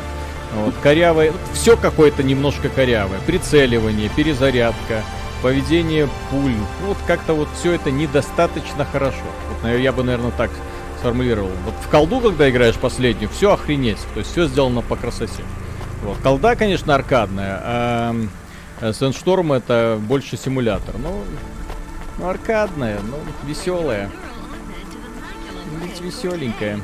[0.54, 3.20] Вот, корявая, все какое-то немножко корявое.
[3.26, 5.04] Прицеливание, перезарядка,
[5.46, 6.56] поведение пуль.
[6.82, 9.22] Ну, вот как-то вот все это недостаточно хорошо.
[9.62, 10.50] Вот, я бы, наверное, так
[10.98, 11.52] сформулировал.
[11.66, 14.00] Вот в колду, когда играешь последнюю, все охренеть.
[14.16, 15.44] То есть все сделано по красоте.
[16.02, 16.18] Вот.
[16.24, 18.16] Колда, конечно, аркадная, а
[18.92, 20.96] Сэндшторм это больше симулятор.
[20.98, 21.24] Ну,
[22.18, 24.10] ну аркадная, ну, веселая.
[25.84, 26.80] Ведь веселенькая.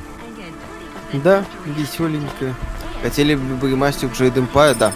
[1.13, 2.53] Да, веселенькая.
[3.01, 4.91] Хотели бы ремастер Jade Empire, да.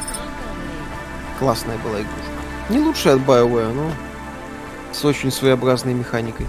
[1.40, 2.35] Классная была игрушка.
[2.70, 3.92] Не лучшая от BioWare, но
[4.92, 6.48] с очень своеобразной механикой.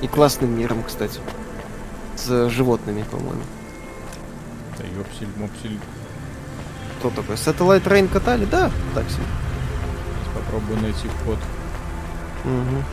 [0.00, 1.20] И классным миром, кстати.
[2.16, 3.42] С животными, по-моему.
[4.78, 5.78] Да ёпсель, мопсель.
[6.98, 7.36] Кто такой?
[7.36, 8.44] Satellite Train катали?
[8.44, 9.24] Да, так себе.
[9.24, 11.38] Сейчас попробую найти вход.
[12.44, 12.84] Угу.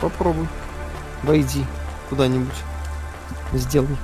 [0.00, 0.48] Попробуй.
[1.22, 1.64] Войди
[2.08, 2.54] куда-нибудь
[3.52, 3.96] сделай.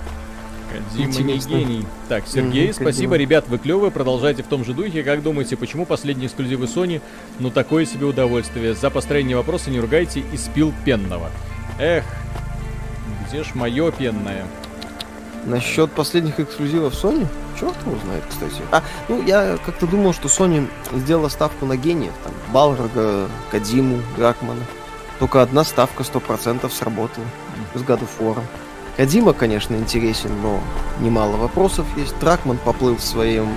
[0.73, 1.87] Кодзима не гений.
[2.09, 3.17] Так, Сергей, mm-hmm, спасибо, Кодзима.
[3.17, 5.03] ребят, вы клевые, продолжайте в том же духе.
[5.03, 7.01] Как думаете, почему последние эксклюзивы Sony,
[7.39, 8.75] ну такое себе удовольствие?
[8.75, 11.31] За построение вопроса не ругайте и спил пенного.
[11.79, 12.05] Эх,
[13.29, 14.47] где ж мое пенное?
[15.45, 17.27] Насчет последних эксклюзивов Sony?
[17.59, 18.63] Черт его знает, кстати.
[18.71, 22.13] А, ну, я как-то думал, что Sony сделала ставку на гениев.
[22.23, 24.63] Там, Балрога, Кадиму, Дракмана.
[25.19, 27.27] Только одна ставка 100% сработала.
[27.75, 28.39] С God of War.
[28.99, 30.61] Кадима, конечно, интересен, но
[30.99, 32.19] немало вопросов есть.
[32.19, 33.49] Тракман поплыл в своем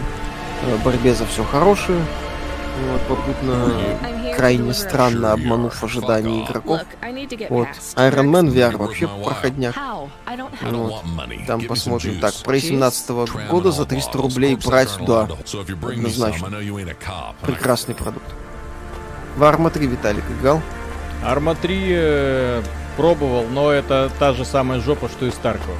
[0.61, 1.99] э, борьбе за все хорошее.
[2.91, 3.73] Вот, попутно
[4.37, 6.81] крайне странно обманув ожидания игроков.
[7.49, 7.67] Вот.
[7.95, 9.75] Iron Man VR вообще проходняк.
[10.61, 11.03] Вот.
[11.47, 12.19] Там посмотрим.
[12.19, 15.27] Так, про 17 -го года за 300 рублей брать, да,
[15.81, 16.49] однозначно.
[17.41, 18.27] Прекрасный продукт.
[19.37, 20.61] В Арма 3 Виталик играл?
[21.23, 22.61] Арма 3
[23.01, 25.75] Пробовал, но это та же самая жопа, что и Старкова.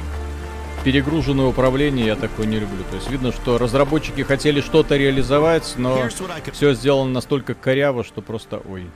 [0.82, 2.82] Перегруженное управление я такое не люблю.
[2.90, 6.08] То есть видно, что разработчики хотели что-то реализовать, но
[6.52, 8.90] все сделано настолько коряво, что просто ой.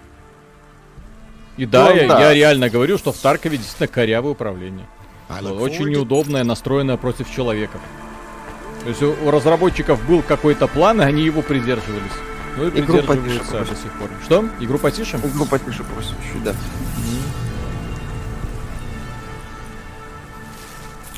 [1.57, 2.21] И да, ну, я, да.
[2.21, 4.87] я реально говорю, что в Таркове действительно корявое управление.
[5.29, 7.79] Очень неудобное, настроенное против человека.
[8.83, 12.11] То есть у, у разработчиков был какой-то план, и они его придерживались.
[12.57, 14.11] Ну и Игру придерживаются потише до сих пор.
[14.25, 14.45] Что?
[14.59, 15.17] Игру потише?
[15.19, 16.57] Игру потише просим чуть, да.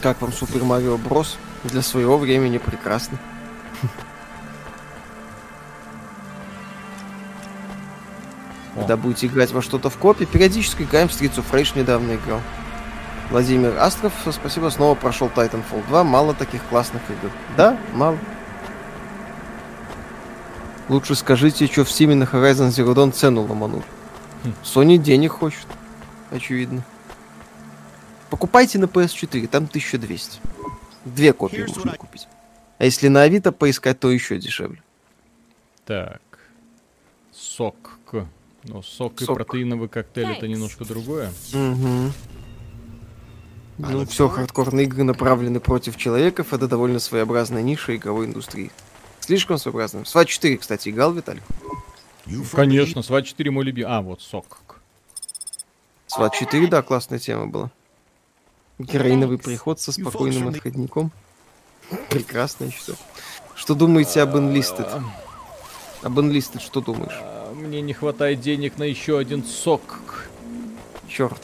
[0.02, 1.36] Как вам Супер Марио Брос?
[1.64, 3.18] Для своего времени прекрасно.
[8.74, 12.40] Когда будете играть во что-то в копе, периодически играем в Streets of Rage недавно играл.
[13.30, 16.04] Владимир Астров, спасибо, снова прошел Titanfall 2.
[16.04, 17.30] Мало таких классных игр.
[17.56, 18.16] Да, мало.
[20.88, 23.82] Лучше скажите, что в Steam на Horizon Zero Dawn цену ломанул.
[24.62, 25.66] Sony денег хочет.
[26.30, 26.84] Очевидно.
[28.30, 30.40] Покупайте на PS4, там 1200.
[31.05, 32.28] Две копии Here's можно купить.
[32.78, 34.82] А если на Авито поискать, то еще дешевле.
[35.84, 36.20] Так.
[37.32, 37.98] Сок.
[38.64, 39.36] Ну, сок и Сок.
[39.36, 41.32] протеиновый коктейль это немножко другое.
[41.55, 42.12] Угу.
[43.78, 46.52] Ну, все хардкорные игры направлены против человеков.
[46.52, 48.70] Это довольно своеобразная ниша игровой индустрии.
[49.20, 50.05] Слишком своеобразная.
[50.05, 51.44] Сват 4, кстати, играл, Виталик?
[52.52, 53.90] Конечно, Сват 4 мой любимый.
[53.90, 54.80] А, вот сок.
[56.06, 57.70] Сват 4, да, классная тема была.
[58.78, 59.44] Героиновый Thanks.
[59.44, 61.10] приход со спокойным отходником.
[62.10, 62.98] Прекрасно, я считаю.
[63.55, 65.02] Что думаете об Enlisted?
[66.02, 67.18] Об Enlisted что думаешь?
[67.20, 70.28] А, Мне не хватает денег на еще один сок.
[71.09, 71.42] Черт.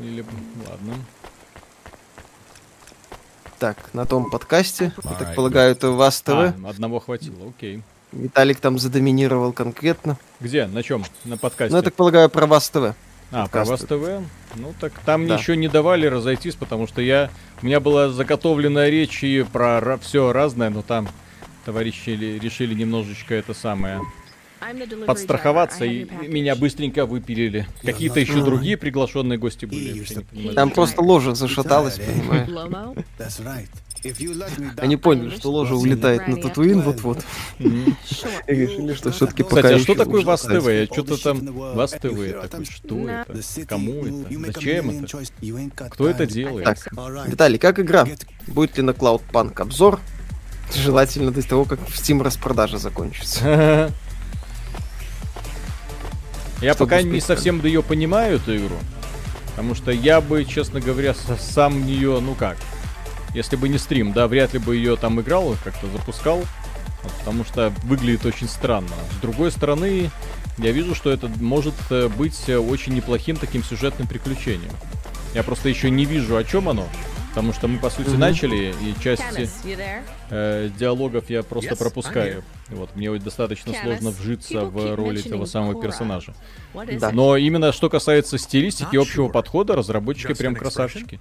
[0.00, 0.24] Или...
[0.68, 0.94] Ладно.
[3.58, 6.30] Так, на том подкасте, я так полагаю, это вас ТВ.
[6.30, 7.82] А, одного хватило, окей.
[8.12, 10.18] Виталик там задоминировал конкретно.
[10.40, 10.66] Где?
[10.66, 11.04] На чем?
[11.24, 11.72] На подкасте?
[11.72, 12.94] Ну, я так полагаю, про вас ТВ.
[13.36, 13.80] А, про вас.
[13.80, 14.22] ТВ?
[14.56, 15.36] Ну так там мне Да.
[15.38, 17.30] еще не давали разойтись, потому что я...
[17.62, 21.08] У меня была заготовленная речь и про все разное, но там
[21.64, 24.00] товарищи ли- решили немножечко это самое
[25.06, 27.66] подстраховаться и меня быстренько выпилили.
[27.82, 30.04] Какие-то еще другие приглашенные гости были.
[30.54, 32.48] Там просто ложа зашаталась, понимаешь?
[34.76, 37.24] Они поняли, что ложа улетает на Татуин вот-вот.
[37.58, 37.94] И
[38.46, 40.42] решили, что все-таки Кстати, пока а что такое Вас.
[40.42, 40.68] ТВ?
[40.68, 41.46] Я что-то там...
[41.74, 43.40] Вас ТВ, такой, что это?
[43.66, 44.52] Кому это?
[44.52, 45.88] Зачем это?
[45.90, 46.64] Кто это делает?
[46.64, 46.88] Так,
[47.26, 48.06] Виталий, как игра?
[48.46, 50.00] Будет ли на Cloudpunk обзор?
[50.74, 53.92] Желательно до того, как в Steam распродажа закончится.
[56.60, 58.76] Я Чтобы пока не совсем ее понимаю, эту игру.
[59.50, 62.56] Потому что я бы, честно говоря, сам в нее, ну как,
[63.34, 66.38] если бы не стрим, да, вряд ли бы ее там играл, как-то запускал.
[67.02, 68.88] Вот, потому что выглядит очень странно.
[69.18, 70.10] С другой стороны,
[70.56, 74.72] я вижу, что это может э, быть э, очень неплохим таким сюжетным приключением.
[75.34, 76.86] Я просто еще не вижу, о чем оно.
[77.30, 78.20] Потому что мы, по сути, Мгм.
[78.20, 79.20] начали, и часть
[80.30, 82.44] э, диалогов я просто Yes, пропускаю.
[82.68, 86.32] Вот, мне вот достаточно Canis, сложно вжиться people в mentioning этого самого персонажа.
[86.72, 87.10] Да.
[87.10, 89.32] Но именно что касается стилистики и общего sure.
[89.32, 91.18] подхода, разработчики Just прям an expression.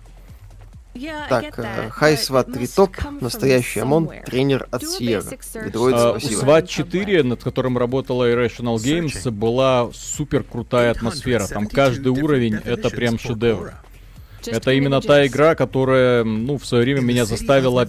[1.30, 4.86] Так, э, that, Хай but Сват it 3 must топ, настоящий ОМОН, тренер от Do
[4.86, 5.22] a Сиера.
[5.22, 5.66] basic search.
[5.68, 6.18] Гидроид, А, у.
[6.18, 11.48] SWAT 4, над которым работала Irrational Games, была супер крутая атмосфера.
[11.48, 13.74] Там каждый уровень это прям шедевр.
[14.46, 17.88] Это именно та игра, которая, ну, в свое время меня заставила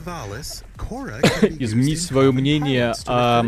[1.59, 3.45] изменить свое мнение о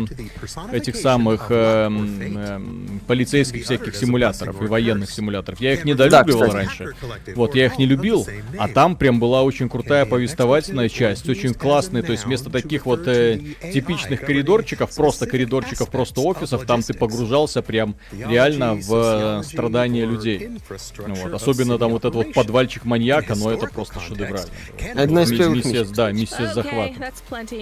[0.71, 5.59] этих самых эм, эм, полицейских всяких симуляторов и военных симуляторов.
[5.59, 6.55] Я их недолюбливал кстати.
[6.55, 6.95] раньше.
[7.35, 8.25] Вот, я их не любил,
[8.57, 13.07] а там прям была очень крутая повествовательная часть, очень классная, то есть вместо таких вот
[13.07, 13.39] э,
[13.73, 20.49] типичных коридорчиков, просто коридорчиков, просто офисов, там ты погружался прям реально в э, страдания людей.
[20.97, 24.47] Ну вот, особенно там вот этот вот подвальчик маньяка, но это просто шедеврально.
[24.95, 26.53] Одна из первых да, миссия с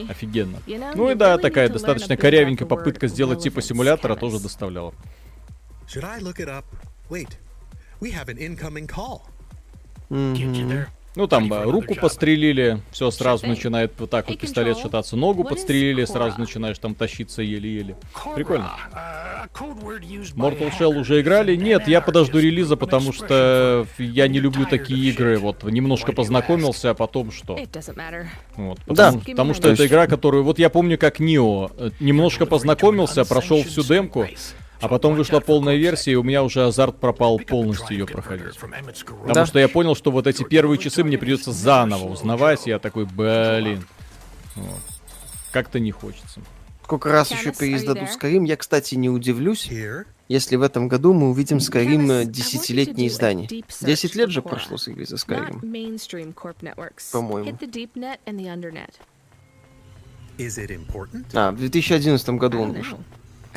[0.10, 0.62] Офигенно.
[0.96, 4.94] Ну и да, такая достаточно корявенькая попытка сделать типа симулятора тоже доставляла.
[5.88, 6.66] Should I look it up?
[7.10, 7.38] Wait,
[8.02, 9.22] we have an incoming call.
[10.10, 10.88] Get you there.
[11.16, 16.06] Ну там э, руку пострелили, все сразу начинает вот так вот пистолет шататься, ногу подстрелили,
[16.06, 17.96] сразу начинаешь там тащиться еле-еле.
[18.36, 18.72] Прикольно.
[20.02, 21.56] used by Mortal Shell уже играли?
[21.56, 25.38] Нет, я подожду релиза, потому что я не люблю такие игры.
[25.38, 27.58] Вот немножко познакомился, а потом что?
[28.56, 29.12] Вот, Да.
[29.12, 30.44] потому, потому что То это игра, которую...
[30.44, 31.70] Вот я помню, как Нио.
[31.78, 34.28] э, Немножко познакомился, прошел всю демку,
[34.86, 38.56] а потом вышла полная версия, и у меня уже азарт пропал полностью ее проходить.
[38.58, 39.46] Потому Да.
[39.46, 43.06] что я понял, что вот эти первые часы мне придется заново узнавать, и я такой,
[43.06, 43.86] блин.
[44.56, 44.80] Вот.
[45.52, 46.42] Как-то не хочется.
[46.84, 48.10] Сколько раз еще переиздадут?
[48.10, 49.68] Skyrim, я, кстати, не удивлюсь,
[50.28, 53.48] если в этом году мы увидим Skyrim десятилетнее издание.
[53.82, 55.66] 10 лет же прошло с игры за Skyrim.
[57.12, 57.58] По-моему.
[61.34, 63.00] А, в 2011 I году он вышел.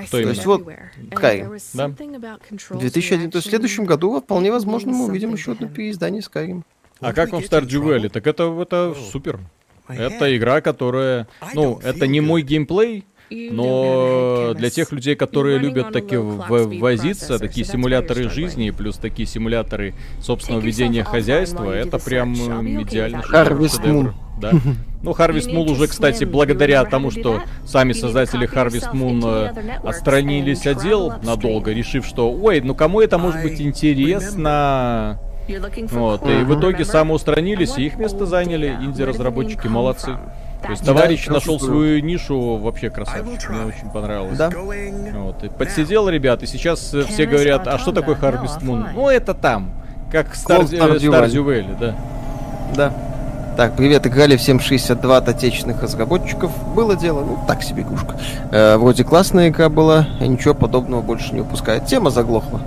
[0.06, 0.32] Что именно?
[0.32, 1.86] То есть вот was Да.
[1.86, 5.52] something about В Control's 2001, то есть в следующем году вполне возможно мы увидим еще
[5.52, 6.62] одно переиздание Skyrim.
[7.00, 8.08] А как вам Stardew Valley?
[8.08, 9.10] Так это, это Oh.
[9.10, 9.40] супер.
[9.88, 11.26] Это игра, которая...
[11.54, 17.66] Ну, это не мой геймплей, Но для тех людей, которые любят таки в- возиться, такие
[17.66, 23.22] симуляторы жизни, плюс такие симуляторы собственного ведения хозяйства, это прям м, идеально.
[23.32, 23.82] Harvest.
[23.84, 24.12] Moon.
[24.40, 24.52] Да.
[25.02, 30.82] Ну, Harvest Moon уже, кстати, благодаря тому, что сами создатели Harvest Moon э, отстранились от
[30.82, 35.20] дел надолго, решив, что, ой, ну кому это может быть интересно?
[35.92, 40.10] Вот, и в итоге самоустранились, и их место заняли инди-разработчики, молодцы.
[40.62, 44.36] То есть товарищ Да, нашел свою нишу, вообще красавчик, мне очень понравилось.
[44.36, 44.50] Да.
[44.50, 48.88] Вот, и подсидел, ребят, и сейчас э, все говорят, а что такое Harvest Moon?
[48.94, 49.70] Ну, это там,
[50.10, 51.96] как э, Stardew Valley, да.
[52.74, 52.92] Да.
[53.56, 56.52] Так, привет, играли в 7.62 от отечественных разработчиков.
[56.74, 58.16] Было дело, ну, так себе игрушка.
[58.52, 61.86] Э, вроде классная игра была, и ничего подобного больше не выпускает.
[61.86, 62.60] Тема заглохла.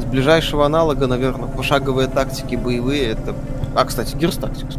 [0.00, 3.34] С ближайшего аналога, наверное, пошаговые тактики, боевые, это...
[3.76, 4.78] А, кстати, Gears Tactics.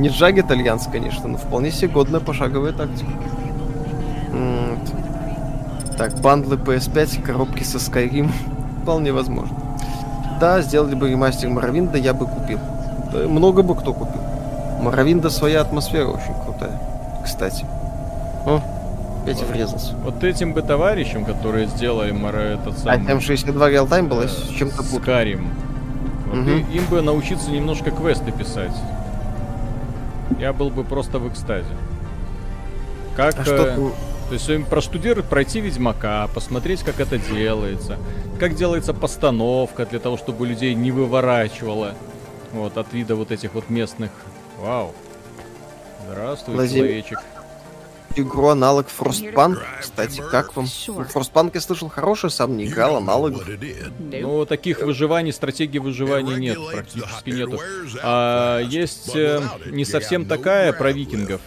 [0.00, 3.10] Не джаг итальянс, конечно, но вполне себе годная пошаговая тактика.
[4.32, 5.96] Вот.
[5.98, 8.30] Так, бандлы PS5, коробки со Skyrim.
[8.82, 9.54] Вполне возможно.
[10.40, 12.58] Да, сделали бы ремастер Моровинда, я бы купил.
[13.12, 14.22] Да, много бы кто купил.
[14.80, 16.80] Моровинда своя атмосфера очень крутая.
[17.22, 17.66] Кстати.
[18.46, 18.62] О,
[19.22, 19.94] опять врезался.
[20.02, 23.16] Вот этим бы товарищам, которые сделали Мара этот А самый...
[23.16, 24.82] М62 реалтайм была с чем-то.
[24.82, 25.50] Скарим.
[26.32, 28.72] Вот и- им бы научиться немножко квесты писать.
[30.38, 31.74] Я был бы просто в экстазе.
[33.16, 33.38] Как...
[33.38, 37.98] А э, что ты- То есть им проштудировать, пройти Ведьмака, посмотреть, как это делается,
[38.38, 41.94] как делается постановка для того, чтобы людей не выворачивало
[42.52, 44.10] вот, от вида вот этих вот местных.
[44.58, 44.94] Вау.
[46.08, 46.78] Здравствуй, Лазим.
[46.78, 47.18] человечек.
[48.16, 49.58] Игру аналог Frostpunk.
[49.80, 50.66] Кстати, как вам?
[50.66, 53.34] Frostpunk я слышал хороший, сам не играл, аналог.
[53.98, 57.58] Ну, таких выживаний, стратегии выживания нет, практически нету.
[58.02, 61.40] А есть э, не совсем такая про викингов.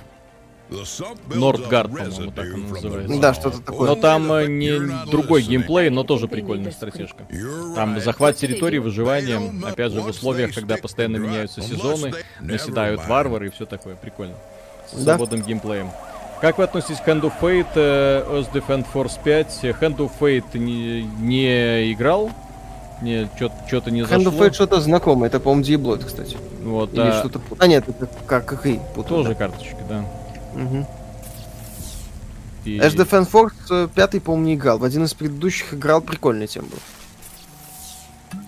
[1.27, 3.19] Нордгард, по-моему, так она называется.
[3.19, 3.90] Да, что-то такое.
[3.90, 4.80] Но там э, не
[5.10, 7.27] другой геймплей, но тоже прикольная стратежка.
[7.76, 13.49] Там захват территории, выживание, опять же, в условиях, когда постоянно меняются сезоны, наседают варвары и
[13.49, 14.35] все такое, прикольно.
[14.91, 15.15] С Да.
[15.15, 15.90] свободным геймплеем.
[16.44, 19.64] Как вы относитесь к Hand of Fate, э, Earth Defense Force 5?
[19.80, 22.32] Hand of Fate не, не играл?
[23.02, 24.18] Не, что-то не зашло.
[24.18, 26.36] Hand of Fate что-то знакомое, это, по-моему, Диаблоид, кстати.
[26.61, 27.40] Вот, Или а, что-то...
[27.60, 29.36] А нет, это как как и путаю, тоже да.
[29.36, 30.06] карточки, да.
[30.53, 30.86] Мгм.
[32.65, 32.94] И- Ash
[33.32, 34.80] Force э, пятый, по-моему, не играл.
[34.80, 38.41] В один из предыдущих играл, прикольная тема была.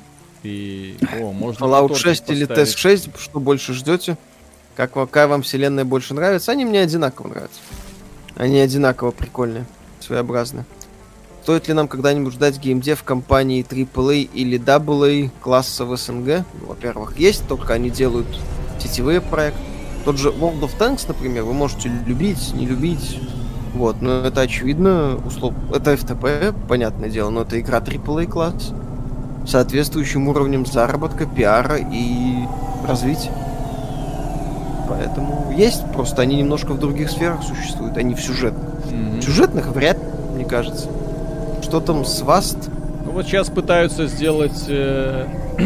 [0.43, 2.45] и- О, можно Fallout тортик 6 или.
[2.45, 4.17] Test 6, что больше ждете?
[4.75, 6.51] Как, какая вам вселенная больше нравится?
[6.51, 7.61] Они мне одинаково нравятся.
[8.35, 9.65] Они одинаково прикольные,
[9.99, 10.65] своеобразные.
[11.43, 16.43] Стоит ли нам когда-нибудь ждать геймдев компании AAA или AA класса в СНГ?
[16.59, 18.27] Ну, во-первых, есть, только они делают
[18.79, 19.59] сетевые проекты.
[20.05, 23.19] Тот же World of Tanks, например, вы можете любить, не любить.
[23.73, 25.53] Вот, но это очевидно, услов...
[25.73, 28.73] это FTP, понятное дело, но это игра AAA класс
[29.47, 32.45] соответствующим уровнем заработка, пиара и
[32.87, 33.31] развития.
[34.87, 38.69] Поэтому есть, просто они немножко в других сферах существуют, они в сюжетных.
[38.85, 40.03] В сюжетных вряд ли,
[40.35, 40.87] мне кажется.
[41.61, 42.69] Что там с Vast?
[43.05, 45.25] Ну вот сейчас пытаются сделать э,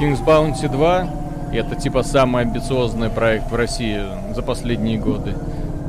[0.00, 1.06] King's Bounty 2.
[1.52, 4.00] И это типа самый амбициозный проект в России
[4.34, 5.34] за последние годы.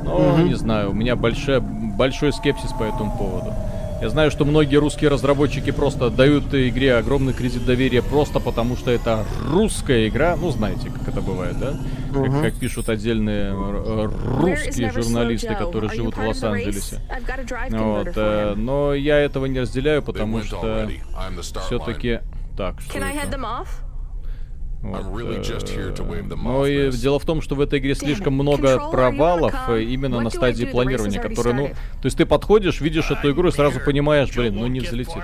[0.04, 0.48] Но Мгм.
[0.48, 3.54] не знаю, у меня большая, большой скепсис по этому поводу.
[4.02, 8.90] Я знаю, что многие русские разработчики просто дают игре огромный кредит доверия просто потому, что
[8.90, 10.36] это русская игра.
[10.36, 11.80] Ну, знаете, как это бывает, да?
[12.12, 14.10] Как, как пишут отдельные э,
[14.40, 17.00] русские журналисты, которые живут в Лос-Анджелесе.
[17.70, 20.90] Вот, э, но я этого не разделяю, потому что
[21.68, 22.22] все-таки
[22.58, 23.91] так, что Can I head это?
[24.82, 25.04] Вот,
[26.38, 30.20] но off, и дело в том, что в этой игре слишком много провалов э, именно
[30.22, 34.36] на стадии планирования, которые, ну, то есть ты подходишь, видишь эту игру и сразу понимаешь,
[34.36, 35.22] блин, ну не взлетит.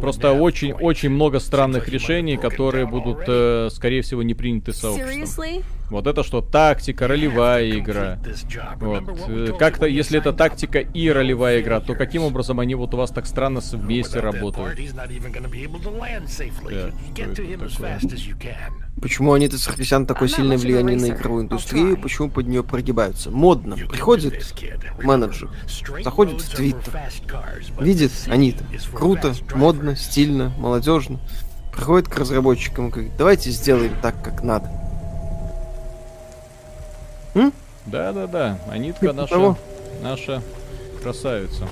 [0.00, 5.62] Просто очень-очень много странных решений, которые будут, э, скорее всего, не приняты сообществом.
[5.92, 8.18] Вот это что, тактика, ролевая игра.
[8.76, 9.04] Вот.
[9.28, 13.10] э, Как-то, если это тактика и ролевая игра, то каким образом они вот у вас
[13.10, 14.78] так странно вместе работают?
[19.02, 21.98] Почему они-то Саркисян такое сильное влияние на игровую индустрию?
[21.98, 23.30] Почему под нее прогибаются?
[23.30, 23.76] Модно.
[23.76, 24.54] Приходит
[25.02, 25.50] менеджер,
[26.02, 27.00] заходит в Твиттер,
[27.80, 28.64] видит они-то.
[28.94, 31.20] Круто, модно, стильно, молодежно.
[31.74, 34.70] Приходит к разработчикам и говорит, давайте сделаем так, как надо.
[37.86, 39.58] Да-да-да, Анитка Типа наша, того.
[40.02, 40.42] наша
[41.02, 41.68] красавица.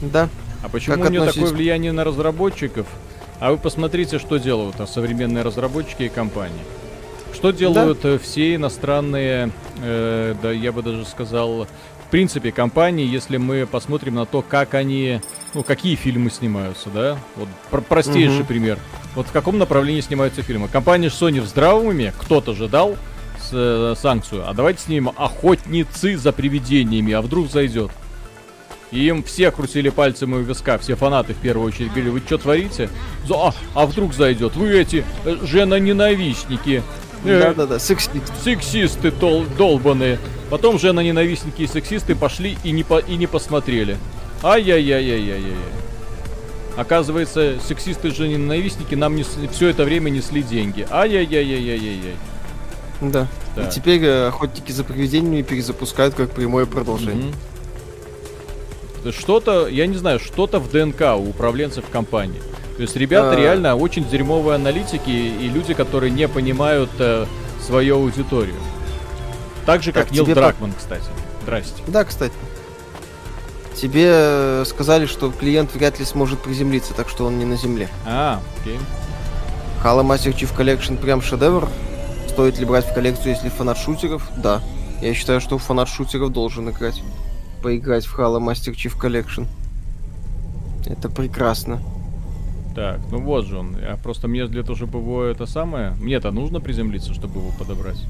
[0.00, 0.28] Да.
[0.62, 2.86] А почему Как у нее относитесь- такое влияние на разработчиков?
[3.40, 6.62] А вы посмотрите, что делают а современные разработчики и компании.
[7.32, 9.50] Что делают э, все иностранные,
[9.82, 11.66] э, да я бы даже сказал,
[12.06, 15.20] в принципе, компании, если мы посмотрим на то, как они,
[15.52, 17.18] ну, какие фильмы снимаются, да?
[17.36, 18.46] Вот пр- простейший Мгм.
[18.46, 18.78] пример.
[19.14, 20.68] Вот в каком направлении снимаются фильмы?
[20.68, 22.96] Компания Sony в здравом уме, кто-то же дал
[23.52, 27.90] э, санкцию, а давайте снимем охотницы за привидениями, а вдруг зайдет.
[28.90, 32.38] И им все крутили пальцем у виска, все фанаты в первую очередь говорили, вы что
[32.38, 32.88] творите?
[33.30, 34.54] А, а вдруг зайдет?
[34.54, 36.82] Вы эти э, жена-ненавистники.
[37.24, 38.10] э, Да-да-да, сексист.
[38.44, 40.18] сексисты тол- долбаные.
[40.50, 43.96] Потом жена-ненавистники и сексисты пошли и не, по- и не посмотрели.
[44.44, 45.56] Ай-яй-яй-яй-яй-яй.
[46.76, 49.16] Оказывается, сексисты и жены-ненавистники нам
[49.52, 50.86] все это время несли деньги.
[50.90, 52.14] Ай-яй-яй-яй-яй-яй.
[53.00, 53.26] Да.
[53.54, 53.68] Так.
[53.68, 57.32] И теперь э, охотники за привидениями перезапускают как прямое продолжение.
[59.04, 62.40] Есть Что-то, я не знаю, что-то в ДНК у управленцев компании.
[62.76, 63.36] То есть ребята А.
[63.36, 67.26] реально очень дерьмовые аналитики и люди, которые не понимают э,
[67.64, 68.56] свою аудиторию.
[69.66, 71.04] Так же, как Так, Нил Дракман, кстати.
[71.42, 71.82] Здрасте.
[71.86, 72.34] Да, кстати.
[73.74, 77.88] Тебе э, сказали, что клиент вряд ли сможет приземлиться, так что он не на земле.
[78.06, 78.78] А, окей.
[79.82, 81.68] Halo Master Chief Collection прям шедевр.
[82.34, 84.28] Стоит ли брать в коллекцию, если фанат шутеров?
[84.36, 84.60] Да.
[85.00, 87.00] Я считаю, что фанат шутеров должен играть.
[87.62, 89.46] Поиграть в Halo Master Chief Collection.
[90.84, 91.80] Это прекрасно.
[92.74, 93.76] Так, ну вот же он.
[93.80, 95.90] А просто мне для того, чтобы его это самое...
[96.00, 98.04] Мне-то нужно приземлиться, чтобы его подобрать.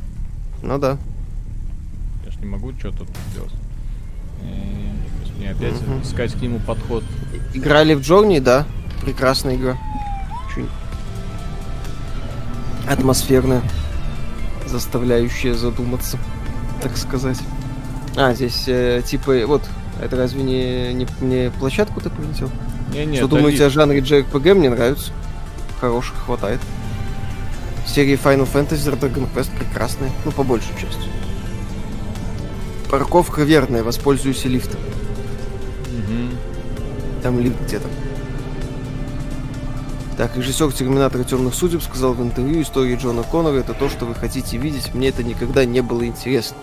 [0.62, 0.96] Ну да.
[2.24, 3.52] Я ж не могу что тут сделать.
[4.42, 6.00] Э, Мне опять Мгм.
[6.00, 7.04] искать к нему подход.
[7.52, 8.64] Играли в Джорни, да.
[9.02, 9.76] Прекрасная игра.
[10.48, 10.66] Очень
[12.88, 13.60] атмосферная.
[14.66, 16.18] Заставляющая задуматься,
[16.82, 17.38] так сказать.
[18.16, 19.62] А, здесь э, типа, вот,
[20.00, 22.50] это разве не, не, не площадку ты полетел?
[22.92, 24.54] Не-не, Что думаете о жанре JRPG?
[24.54, 25.12] Мне нравится.
[25.80, 26.60] Хороших хватает.
[27.86, 30.10] Серии Final Fantasy Dragon Quest прекрасные.
[30.24, 31.08] Ну, по большей части.
[32.90, 34.80] Парковка верная, воспользуюсь лифтом.
[35.90, 36.30] Мгм.
[37.22, 37.88] Там лифт где-то.
[40.16, 44.14] Так, режиссер Терминатора Темных Судеб сказал в интервью, история Джона Коннора это то, что вы
[44.14, 44.94] хотите видеть.
[44.94, 46.56] Мне это никогда не было интересно.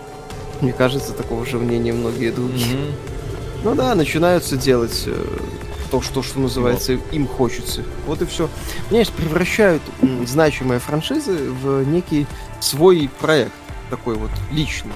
[0.62, 2.74] Мне кажется, такого же мнения многие другие.
[2.74, 2.94] Мгм.
[3.64, 5.38] Ну да, начинаются делать э,
[5.90, 7.82] то, что, что называется, им хочется.
[8.06, 8.48] Вот и все.
[8.88, 12.26] Понимаешь, превращают м, значимые франшизы в некий
[12.60, 13.52] свой проект.
[13.90, 14.92] Такой вот личный.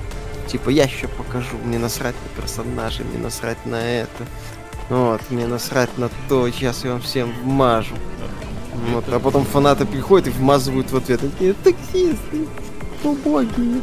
[0.49, 4.25] Типа, я сейчас покажу, мне насрать на персонажей, мне насрать на это.
[4.89, 7.95] Вот, мне насрать на то, сейчас я вам всем вмажу.
[8.93, 11.21] Вот, а потом фанаты приходят и вмазывают в ответ.
[11.21, 12.47] Такие, таксисты,
[13.03, 13.81] убогие.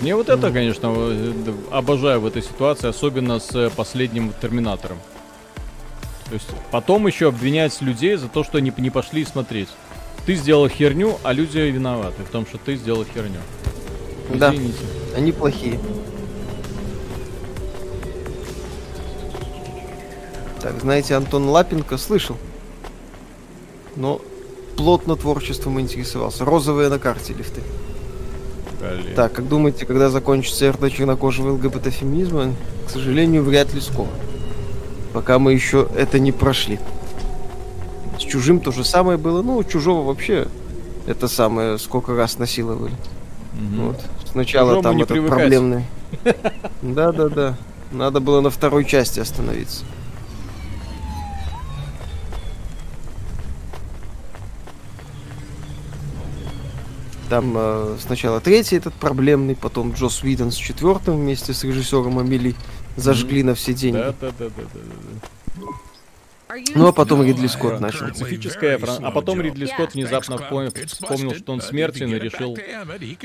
[0.00, 1.32] Мне вот это, конечно, э,
[1.70, 4.98] обожаю в этой ситуации, особенно с э, последним Терминатором.
[6.26, 9.68] То есть потом еще обвинять людей за то, что они не пошли смотреть.
[10.26, 13.40] Ты сделал херню, а люди виноваты в том, что ты сделал херню.
[14.34, 14.52] Да.
[14.52, 14.78] Извините.
[15.16, 15.78] Они плохие.
[20.60, 22.36] Так, знаете, Антон Лапенко слышал.
[23.94, 24.20] Но
[24.76, 26.44] плотно творчеством интересовался.
[26.44, 27.62] Розовые на карте лифты.
[28.80, 29.14] Блин.
[29.14, 32.52] Так, как думаете, когда закончится эрда чернокожего ЛГБТ-феминизма?
[32.86, 34.10] К сожалению, вряд ли скоро.
[35.12, 36.78] Пока мы еще это не прошли.
[38.18, 39.42] С чужим то же самое было.
[39.42, 40.46] Ну, чужого вообще
[41.06, 42.94] это самое сколько раз насиловали.
[43.54, 43.86] Мгм.
[43.88, 44.00] Вот.
[44.30, 45.38] Сначала Чужому там этот привыкать.
[45.38, 45.84] проблемный.
[46.82, 47.56] Да, да, да.
[47.92, 49.84] Надо было на второй части остановиться.
[57.28, 62.54] Там э, сначала третий этот проблемный, потом Джос Уидон с четвертым вместе с режиссером Амели
[62.96, 63.98] зажгли на все деньги.
[63.98, 65.66] Да, да, да, да, да, да.
[66.74, 68.06] Ну а потом Ридли Скотт начал.
[68.06, 69.40] Специфическая фран- А потом.
[69.40, 72.56] Ридли Скотт внезапно вспомнил, что он смертен и решил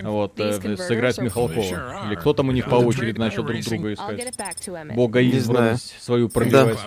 [0.02, 2.07] вот, э, сыграть Михалкова.
[2.07, 4.34] Или кто там у них по очереди начал друг друга искать.
[4.95, 5.38] Бога знаю.
[5.38, 6.80] избранность свою пробивать.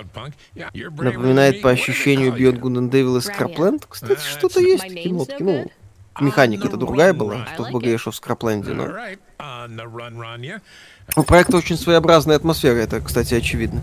[0.54, 3.24] Braver Напоминает по ощущению and Evil из.
[3.24, 3.86] Скрапленд.
[3.88, 5.70] Кстати, что-то есть в кинотке.
[6.18, 6.26] Ну, good?
[6.26, 7.98] механика-то On the другая была, что в like БГ, it.
[7.98, 8.72] что в Скрапленде.
[8.72, 8.92] Но
[11.16, 13.82] у проекта очень своеобразная атмосфера, это, кстати, очевидно.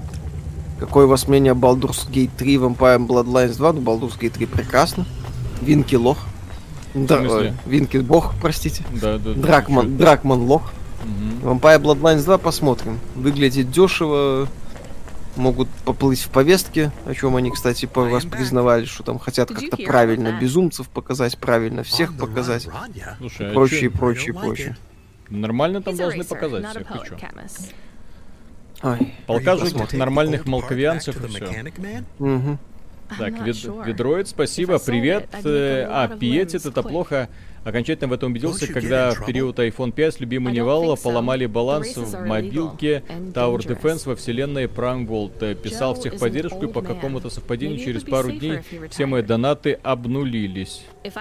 [0.80, 3.74] Какое у вас мнение о Baldur's Gate 3, Vampire Bloodlines 2?
[3.74, 5.06] Ну, Baldur's Gate 3 прекрасно.
[5.62, 6.18] Винки лох.
[6.94, 8.84] Да, ой, Винки бог, простите.
[9.00, 9.42] Да, да, да.
[9.42, 10.74] Дракман, Дракман лох.
[11.04, 11.60] Мгм.
[11.60, 13.00] Vampire Bloodlines 2 посмотрим.
[13.16, 14.48] Выглядит дешево.
[15.38, 19.78] Могут поплыть в повестке, о чем они, кстати, пару раз признавали, что там хотят как-то
[19.78, 22.68] правильно безумцев показать, правильно всех показать.
[23.18, 24.78] Слушай, а Прочее, чё, прочее, прочее.
[25.30, 27.18] нормально там должны показать всех, ты чё?
[28.84, 29.14] Ой.
[29.94, 31.66] Нормальных молковианцев и все.
[32.20, 32.60] Мгм.
[33.18, 33.34] Так.
[33.86, 35.30] Ведроид, спасибо, привет.
[35.44, 37.30] Э, А, пиетит это плохо.
[37.64, 41.02] Окончательно в этом убедился, когда в период iPhone 5 любимый think so.
[41.04, 43.60] поломали баланс в мобилке Tower.
[43.60, 45.34] Defense во вселенной Prime World.
[45.42, 50.84] Э, Писал в техподдержку, и по какому-то совпадению через пару дней все мои донаты обнулились.
[51.04, 51.12] Э,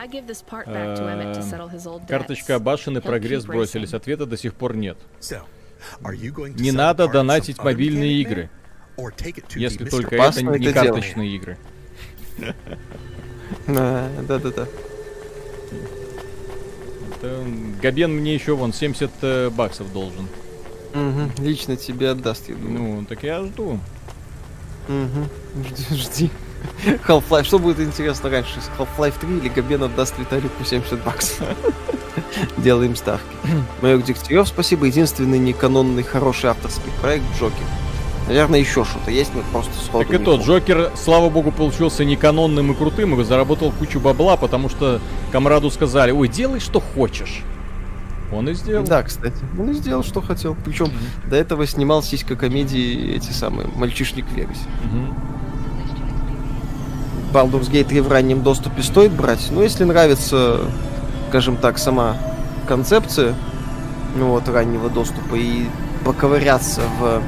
[2.09, 3.93] Карточка башен прогресс бросились.
[3.93, 4.97] Ответа до сих пор нет.
[6.57, 8.51] Не надо донатить мобильные игры,
[9.55, 11.59] если только это не карточные игры.
[13.67, 14.69] А, Да-да-да.
[17.21, 17.45] Это,
[17.83, 20.27] Габен мне еще вон 70 э, баксов должен.
[20.95, 23.01] Мгм, Лично тебе отдаст, я думаю.
[23.01, 23.79] Ну, так я жду.
[24.89, 25.29] Мгм.
[25.65, 26.31] Жди, жди.
[27.07, 27.45] Half-Life.
[27.45, 28.61] Что будет интересно раньше?
[28.79, 31.47] Half-Life 3 или Габен отдаст Виталику 70 баксов?
[32.57, 33.37] Делаем ставки.
[33.83, 34.87] Майор Дегтярев, спасибо.
[34.87, 37.67] Единственный неканонный хороший авторский проект Джокер.
[38.31, 40.43] Наверное, еще что-то есть, мы просто сходу Так и тот.
[40.43, 45.01] Джокер, слава богу, получился не канонным и крутым, и заработал кучу бабла, потому что
[45.33, 47.43] комраду сказали, ой, делай что хочешь.
[48.33, 48.87] Он и сделал.
[48.87, 49.35] Да, кстати.
[49.59, 50.57] Он и сделал, что хотел.
[50.65, 50.93] Причем
[51.29, 54.61] до этого снимал сиська-комедии эти самые «Мальчишник в Вегасе».
[54.85, 55.13] Мгм.
[57.33, 60.61] Baldur's Gate 3 в раннем доступе стоит брать, но если нравится,
[61.31, 62.17] скажем так, сама
[62.69, 63.35] концепция
[64.15, 65.67] ну вот, раннего доступа и
[66.05, 67.23] поковыряться в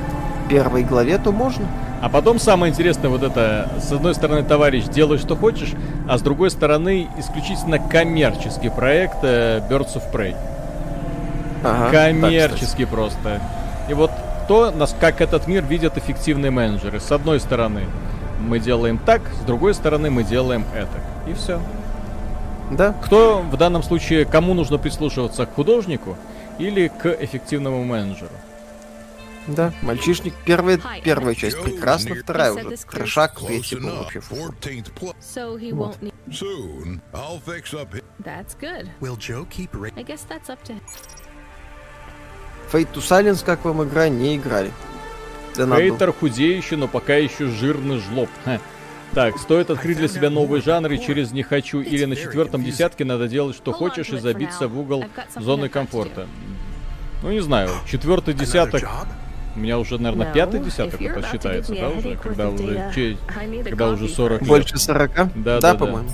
[0.53, 1.67] первой главе, то можно.
[2.03, 5.73] А потом самое интересное вот это, с одной стороны, товарищ, делай что хочешь,
[6.07, 10.37] а с другой стороны, исключительно коммерческий проект э, Birds of Prey.
[11.65, 13.41] Ага, коммерческий просто.
[13.89, 14.11] И вот
[14.47, 17.01] то, как этот мир видят эффективные менеджеры.
[17.01, 17.85] С одной стороны,
[18.39, 21.31] мы делаем так, с другой стороны, мы делаем это.
[21.31, 21.61] И все.
[22.71, 26.19] Да, Кто в данном случае, кому нужно прислушиваться, к художнику
[26.59, 28.33] или к эффективному менеджеру?
[29.47, 29.73] Да.
[29.83, 34.37] Мальчишник первая, первая часть прекрасна, вторая уже трешак, третий был вообще фу.
[34.37, 35.15] 14th plus.
[35.21, 36.13] So he won't need.
[36.31, 38.91] Soon, I'll fix up his That's good.
[39.01, 40.81] Will Joe keep ra- I guess that's up to him.
[42.73, 44.71] Fate to Silence, как вам игра, не играли.
[45.55, 48.31] Хейтер худеющий, но пока еще жирный жлоб.
[48.45, 48.61] Ха.
[49.13, 53.05] Так, стоит открыть для себя новый жанр и через «не хочу» или на четвертом десятке
[53.05, 55.05] надо делать, что хочешь, и забиться в угол
[55.37, 56.27] зоны комфорта.
[57.23, 58.89] Ну, не знаю, четвертый десяток?
[59.55, 63.17] У меня уже, наверное, No, пятый десяток это считается, да, уже, когда уже,
[63.65, 64.41] когда уже coffee 40 first.
[64.41, 64.49] лет.
[64.49, 65.15] Больше 40?
[65.15, 65.75] Да, да, да, да.
[65.75, 66.09] по-моему.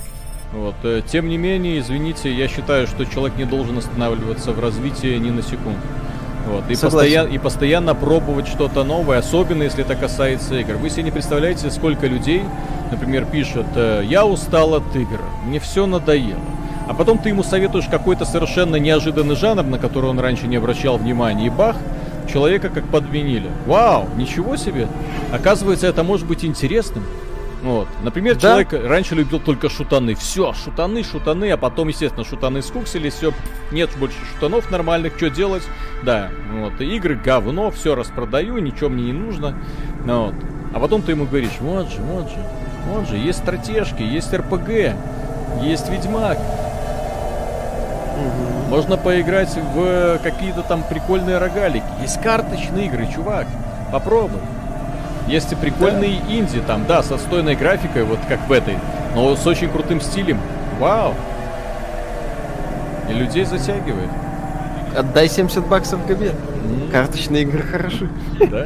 [0.51, 0.75] Вот.
[0.83, 5.29] э, Тем не менее, извините, я считаю, что человек не должен останавливаться в развитии ни
[5.29, 5.79] на секунду.
[6.47, 6.69] Вот.
[6.69, 10.73] И, постоянно, и постоянно пробовать что-то новое, особенно если это касается игр.
[10.77, 12.41] Вы себе не представляете, сколько людей,
[12.91, 16.39] например, пишут, э, я устал от игр, мне все надоело.
[16.87, 20.97] А потом ты ему советуешь какой-то совершенно неожиданный жанр, на который он раньше не обращал
[20.97, 21.75] внимания, и бах,
[22.31, 23.49] человека как подменили.
[23.65, 24.87] Вау, ничего себе!
[25.31, 27.03] Оказывается, это может быть интересным.
[27.61, 27.87] Вот.
[28.03, 28.41] Например, Да.
[28.63, 30.15] человек раньше любил только шутаны.
[30.15, 33.33] Все, шутаны, шутаны, а потом, естественно, шутаны скуксились, все,
[33.71, 35.63] нет больше шутанов нормальных, что делать?
[36.03, 39.55] Да, вот, игры говно, все распродаю, ничего мне не нужно.
[40.05, 40.35] Ну, вот.
[40.73, 42.37] А потом ты ему говоришь, вот же, вот же,
[42.87, 44.95] вот же, есть стратежки, есть РПГ,
[45.61, 46.37] есть Ведьмак.
[48.69, 51.83] Можно поиграть в какие-то там прикольные рогалики.
[52.01, 53.47] Есть карточные игры, чувак.
[53.91, 54.39] Попробуй.
[55.27, 58.77] Есть и прикольные инди там, да, со стойной графикой, вот как в этой,
[59.15, 60.39] но с очень крутым стилем.
[60.79, 61.13] Вау!
[63.09, 64.09] И людей затягивает.
[64.97, 66.29] Отдай 70 баксов Габе.
[66.29, 68.09] М, Карточные игры хороши.
[68.49, 68.65] Да?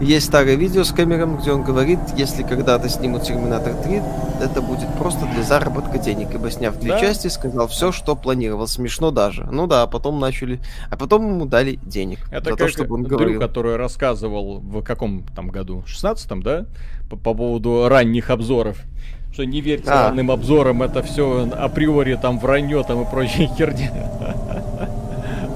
[0.00, 4.00] Есть старое видео с Кэмером, где он говорит, если когда-то снимут Терминатор 3,
[4.42, 7.00] это будет просто для заработка денег, ибо сняв две Да.
[7.00, 8.66] части, сказал все, что планировал.
[8.66, 9.46] Смешно даже.
[9.52, 10.58] Ну да, а потом начали...
[10.90, 13.40] А потом ему дали денег Это за как то, чтобы он Дрю, говорил.
[13.40, 15.84] который рассказывал в каком там году?
[15.86, 16.64] 16-м, да?
[17.10, 18.78] По, по поводу ранних обзоров.
[19.32, 20.08] Что не верьте А.
[20.08, 23.90] ранним обзорам, это все априори там вранье там и прочие херни.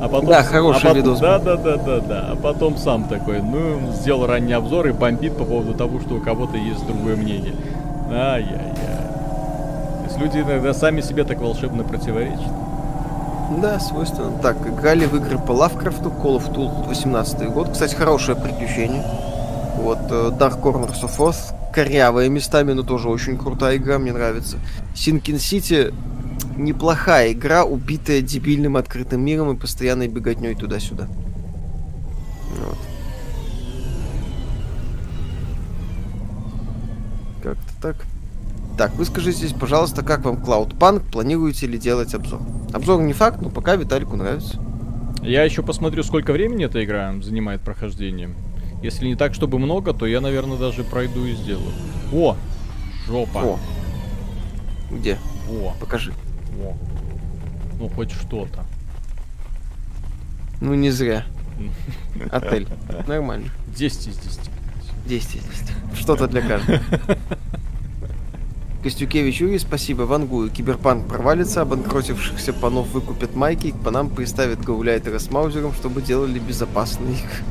[0.04, 2.28] А потом, Да, хороший а видос Да, да, да, да, да.
[2.32, 6.20] А потом сам такой, ну, сделал ранний обзор и бомбит по поводу того, что у
[6.20, 7.54] кого-то есть другое мнение.
[8.10, 8.74] Ай-яй-яй.
[8.76, 12.52] То есть люди иногда сами себе так волшебно противоречат.
[13.62, 14.32] Да, свойственно.
[14.42, 17.70] Так, играли в игры по Лавкрафту, Call of Duty 18 год.
[17.70, 19.02] Кстати, хорошее приключение.
[19.78, 24.58] Вот, э, Dark Corners of Oz, корявая местами, но тоже очень крутая игра, мне нравится.
[24.94, 25.94] Sinking City
[26.56, 31.08] неплохая игра, убитая дебильным открытым миром и постоянной беготней туда-сюда.
[32.58, 32.78] Вот.
[37.42, 37.96] Как-то так.
[38.78, 41.10] Так, выскажитесь, пожалуйста, как вам Cloudpunk?
[41.12, 42.40] Планируете ли делать обзор?
[42.72, 44.60] Обзор не факт, но пока Виталику нравится.
[45.22, 48.34] Я еще посмотрю, сколько времени эта игра занимает прохождением.
[48.82, 51.72] Если не так, чтобы много, то я, наверное, даже пройду и сделаю.
[52.12, 52.36] О!
[53.06, 53.38] Жопа.
[53.38, 53.58] О.
[54.90, 55.18] Где?
[55.48, 56.12] Во, Покажи.
[56.58, 56.76] Во.
[57.78, 58.64] Ну, хоть что-то.
[60.60, 61.24] Ну, не зря.
[62.30, 62.68] Отель.
[63.06, 63.48] Нормально.
[63.76, 64.40] 10 из 10.
[65.06, 65.46] 10 из 10.
[65.98, 66.80] Что-то для каждого.
[68.82, 70.02] Костюкевич Юрий, спасибо.
[70.02, 70.50] Вангую.
[70.50, 76.38] Киберпанк провалится, обанкротившихся панов выкупят майки, и к панам приставят гауляйтера с маузером, чтобы делали
[76.38, 77.44] безопасные игры.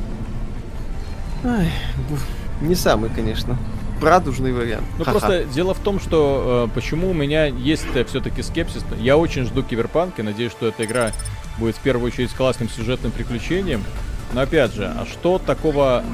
[1.44, 1.70] Ай,
[2.08, 3.58] бу- не самый, конечно.
[4.00, 4.84] Радужный вариант.
[4.98, 5.18] Ну Ха-ха.
[5.18, 8.84] просто дело в том, что э, почему у меня есть все-таки скепсис.
[8.98, 11.12] Я очень жду Киберпанк и надеюсь, что эта игра
[11.58, 13.82] будет в первую очередь классным сюжетным приключением.
[14.32, 16.04] Но опять же, а что такого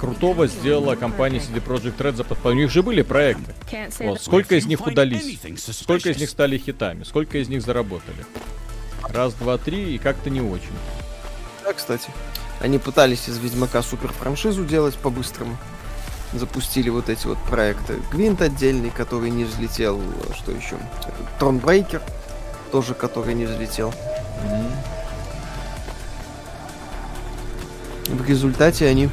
[0.00, 2.44] крутого сделала компания CD Projekt Red за под...
[2.44, 3.54] У них же были проекты.
[4.00, 5.38] Вот, сколько из них удались?
[5.58, 7.04] Сколько из них стали хитами?
[7.04, 8.24] Сколько из них заработали?
[9.08, 10.72] Раз, два, три, и как-то не очень.
[11.64, 12.10] Да, кстати.
[12.60, 15.56] Они пытались из Ведьмака супер франшизу делать по-быстрому.
[16.32, 18.00] Запустили вот эти вот проекты.
[18.10, 20.00] Гвинт отдельный, который не взлетел.
[20.34, 20.76] Что еще?
[21.38, 22.02] Тронбрейкер,
[22.72, 23.94] тоже который не взлетел.
[28.08, 29.08] В результате они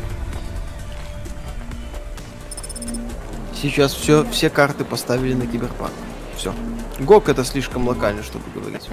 [3.61, 5.93] сейчас все, все карты поставили на киберпанк.
[6.35, 6.53] Все.
[7.03, 8.89] Гок это слишком локально, чтобы говорить.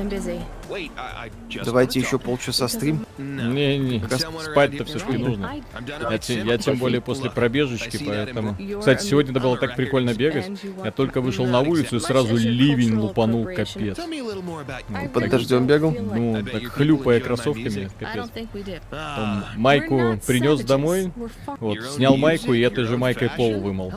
[1.64, 3.06] Давайте еще полчаса стрим.
[3.18, 5.62] Tell one спать-то все-таки нужно.
[6.10, 8.56] Я, те- я тем более после пробежечки, поэтому...
[8.78, 10.50] Кстати, сегодня это было так прикольно бегать.
[10.84, 13.98] Я только вышел на улицу и сразу ливень лупанул, капец.
[14.00, 15.08] You.
[15.12, 15.90] Под дождем бегал?
[15.92, 18.30] Ну, так хлюпая кроссовками, капец.
[18.90, 21.12] Ah, We're майку принес домой,
[21.58, 23.92] вот, снял майку и этой же майкой пол вымыл.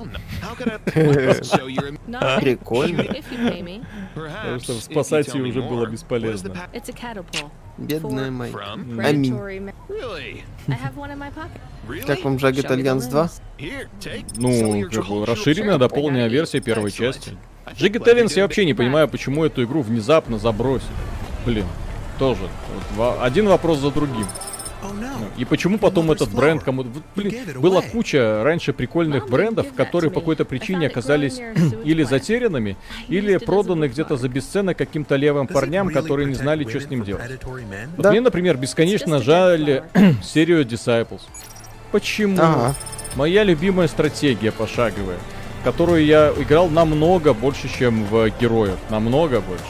[2.41, 3.05] Прикольно.
[4.15, 6.55] Perhaps что спасать me уже было бесполезно.
[7.77, 8.29] Бедная.
[8.51, 9.05] From?
[9.05, 9.33] Аминь.
[12.05, 13.21] Как вам Jagged Alliance 2?
[13.23, 13.41] lens.
[13.57, 14.25] Here, take.
[14.27, 17.31] Sell Ну, как бы расширенная, дополненная версия первой части.
[18.03, 20.89] Теллинс did я вообще не понимаю, почему эту игру внезапно забросили.
[21.45, 21.65] Блин,
[22.19, 22.41] тоже.
[22.41, 24.27] Вот во- один вопрос за другим.
[25.37, 26.89] И почему потом этот бренд кому-то...
[27.15, 31.39] Блин, была куча раньше прикольных брендов, которые по какой-то причине оказались
[31.83, 32.77] или затерянными,
[33.07, 37.39] или проданы где-то за бесценок каким-то левым парням, которые не знали, что с ним делать.
[37.97, 41.21] Вот мне, например, бесконечно жаль dead серию Disciples.
[41.91, 42.37] Почему?
[42.39, 42.75] Ага.
[43.15, 45.17] Моя любимая стратегия пошаговая,
[45.63, 48.77] которую я играл намного больше, чем в героев.
[48.89, 49.63] Намного больше.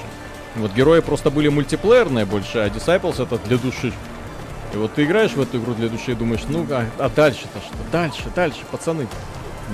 [0.55, 3.91] Вот герои просто были мультиплеерные больше, а Disciples это для души.
[4.73, 7.59] И вот ты играешь в эту игру для души и думаешь, ну а, а дальше-то
[7.59, 7.75] что?
[7.91, 9.07] Дальше, дальше, пацаны.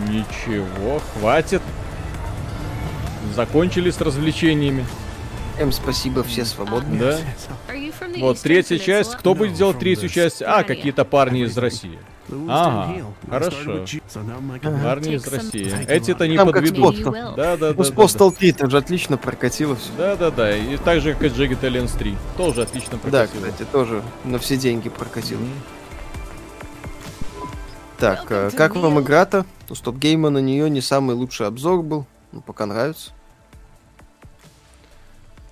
[0.07, 1.61] Ничего, хватит.
[3.33, 4.85] Закончили с развлечениями.
[5.55, 6.99] Всем спасибо, все свободны.
[6.99, 7.19] Да?
[8.17, 9.15] Вот третья часть.
[9.15, 10.41] Кто будет делать третью часть?
[10.41, 11.99] А, какие-то парни из России.
[12.47, 13.85] Ага, хорошо.
[14.83, 15.73] Парни из России.
[15.87, 16.95] Эти-то не Там подведут.
[16.99, 17.35] will.
[17.35, 17.83] Да, да, Ну, да.
[17.83, 19.89] с да, Postal 3 это же отлично прокатило все.
[19.97, 20.55] Да, да, да.
[20.55, 22.15] И так же, как и Jagged Alliance 3.
[22.37, 23.45] Тоже отлично Да, прокатило.
[23.45, 25.39] кстати, тоже на все деньги прокатило.
[25.39, 25.49] Мгм.
[27.97, 29.45] Так, э, как вам игра-то?
[29.69, 32.05] У StopGame а на нее не самый лучший обзор был.
[32.31, 33.11] Ну, пока нравится.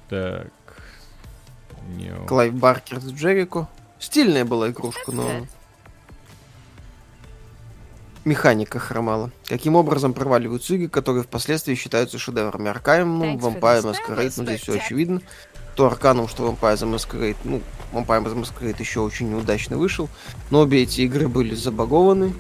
[0.10, 0.48] Так.
[2.28, 3.68] Клайв Баркер с Jericho.
[4.00, 5.30] Стильная была игрушка, но.
[8.28, 9.32] Механика хромала.
[9.48, 13.84] Каким образом проваливаются игры, которые впоследствии считаются шедеврами Arcanum, ну, Vampire.
[13.84, 15.22] Masquerade, ну, здесь все очевидно.
[15.76, 17.62] То Arcanum, что Vampire the Masquerade, ну,
[17.94, 20.10] Vampire the Masquerade еще очень неудачно вышел,
[20.50, 22.34] но обе эти игры были забагованы,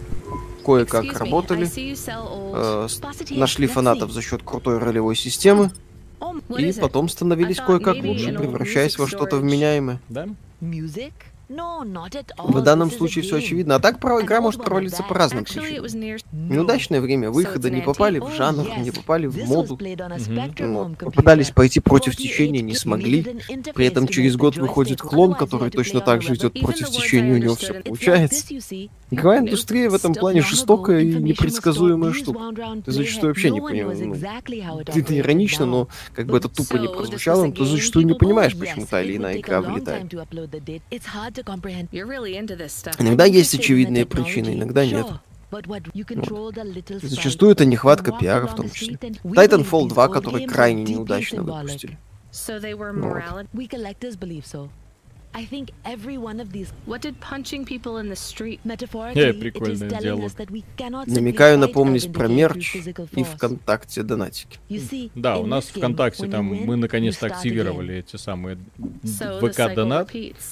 [0.65, 2.88] кое-как работали, э,
[3.30, 5.72] нашли фанатов за счет крутой ролевой системы,
[6.57, 10.01] и потом становились кое-как лучше, превращаясь во что-то вменяемое.
[10.09, 10.27] Да?
[11.49, 13.76] В данном случае все очевидно.
[13.76, 16.19] А так игра может провалиться по разным причинам.
[16.32, 18.84] Неудачное время выхода, не попали Oh, в жанр, yes.
[18.84, 19.76] не попали в моду.
[19.76, 20.95] computer.
[20.98, 23.24] попытались пойти против 48 течения, не смогли.
[23.74, 27.56] При этом через год выходит клон, который точно так же идет против течения, у него
[27.56, 28.45] все получается.
[29.10, 32.40] Игровая индустрия в этом плане жестокая и непредсказуемая штука.
[32.86, 33.99] Ты зачастую вообще не понимаешь.
[33.99, 38.57] ну, это иронично, но как бы это тупо не прозвучало, но ты зачастую не понимаешь,
[38.57, 40.11] почему та или иная игра вылетает.
[42.99, 45.07] Иногда есть очевидные причины, иногда нет.
[45.49, 46.99] Sprite.
[47.01, 48.95] Зачастую это нехватка пиара в том числе.
[48.95, 51.97] Titanfall believe 2, these old который крайне неудачно выпустили.
[52.93, 53.47] Ну вот.
[55.33, 58.59] I think every one of these What did punching people in the street?
[58.65, 63.23] metaphorically Э, it is telling us that we cannot Намекаю напомнить про мерч и.
[63.23, 64.57] ВКонтакте донатики.
[64.69, 67.99] You see, Да, у нас ВКонтакте там мы наконец-то активировали again.
[67.99, 68.57] эти самые
[69.03, 70.07] ВК донат.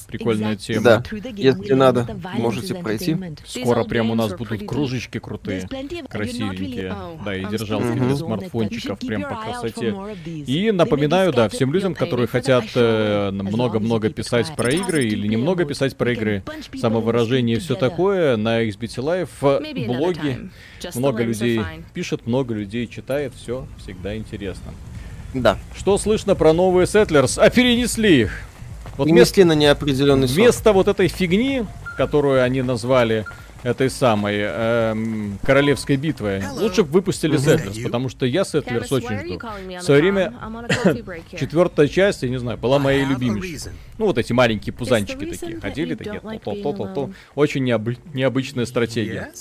[0.07, 0.57] Прикольная Exactly.
[0.57, 0.84] тема.
[0.84, 1.03] Да.
[1.35, 2.07] Если надо,
[2.38, 3.18] можете пройти.
[3.45, 5.68] Скоро прям у нас будут кружечки крутые,
[6.10, 9.95] красивенькие, Oh, да, и держалки для смартфончиков прям по красоте.
[10.26, 14.65] И напоминаю, да, всем людям, которые хотят э, много-много писать quiet.
[14.66, 16.44] Про игры или немного писать про игры,
[16.80, 20.50] самовыражение и все такое, на XBT Live the
[20.96, 21.62] много людей
[21.94, 24.74] пишет, много людей читает, все всегда интересно.
[25.34, 25.58] Да.
[25.76, 27.40] Что слышно про новые Settlers?
[27.40, 28.42] А перенесли их.
[28.98, 30.38] Вот вместо, на неопределенный срок.
[30.38, 31.66] вместо вот этой фигни,
[31.98, 33.26] которую они назвали
[33.66, 35.96] этой самой эм, королевской
[36.40, 36.62] Hello.
[36.62, 39.40] лучше бы выпустили Settlers, потому что я Settlers очень жду.
[39.80, 40.34] В свое время
[41.40, 43.72] четвертая часть, я не знаю, была моей reason.
[43.98, 47.12] Ну, вот эти маленькие пузанчики такие ходили, такие то-то-то-то.
[47.34, 49.32] Очень необы- необычная стратегия.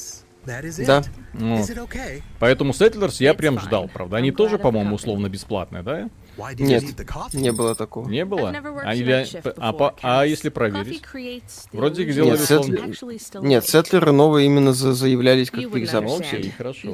[0.87, 1.03] Да.
[1.33, 2.23] Ну, okay?
[2.39, 4.17] Поэтому Settlers я прям ждал, правда.
[4.17, 6.09] Они тоже, по-моему, условно бесплатные, да?
[6.59, 6.85] Нет,
[7.33, 8.09] не было такого.
[8.09, 8.53] Не было?
[8.85, 11.03] А, или- shift а по- а если проверить?
[11.73, 12.05] Вроде
[12.35, 13.69] условно- I'm actually still Нет, awake.
[13.69, 16.17] сеттлеры новые именно за- заявлялись как экзамену.
[16.19, 16.39] understand.
[16.39, 16.89] Окей, хорошо.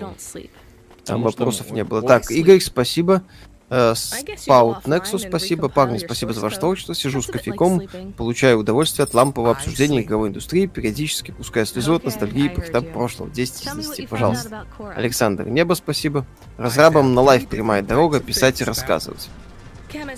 [1.04, 2.02] Там Потому вопросов ну, не было.
[2.02, 3.22] Так, Игорь, спасибо.
[3.70, 5.68] Э, Спаут and спасибо.
[5.68, 6.92] Парни, your спасибо за ваше творчество.
[6.94, 7.82] Сижу с кофейком,
[8.16, 13.30] получаю удовольствие от лампового обсуждения игровой индустрии, периодически пуская слезу от ностальгии по хитам прошлого.
[13.30, 14.66] 10 из Tell me what 10, you found out пожалуйста.
[14.96, 16.26] Александр Небо, спасибо.
[16.58, 19.28] Разрабам на лайф прямая дорога, писать и рассказывать.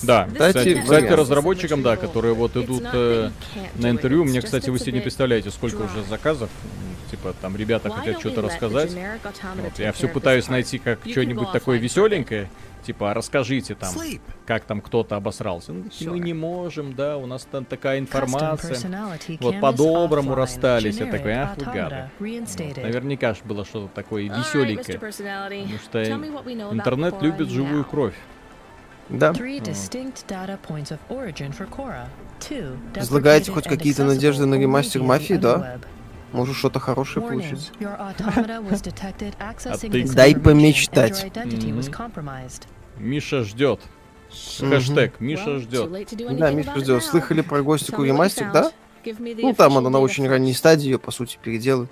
[0.02, 3.30] Да, Кстати, кстати, разработчикам, да, которые вот идут э,
[3.76, 6.50] на интервью, мне, кстати, вы себе не представляете, сколько уже заказов.
[7.10, 8.92] Типа, там ребята хотят что-то рассказать.
[8.92, 12.50] Вот, я все пытаюсь найти как что-нибудь такое веселенькое.
[12.82, 13.94] Типа, а расскажите там,
[14.44, 15.72] как там кто-то обосрался.
[15.72, 18.76] Ну, Мы не можем, да, у нас там такая информация.
[19.40, 20.96] Вот по-доброму расстались.
[20.96, 22.10] Я такой, ах вы гады.
[22.80, 24.98] Наверняка ж было что-то такое веселенькое.
[24.98, 28.14] Потому что интернет любит живую кровь.
[29.08, 29.32] Да.
[32.96, 35.78] Возлагаете хоть какие-то надежды на ремастер via мафии, да?
[36.32, 37.72] Может что-то хорошее получится.
[40.14, 41.26] Дай помечтать.
[42.98, 43.80] Миша ждет.
[44.30, 45.90] Хэштег Миша ждет.
[46.38, 47.04] Да, Миша ждет.
[47.04, 48.52] Слыхали про Гостику ремастер, found.
[48.52, 48.72] да?
[49.04, 51.90] Ну, там она на очень ранней стадии, ее, по сути, переделают.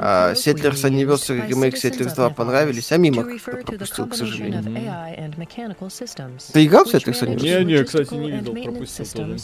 [0.00, 4.14] А, Settlers Anniversary by ремейк Settlers of 2 Nepal понравились, а мимо как-то пропустил, к
[4.14, 4.62] сожалению.
[6.52, 7.64] Ты играл в Settlers Anniversary?
[7.64, 9.38] Не, не, кстати, не видел, пропустил тоже.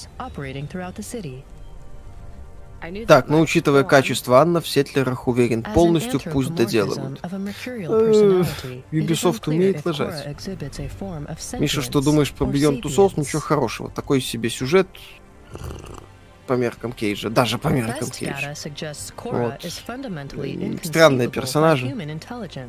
[3.06, 3.42] Так, ну much.
[3.42, 7.20] учитывая качество Анна, в Сетлерах уверен, полностью пусть доделывают.
[7.22, 8.44] Э,
[8.92, 10.36] Ubisoft умеет лажать.
[11.58, 13.12] Миша, что думаешь про Beyond Two Souls?
[13.16, 13.90] Ничего хорошего.
[13.90, 14.88] Такой себе сюжет
[16.44, 17.30] по меркам Кейджа.
[17.30, 18.54] Даже по меркам Кейджа.
[19.24, 19.64] Вот.
[20.82, 21.94] странные персонажи.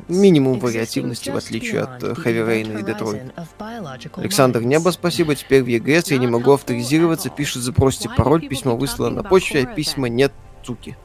[0.08, 3.26] Минимум вариативности, в отличие от Rain и Детройт.
[3.26, 4.62] horizon of biological Александр.
[4.62, 5.34] Небо, спасибо.
[5.34, 7.30] Теперь в ЕГС я не могу авторизироваться.
[7.30, 10.32] Пишет, запросите пароль, письмо выслано на почте, а письма нет,
[10.64, 10.96] суки.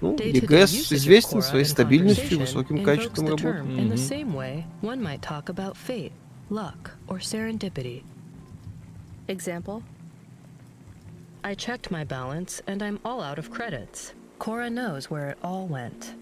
[0.00, 3.62] Ну, ЕГС известен своей стабильностью и высоким качеством работы.
[7.18, 8.04] serendipity.
[9.26, 9.82] Example?
[11.46, 14.14] I checked my balance and I'm all out of credits.
[14.40, 16.16] Cora knows where it all went.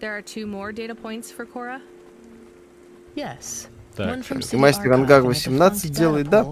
[0.00, 1.80] There are two more data points for Cora?
[3.14, 3.68] Yes.
[3.96, 6.44] Мастер Ангар and a 18 defunct делает, да?
[6.44, 6.46] Э,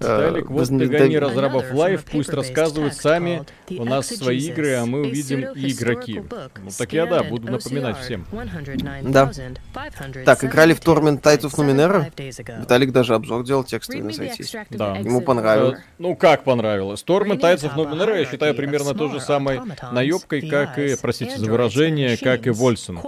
[0.00, 3.42] Виталик, вот возне- ты гони да- разрабов лайв, пусть рассказывают сами.
[3.70, 6.22] У нас свои игры, а мы увидим и игроки.
[6.22, 8.26] Ну так я, да, буду напоминать всем.
[8.30, 12.02] 109,572 Так, играли в Torment Tides of Numenera?
[12.02, 12.60] 75 days ago.
[12.60, 14.44] Виталик даже обзор делал текстовый на сайте.
[14.44, 14.96] of Да.
[14.96, 15.80] Ему понравилось.
[15.98, 17.02] Ну как понравилось?
[17.02, 19.60] Торм и Bringing Тайцев up a Номинера я считаю примерно of то же самой
[19.92, 22.50] наебкой, как и, простите за выражение, как и.
[22.50, 22.98] Вольсон.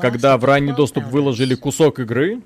[0.00, 2.40] Когда of в ранний 12 доступ выложили кусок игры,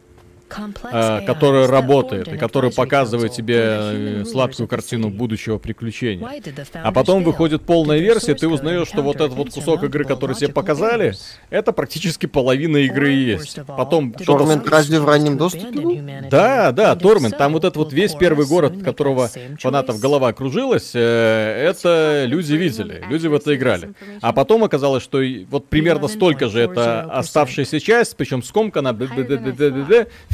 [0.58, 6.28] AIs которая работает и которая показывает тебе э, сладкую картину будущего приключения.
[6.74, 10.48] А потом выходит полная версия, ты узнаешь, что вот этот вот кусок игры, который тебе
[10.48, 11.14] показали,
[11.50, 13.58] это практически половина игры и есть.
[13.66, 16.22] Потом founders разве в раннем доступе?
[16.30, 17.36] Да, да, Тормент.
[17.38, 22.54] Там вот этот вот весь первый город, make которого фанатов голова кружилась, э, это люди
[22.54, 23.94] видели, люди в это играли.
[24.20, 27.10] А потом оказалось, что вот примерно столько же это 11.40%.
[27.10, 28.92] оставшаяся часть, причем скомкана,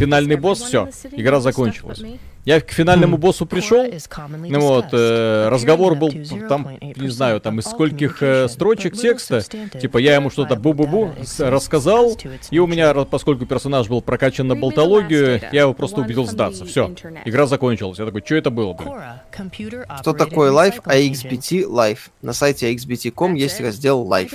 [0.09, 2.03] финальный босс, все, игра закончилась.
[2.49, 3.85] Я к финальному боссу пришел,
[4.39, 6.09] ну вот, э, разговор был
[6.49, 10.55] там, to 0.8% не знаю, там из скольких э, строчек текста, типа я ему что-то
[10.55, 12.17] бу-бу-бу рассказал,
[12.51, 16.65] и у меня, поскольку персонаж был прокачан на болтологию, я его просто убедил сдаться.
[16.65, 16.95] Все,
[17.27, 17.99] игра закончилась.
[17.99, 18.95] Я такой, что это было, блин?
[19.31, 20.85] Computer Что такое agent.
[20.85, 21.99] AXBT Live.
[22.23, 24.33] На сайте axbt.com есть раздел Live.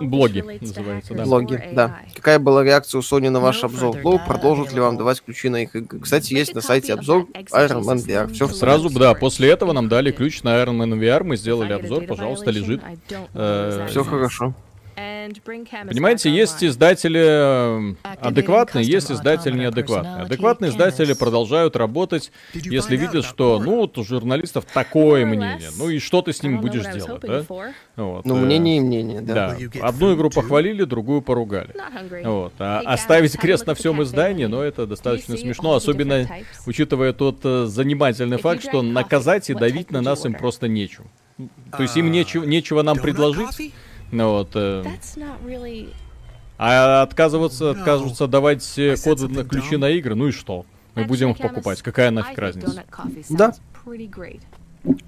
[0.00, 1.24] Блоги называется, да.
[1.24, 1.98] Блоги, да.
[2.14, 4.20] Какая была реакция у Sony на ваш обзор Low?
[4.24, 5.98] Продолжат ли вам давать ключи на их игры?
[5.98, 8.32] Кстати, есть на сайте обзор Iron Man VR.
[8.32, 12.04] Все Сразу, да, после этого нам дали ключ на Iron Man VR, мы сделали обзор,
[12.04, 12.80] пожалуйста, лежит.
[13.34, 14.54] Э, Все хорошо.
[15.88, 20.22] Понимаете, есть издатели э, адекватные, есть издатели неадекватные.
[20.24, 25.70] Адекватные издатели продолжают работать, если видят, что, ну, вот у журналистов такое мнение.
[25.78, 27.44] Ну и что ты с ним будешь делать, да?
[27.96, 29.56] Вот, Ну, э, мнение и мнение, да.
[29.58, 31.74] Да, одну игру похвалили, другую поругали.
[32.24, 32.54] Вот.
[32.58, 36.26] А оставить крест на всем издании, но это достаточно смешно, особенно
[36.66, 41.06] учитывая тот э, занимательный факт, что наказать и давить на нас им просто нечего.
[41.76, 43.72] То есть им нечего, нечего нам предложить.
[44.10, 44.50] Ну вот.
[44.54, 44.84] э,
[46.58, 48.64] а отказываться, отказываться давать
[49.04, 50.64] коды на ключи на игры, ну и что?
[50.94, 51.82] Мы будем их покупать.
[51.82, 52.84] Какая нафиг разница?
[53.30, 53.54] Да.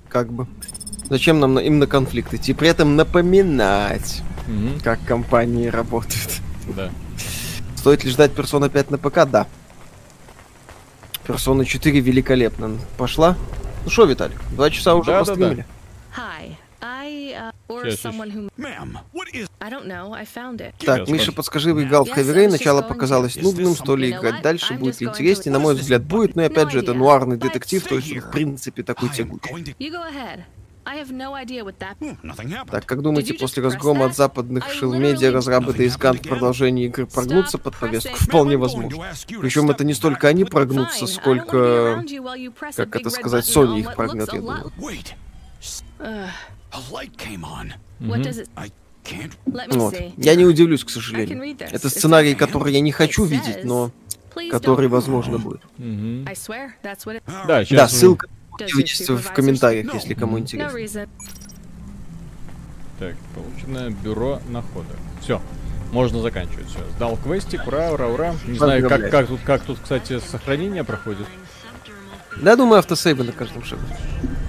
[0.09, 0.47] Как бы.
[1.09, 2.53] Зачем нам на- им на конфликт идти?
[2.55, 6.41] При этом напоминать, Мгм, как компании работают.
[6.77, 6.91] Да.
[7.77, 9.25] Стоит ли ждать Persona 5 на ПК?
[9.31, 9.47] Да.
[11.27, 12.77] Persona 4 великолепно.
[12.99, 13.37] Пошла?
[13.85, 15.25] Ну что, Виталик, два часа уже Да-да-да.
[15.33, 15.67] постримили.
[16.17, 20.15] Hi, I uh, or someone who Ma'am, what is I don't know.
[20.15, 20.75] I found it.
[20.79, 25.53] Так, Миша, подскажи, выиграл в was начало показалось нудным, что ли играть дальше будет интереснее.
[25.53, 29.09] На мой взгляд, будет, но опять же это нуарный детектив, то есть в принципе такой
[29.09, 29.53] I am тягучий.
[29.53, 29.75] going to...
[29.79, 30.45] You go ahead.
[30.87, 31.99] I have no idea what that.
[32.01, 32.71] Hmm, nothing happened.
[32.71, 34.11] Так, как думаете, после разгрома that?
[34.11, 38.17] от западных шилмедиа literally- разрабы Days Gone в продолжении игры прогнутся под повестку?
[38.17, 38.97] Вполне Ma'am, I'm going возможно.
[38.97, 42.03] to ask you to Причем это не столько они прогнутся, сколько...
[42.75, 44.73] Как это сказать, Sony on их прогнет, я думаю.
[49.71, 49.95] Вот.
[50.17, 51.57] Я не удивлюсь, к сожалению.
[51.59, 53.91] Это сценарий, который я не хочу видеть, но
[54.51, 55.63] который, возможно, будет.
[57.47, 57.65] Да.
[57.71, 58.29] Да, ссылка
[58.75, 59.95] вычтите в комментариях, No.
[59.95, 60.77] если кому No интересно.
[60.77, 61.09] reason.
[62.99, 64.97] Так, получено бюро находок.
[65.23, 65.41] Все,
[65.93, 66.67] можно заканчивать.
[66.69, 68.35] Все, сдал квестик, ура, ура, ура.
[68.47, 71.27] Не знаю, как, как тут, как тут, кстати, сохранение проходит.
[72.43, 73.83] Да, думаю, автосейвы на каждом шагу.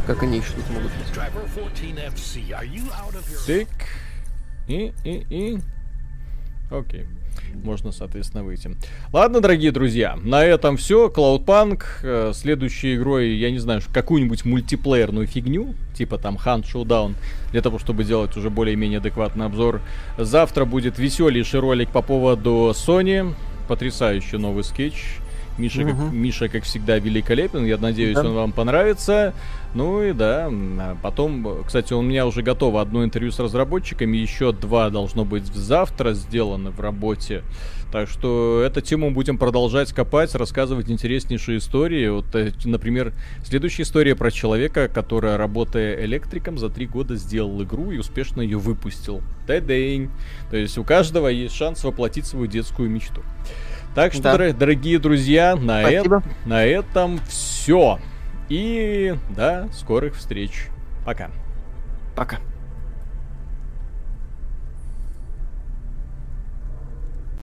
[0.08, 1.16] Как они еще тут могут быть.
[1.16, 3.46] Driver 14FC, are you out of your...
[3.46, 3.68] Тык.
[4.68, 5.60] И, и, и.
[6.72, 7.06] Окей.
[7.54, 8.76] Можно, соответственно, выйти.
[9.12, 11.10] Ладно, дорогие друзья, на этом все.
[11.10, 11.84] Cloudpunk.
[12.04, 17.16] э, Следующей игрой, я не знаю, какую-нибудь мультиплеерную фигню, типа там Hunt Showdown,
[17.52, 19.82] для того, чтобы делать уже более-менее адекватный обзор.
[20.18, 23.34] Завтра будет веселейший ролик по поводу Sony.
[23.68, 25.18] Потрясающий новый скетч.
[25.58, 26.18] Миша, как, Мгм.
[26.18, 27.66] Миша, как всегда, великолепен.
[27.66, 28.22] Я надеюсь, Да.
[28.26, 29.34] он вам понравится.
[29.74, 34.52] Ну и да, а потом, кстати, у меня уже готово одно интервью с разработчиками, еще
[34.52, 37.44] два должно быть завтра сделаны в работе.
[37.92, 42.08] Так что эту тему будем продолжать копать, рассказывать интереснейшие истории.
[42.08, 43.14] Вот, э, например,
[43.44, 48.58] следующая история про человека, который, работая электриком, за три года сделал игру и успешно ее
[48.58, 49.22] выпустил.
[49.46, 50.10] Та-день.
[50.50, 53.22] То есть у каждого есть шанс воплотить свою детскую мечту.
[53.96, 54.38] Так что, Да.
[54.38, 56.24] дор- дорогие друзья, на, Спасибо.
[56.46, 58.00] на этом все.
[58.50, 60.68] И да, скорых встреч.
[61.06, 61.30] Пока.
[62.16, 62.38] Пока.